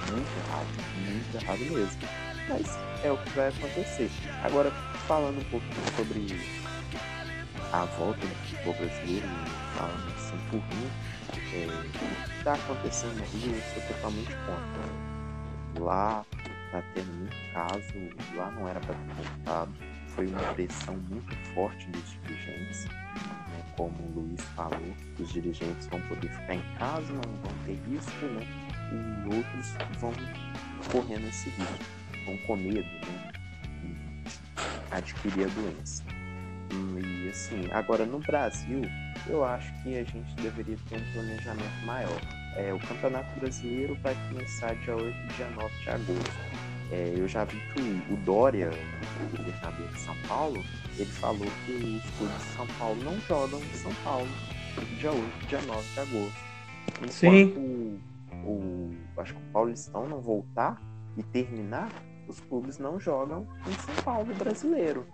muito 0.09 0.29
errado, 0.47 0.67
muito 1.05 1.35
errado 1.35 1.59
mesmo. 1.59 1.99
Mas 2.47 2.79
é 3.03 3.11
o 3.11 3.17
que 3.17 3.29
vai 3.31 3.49
acontecer. 3.49 4.09
Agora, 4.43 4.71
falando 5.07 5.39
um 5.39 5.43
pouquinho 5.45 5.95
sobre 5.95 6.59
a 7.71 7.85
volta 7.85 8.25
do 8.25 8.35
futebol 8.35 8.73
brasileiro, 8.73 9.27
falando 9.75 10.15
assim 10.15 10.37
por 10.49 10.57
mim, 10.75 10.89
é, 11.53 11.67
o 11.67 11.89
que 11.91 12.37
está 12.37 12.53
acontecendo 12.53 13.15
no 13.15 13.55
eu 13.55 13.61
sou 13.73 13.83
totalmente 13.83 14.35
contra. 14.45 15.08
Lá 15.79 16.25
está 16.65 16.83
tendo 16.93 17.11
muito 17.17 17.35
caso, 17.53 18.35
lá 18.35 18.51
não 18.51 18.67
era 18.67 18.79
para 18.79 18.93
ter 18.93 19.13
voltado 19.13 19.89
foi 20.19 20.27
uma 20.27 20.53
pressão 20.53 20.97
muito 21.09 21.33
forte 21.53 21.89
dos 21.91 22.03
dirigentes, 22.23 22.85
né? 22.85 23.63
como 23.77 23.95
o 24.03 24.19
Luiz 24.19 24.41
falou, 24.55 24.93
os 25.17 25.29
dirigentes 25.29 25.87
vão 25.87 26.01
poder 26.01 26.27
ficar 26.27 26.55
em 26.55 26.63
casa, 26.77 27.13
não 27.13 27.21
vão 27.21 27.53
ter 27.65 27.79
risco, 27.87 28.25
né? 28.25 28.45
e 28.91 29.35
outros 29.35 29.73
vão 29.99 30.11
correndo 30.91 31.25
esse 31.25 31.49
risco, 31.51 31.85
vão 32.25 32.37
com 32.39 32.57
medo 32.57 32.81
né? 32.81 33.31
adquirir 34.91 35.45
a 35.45 35.47
doença. 35.47 36.03
E 37.01 37.29
assim, 37.29 37.71
agora 37.71 38.05
no 38.05 38.19
Brasil, 38.19 38.81
eu 39.25 39.45
acho 39.45 39.71
que 39.81 39.97
a 39.97 40.03
gente 40.03 40.35
deveria 40.35 40.77
ter 40.89 40.97
um 40.97 41.13
planejamento 41.13 41.85
maior. 41.85 42.38
É, 42.55 42.73
o 42.73 42.79
Campeonato 42.79 43.39
Brasileiro 43.39 43.95
vai 44.01 44.15
começar 44.29 44.75
dia 44.75 44.95
8 44.95 45.07
e 45.07 45.33
dia 45.33 45.49
9 45.49 45.75
de 45.83 45.89
agosto. 45.89 46.39
É, 46.91 47.13
eu 47.15 47.27
já 47.27 47.43
vi 47.43 47.59
que 47.73 48.13
o 48.13 48.17
Dória, 48.17 48.71
o 48.71 49.37
governador 49.37 49.87
de 49.87 49.99
São 49.99 50.15
Paulo, 50.27 50.63
ele 50.97 51.05
falou 51.05 51.47
que 51.65 51.71
os 51.71 52.17
clubes 52.17 52.37
de 52.37 52.55
São 52.55 52.67
Paulo 52.79 53.03
não 53.03 53.19
jogam 53.21 53.59
em 53.59 53.73
São 53.75 53.93
Paulo 54.03 54.27
dia 54.99 55.11
8, 55.11 55.47
dia 55.47 55.61
9 55.61 55.93
de 55.93 55.99
agosto. 55.99 56.39
Enquanto 56.97 57.11
Sim. 57.11 58.01
O, 58.43 58.47
o, 58.47 58.95
acho 59.17 59.33
que 59.33 59.39
o 59.39 59.51
Paulistão 59.51 60.07
não 60.07 60.19
voltar 60.19 60.81
e 61.17 61.23
terminar, 61.23 61.89
os 62.27 62.39
clubes 62.41 62.77
não 62.77 62.99
jogam 62.99 63.47
em 63.67 63.73
São 63.73 63.95
Paulo 64.03 64.33
brasileiro. 64.35 65.05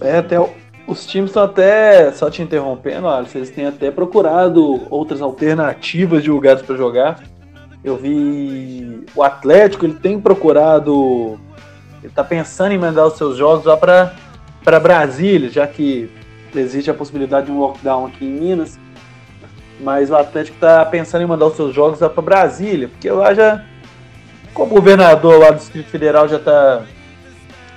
É, 0.00 0.18
até 0.18 0.38
os 0.86 1.06
times 1.06 1.30
estão 1.30 1.44
até, 1.44 2.10
só 2.12 2.28
te 2.28 2.42
interrompendo, 2.42 3.08
Alisson, 3.08 3.38
eles 3.38 3.50
têm 3.50 3.66
até 3.66 3.90
procurado 3.90 4.86
outras 4.90 5.22
alternativas 5.22 6.22
de 6.22 6.30
lugares 6.30 6.62
para 6.62 6.76
jogar. 6.76 7.22
Eu 7.84 7.96
vi 7.96 9.04
o 9.14 9.22
Atlético, 9.22 9.86
ele 9.86 9.94
tem 9.94 10.20
procurado, 10.20 11.38
ele 11.98 12.08
está 12.08 12.24
pensando 12.24 12.72
em 12.72 12.78
mandar 12.78 13.06
os 13.06 13.16
seus 13.16 13.36
jogos 13.36 13.64
lá 13.64 13.76
para 13.76 14.80
Brasília, 14.80 15.48
já 15.48 15.66
que 15.66 16.10
existe 16.54 16.90
a 16.90 16.94
possibilidade 16.94 17.46
de 17.46 17.52
um 17.52 17.60
lockdown 17.60 18.06
aqui 18.06 18.24
em 18.24 18.32
Minas. 18.32 18.78
Mas 19.78 20.10
o 20.10 20.16
Atlético 20.16 20.56
está 20.56 20.84
pensando 20.84 21.22
em 21.22 21.26
mandar 21.26 21.46
os 21.46 21.56
seus 21.56 21.74
jogos 21.74 22.00
lá 22.00 22.10
para 22.10 22.22
Brasília, 22.22 22.88
porque 22.88 23.08
lá 23.10 23.32
já, 23.32 23.64
como 24.52 24.72
o 24.72 24.74
governador 24.74 25.38
lá 25.38 25.52
do 25.52 25.58
Distrito 25.58 25.88
Federal 25.88 26.28
já 26.28 26.36
está 26.36 26.82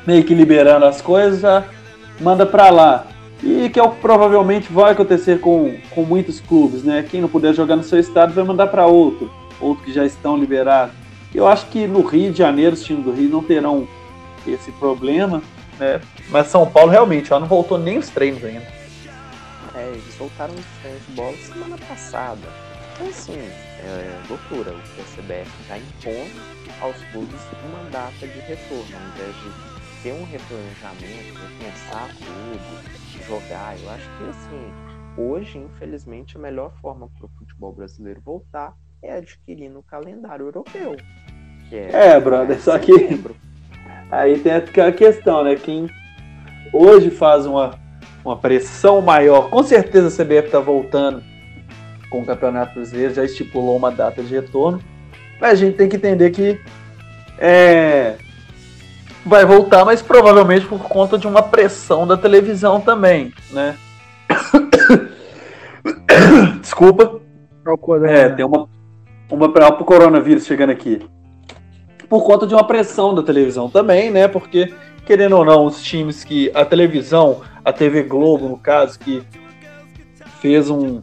meio 0.06 0.24
que 0.24 0.34
liberando 0.34 0.86
as 0.86 1.02
coisas, 1.02 1.42
já 1.42 1.64
manda 2.20 2.46
para 2.46 2.70
lá. 2.70 3.08
E 3.42 3.70
que 3.70 3.80
é 3.80 3.84
o 3.84 3.92
que 3.92 4.00
provavelmente 4.00 4.72
vai 4.72 4.94
acontecer 4.94 5.40
com, 5.40 5.76
com 5.92 6.04
muitos 6.04 6.40
clubes, 6.40 6.84
né? 6.84 7.06
Quem 7.10 7.20
não 7.22 7.28
puder 7.28 7.54
jogar 7.54 7.76
no 7.76 7.84
seu 7.84 8.00
estado 8.00 8.34
vai 8.34 8.44
mandar 8.44 8.68
para 8.68 8.86
outro 8.86 9.30
outros 9.64 9.86
que 9.86 9.94
já 9.94 10.06
estão 10.06 10.38
liberados. 10.38 10.94
Eu 11.34 11.48
acho 11.48 11.66
que 11.68 11.88
no 11.88 12.02
Rio 12.02 12.32
de 12.32 12.38
Janeiro, 12.38 12.74
os 12.74 12.84
times 12.84 13.04
do 13.04 13.12
Rio 13.12 13.30
não 13.30 13.44
terão 13.44 13.88
esse 14.46 14.72
problema, 14.74 15.42
né? 15.80 16.02
Mas 16.30 16.48
São 16.48 16.70
Paulo 16.70 16.92
realmente 16.92 17.34
ó, 17.34 17.40
não 17.40 17.48
voltou 17.48 17.78
nem 17.78 17.98
os 17.98 18.10
treinos 18.10 18.44
ainda. 18.44 18.68
É, 19.76 19.88
eles 19.88 20.16
voltaram 20.16 20.54
os 20.54 20.66
treinos 20.82 21.02
de 21.08 21.14
bola 21.14 21.38
semana 21.38 21.78
passada. 21.88 22.42
Então 22.94 23.08
assim, 23.08 23.34
é 23.36 24.20
loucura. 24.30 24.72
O 24.72 25.04
CBF 25.16 25.50
está 25.62 25.78
impondo 25.78 26.42
aos 26.82 26.98
clubes 27.12 27.40
uma 27.66 27.90
data 27.90 28.28
de 28.28 28.40
retorno, 28.40 28.96
ao 28.96 29.24
invés 29.24 29.36
de 29.42 29.73
ter 30.04 30.12
um 30.12 30.26
replanejamento, 30.26 31.40
repensar 31.60 32.10
tudo, 32.20 33.26
jogar. 33.26 33.76
Eu 33.82 33.90
acho 33.90 34.10
que 34.18 34.30
assim, 34.30 34.74
hoje, 35.18 35.58
infelizmente, 35.58 36.36
a 36.36 36.40
melhor 36.42 36.74
forma 36.82 37.10
para 37.18 37.26
o 37.26 37.30
futebol 37.40 37.72
brasileiro 37.72 38.22
voltar 38.22 38.74
é 39.02 39.14
adquirindo 39.14 39.80
o 39.80 39.84
calendário 39.84 40.48
europeu. 40.48 40.98
é, 41.72 42.10
é 42.10 42.20
brother, 42.20 42.60
só 42.62 42.78
que 42.78 42.92
aí 44.12 44.40
tem 44.40 44.52
a 44.52 44.92
questão, 44.92 45.46
né? 45.46 45.56
Quem 45.56 45.90
hoje 46.74 47.10
faz 47.10 47.46
uma, 47.46 47.80
uma 48.26 48.38
pressão 48.38 49.02
maior, 49.02 49.50
com 49.50 49.64
certeza 49.64 50.08
a 50.08 50.26
CBF 50.26 50.48
está 50.48 50.60
voltando 50.60 51.24
com 52.10 52.22
o 52.22 52.26
Campeonato 52.26 52.76
Brasileiro, 52.76 53.14
já 53.14 53.24
estipulou 53.24 53.78
uma 53.78 53.90
data 53.90 54.22
de 54.22 54.36
retorno, 54.36 54.82
mas 55.40 55.52
a 55.54 55.56
gente 55.56 55.78
tem 55.78 55.88
que 55.88 55.96
entender 55.96 56.30
que 56.32 56.60
é, 57.40 58.18
vai 59.26 59.46
voltar, 59.46 59.86
mas 59.86 60.02
provavelmente 60.02 60.66
por 60.66 60.84
conta 60.84 61.18
de 61.18 61.28
uma 61.28 61.42
pressão 61.42 62.06
da 62.06 62.18
televisão 62.18 62.82
também, 62.82 63.34
né? 63.52 63.78
Desculpa. 66.62 67.22
É, 68.06 68.30
tem 68.30 68.46
uma, 68.46 68.68
uma 69.32 69.52
para 69.52 69.70
o 69.70 69.86
coronavírus 69.86 70.46
chegando 70.46 70.72
aqui. 70.72 71.02
Por 72.10 72.24
conta 72.24 72.46
de 72.46 72.54
uma 72.54 72.66
pressão 72.66 73.16
da 73.16 73.24
televisão 73.24 73.70
também, 73.70 74.12
né? 74.12 74.28
Porque, 74.28 74.74
querendo 75.06 75.38
ou 75.38 75.46
não, 75.46 75.66
os 75.66 75.82
times 75.82 76.24
que. 76.24 76.52
A 76.54 76.66
televisão, 76.66 77.42
a 77.64 77.72
TV 77.72 78.04
Globo, 78.04 78.50
no 78.50 78.58
caso, 78.58 79.00
que 79.00 79.24
fez 80.42 80.70
um. 80.70 81.02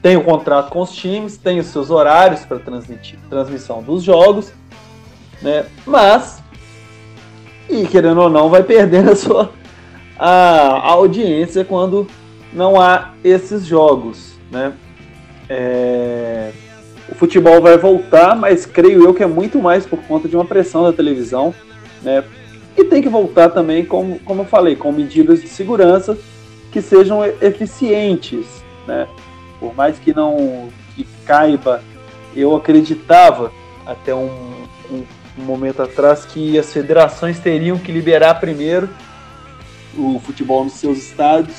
Tem 0.00 0.16
um 0.16 0.22
contrato 0.22 0.70
com 0.70 0.80
os 0.80 0.92
times, 0.92 1.36
tem 1.36 1.58
os 1.58 1.66
seus 1.66 1.90
horários 1.90 2.46
para 2.46 2.58
transmitir 2.58 3.18
transmissão 3.28 3.82
dos 3.82 4.02
jogos, 4.02 4.50
né? 5.42 5.66
Mas, 5.84 6.42
e 7.70 7.86
querendo 7.86 8.20
ou 8.20 8.28
não, 8.28 8.48
vai 8.48 8.62
perdendo 8.62 9.12
a 9.12 9.16
sua 9.16 9.52
a, 10.18 10.28
a 10.28 10.90
audiência 10.90 11.64
quando 11.64 12.06
não 12.52 12.80
há 12.80 13.12
esses 13.24 13.64
jogos, 13.64 14.34
né? 14.50 14.72
É, 15.48 16.50
o 17.08 17.14
futebol 17.14 17.60
vai 17.60 17.78
voltar, 17.78 18.36
mas 18.36 18.66
creio 18.66 19.04
eu 19.04 19.14
que 19.14 19.22
é 19.22 19.26
muito 19.26 19.58
mais 19.58 19.86
por 19.86 19.98
conta 20.02 20.28
de 20.28 20.36
uma 20.36 20.44
pressão 20.44 20.84
da 20.84 20.92
televisão, 20.92 21.54
né? 22.02 22.22
E 22.76 22.84
tem 22.84 23.02
que 23.02 23.08
voltar 23.08 23.48
também, 23.48 23.84
como, 23.84 24.18
como 24.20 24.42
eu 24.42 24.46
falei, 24.46 24.76
com 24.76 24.92
medidas 24.92 25.40
de 25.40 25.48
segurança 25.48 26.16
que 26.70 26.80
sejam 26.80 27.24
eficientes, 27.24 28.46
né? 28.86 29.08
Por 29.58 29.74
mais 29.74 29.98
que 29.98 30.14
não 30.14 30.68
que 30.94 31.06
caiba, 31.24 31.82
eu 32.34 32.54
acreditava 32.54 33.52
até 33.84 34.14
um, 34.14 34.30
um, 34.90 35.02
um 35.40 35.44
momento 35.44 35.82
atrás 35.82 36.24
que 36.24 36.58
as 36.58 36.72
federações 36.72 37.38
teriam 37.38 37.78
que 37.78 37.90
liberar 37.90 38.34
primeiro 38.36 38.88
o 39.96 40.20
futebol 40.20 40.64
nos 40.64 40.74
seus 40.74 40.98
estádios 40.98 41.56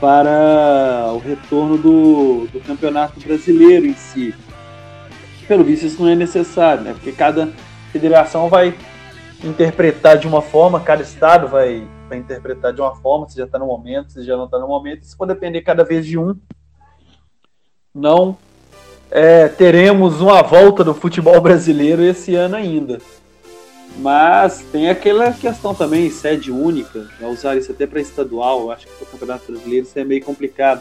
para 0.00 1.12
o 1.12 1.18
retorno 1.18 1.78
do, 1.78 2.46
do 2.48 2.60
campeonato 2.60 3.20
brasileiro 3.20 3.86
em 3.86 3.94
si. 3.94 4.34
Pelo 5.46 5.64
visto, 5.64 5.86
isso 5.86 6.02
não 6.02 6.08
é 6.08 6.14
necessário, 6.14 6.82
né? 6.82 6.92
Porque 6.92 7.12
cada 7.12 7.48
federação 7.92 8.48
vai 8.48 8.74
interpretar 9.44 10.18
de 10.18 10.26
uma 10.26 10.40
forma, 10.40 10.80
cada 10.80 11.02
estado 11.02 11.48
vai, 11.48 11.86
vai 12.08 12.18
interpretar 12.18 12.72
de 12.72 12.80
uma 12.80 12.94
forma, 12.96 13.28
se 13.28 13.36
já 13.36 13.44
está 13.44 13.58
no 13.58 13.66
momento, 13.66 14.12
se 14.12 14.22
já 14.24 14.36
não 14.36 14.44
está 14.46 14.58
no 14.58 14.68
momento, 14.68 15.02
isso 15.02 15.16
pode 15.16 15.34
depender 15.34 15.62
cada 15.62 15.84
vez 15.84 16.06
de 16.06 16.16
um. 16.16 16.36
Não 17.94 18.36
é, 19.14 19.46
teremos 19.46 20.22
uma 20.22 20.42
volta 20.42 20.82
do 20.82 20.94
futebol 20.94 21.38
brasileiro 21.38 22.02
esse 22.02 22.34
ano 22.34 22.56
ainda. 22.56 22.98
Mas 23.98 24.64
tem 24.72 24.88
aquela 24.88 25.30
questão 25.32 25.74
também, 25.74 26.10
sede 26.10 26.50
única, 26.50 27.06
vai 27.20 27.30
usar 27.30 27.54
isso 27.56 27.70
até 27.70 27.86
para 27.86 28.00
estadual, 28.00 28.70
acho 28.70 28.86
que 28.86 28.92
para 28.94 29.04
o 29.04 29.10
Campeonato 29.10 29.52
Brasileiro 29.52 29.86
isso 29.86 29.98
é 29.98 30.02
meio 30.04 30.24
complicado. 30.24 30.80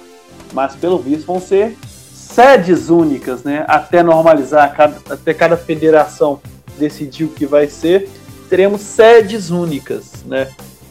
Mas 0.53 0.77
pelo 0.77 0.97
visto 0.97 1.25
vão 1.25 1.41
ser 1.41 1.75
sedes 2.13 2.88
únicas, 2.88 3.43
né? 3.43 3.65
Até 3.67 4.01
normalizar, 4.01 4.73
cada, 4.73 4.97
até 5.13 5.34
cada 5.34 5.57
federação 5.57 6.39
decidir 6.79 7.25
o 7.25 7.29
que 7.29 7.45
vai 7.45 7.67
ser, 7.67 8.07
teremos 8.49 8.79
sedes 8.79 9.49
únicas, 9.49 10.23
né? 10.25 10.47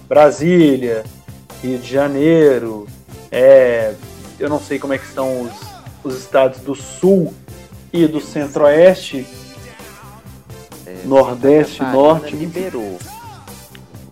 Brasília, 0.07 1.05
Rio 1.63 1.79
de 1.79 1.91
Janeiro, 1.91 2.87
é, 3.33 3.95
eu 4.39 4.51
não 4.51 4.61
sei 4.61 4.79
como 4.79 4.93
é 4.93 4.99
que 4.99 5.07
estão 5.07 5.43
os, 5.43 5.70
os 6.03 6.17
estados 6.17 6.61
do 6.61 6.75
Sul 6.75 7.35
e 7.93 8.07
do 8.07 8.21
Centro-Oeste, 8.21 9.27
É, 10.87 11.03
Nordeste, 11.05 11.79
Santa 11.79 11.93
Norte. 11.93 12.23
Catarina 12.23 12.43
liberou. 12.43 12.99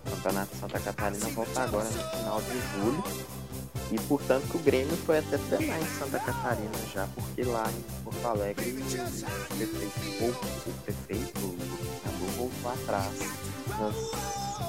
O 0.05 0.11
Campeonato 0.11 0.53
de 0.53 0.59
Santa 0.59 0.79
Catarina 0.79 1.25
volta 1.29 1.61
agora 1.61 1.85
no 1.85 2.17
final 2.17 2.41
de 2.41 2.79
julho. 2.79 3.03
E 3.91 3.99
portanto 4.01 4.43
que 4.51 4.57
o 4.57 4.59
Grêmio 4.59 4.95
foi 4.97 5.17
até 5.17 5.37
treinar 5.37 5.79
em 5.81 5.99
Santa 5.99 6.19
Catarina 6.19 6.69
já, 6.93 7.07
porque 7.15 7.43
lá 7.43 7.67
em 7.71 8.03
Porto 8.03 8.25
Alegre 8.27 8.69
o 8.71 8.75
prefeito, 9.55 10.23
ou 10.23 10.29
o 10.29 10.73
prefeito, 10.83 11.39
o 11.39 11.57
voltou 12.37 12.71
atrás 12.71 13.11
nas, 13.79 13.95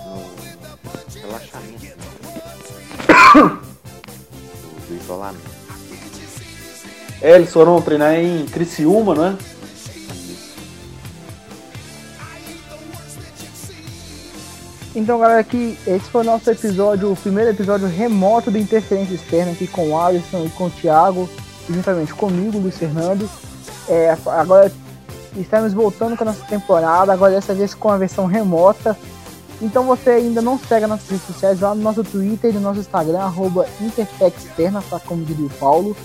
no 0.07 1.21
relaxamento 1.21 1.85
né, 1.85 1.97
do, 4.63 4.89
do 4.89 4.95
isolamento. 5.03 5.70
É, 7.23 7.35
eles 7.35 7.53
foram 7.53 7.81
treinar 7.83 8.15
em 8.15 8.47
Criciúma, 8.47 9.15
né? 9.15 9.39
Então, 14.95 15.21
galera, 15.21 15.41
aqui 15.41 15.79
esse 15.87 16.11
foi 16.11 16.23
o 16.23 16.25
nosso 16.25 16.51
episódio, 16.51 17.13
o 17.13 17.17
primeiro 17.17 17.51
episódio 17.51 17.87
remoto 17.87 18.51
do 18.51 18.59
Interferência 18.59 19.15
Externa 19.15 19.53
aqui 19.53 19.67
com 19.67 19.91
o 19.91 20.01
Alisson 20.01 20.45
e 20.47 20.51
com 20.51 20.67
o 20.67 20.71
Thiago, 20.71 21.29
juntamente 21.69 22.13
comigo, 22.13 22.59
Luiz 22.59 22.77
Fernando. 22.77 23.31
É, 23.89 24.17
agora 24.27 24.73
estamos 25.37 25.73
voltando 25.73 26.17
com 26.17 26.25
a 26.25 26.27
nossa 26.27 26.45
temporada, 26.45 27.13
agora 27.13 27.33
dessa 27.33 27.55
vez 27.55 27.73
com 27.73 27.89
a 27.89 27.97
versão 27.97 28.27
remota. 28.27 28.97
Então 29.63 29.85
você 29.85 30.11
ainda 30.11 30.43
não 30.43 30.59
segue 30.59 30.87
nossas 30.87 31.09
redes 31.09 31.27
sociais, 31.27 31.61
lá 31.61 31.75
no 31.75 31.83
nosso 31.83 32.03
Twitter 32.03 32.51
e 32.51 32.55
no 32.55 32.61
nosso 32.61 32.81
Instagram, 32.81 33.21
arroba 33.21 33.67
Intertexterna, 33.81 34.83
tá 34.89 34.99
como 34.99 35.25
diria 35.25 35.47
o 35.47 35.51
Paulo. 35.51 35.97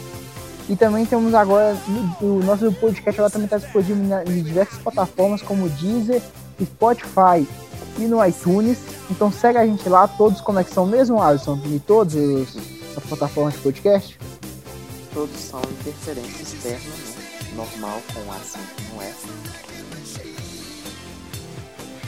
E 0.68 0.76
também 0.76 1.06
temos 1.06 1.34
agora, 1.36 1.78
o 2.22 2.40
nosso 2.44 2.72
podcast 2.74 3.20
agora 3.20 3.32
também 3.32 3.46
está 3.46 3.58
disponível 3.58 4.24
em 4.28 4.42
diversas 4.42 4.80
plataformas 4.80 5.42
como 5.42 5.70
Deezer, 5.70 6.22
Spotify 6.60 7.48
e 8.00 8.02
no 8.02 8.26
iTunes. 8.26 8.80
Então 9.12 9.32
segue 9.32 9.60
a 9.60 9.66
gente 9.66 9.88
lá, 9.88 10.08
todos 10.08 10.42
como 10.42 10.60
é 10.60 10.64
que 10.64 10.74
são 10.74 10.86
mesmo, 10.86 11.22
Alisson? 11.22 11.60
Em 11.66 11.78
todas 11.78 12.16
as, 12.16 12.58
as 12.98 13.04
plataformas 13.04 13.54
de 13.54 13.60
podcast. 13.60 14.20
Todos 15.14 15.40
são 15.40 15.62
interferência 15.80 16.42
externa, 16.42 16.80
né? 16.80 17.16
Normal, 17.56 18.02
com 18.14 18.32
acento 18.32 18.82
no 18.94 19.02
F. 19.02 19.28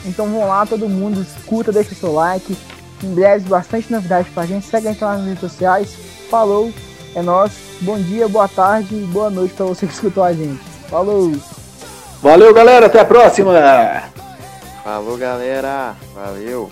Então 0.04 0.26
vamos 0.26 0.46
lá, 0.46 0.66
todo 0.66 0.88
mundo 0.88 1.22
escuta, 1.22 1.70
deixa 1.70 1.94
seu 1.94 2.12
like. 2.12 2.56
Em 3.02 3.14
breve, 3.14 3.48
bastante 3.48 3.92
novidade 3.92 4.28
pra 4.30 4.46
gente. 4.46 4.66
Segue 4.66 4.88
a 4.88 4.92
gente 4.92 5.04
lá 5.04 5.16
nas 5.16 5.26
redes 5.26 5.40
sociais. 5.40 5.94
Falou, 6.28 6.72
é 7.14 7.22
nóis. 7.22 7.52
Bom 7.80 7.98
dia, 7.98 8.28
boa 8.28 8.48
tarde 8.48 8.94
e 8.94 9.04
boa 9.06 9.30
noite 9.30 9.54
pra 9.54 9.66
você 9.66 9.86
que 9.86 9.92
escutou 9.92 10.24
a 10.24 10.32
gente. 10.32 10.60
Falou! 10.88 11.32
Valeu, 12.22 12.52
galera, 12.52 12.86
até 12.86 13.00
a 13.00 13.04
próxima! 13.04 13.52
Falou, 14.82 15.16
galera. 15.16 15.94
Valeu. 16.14 16.70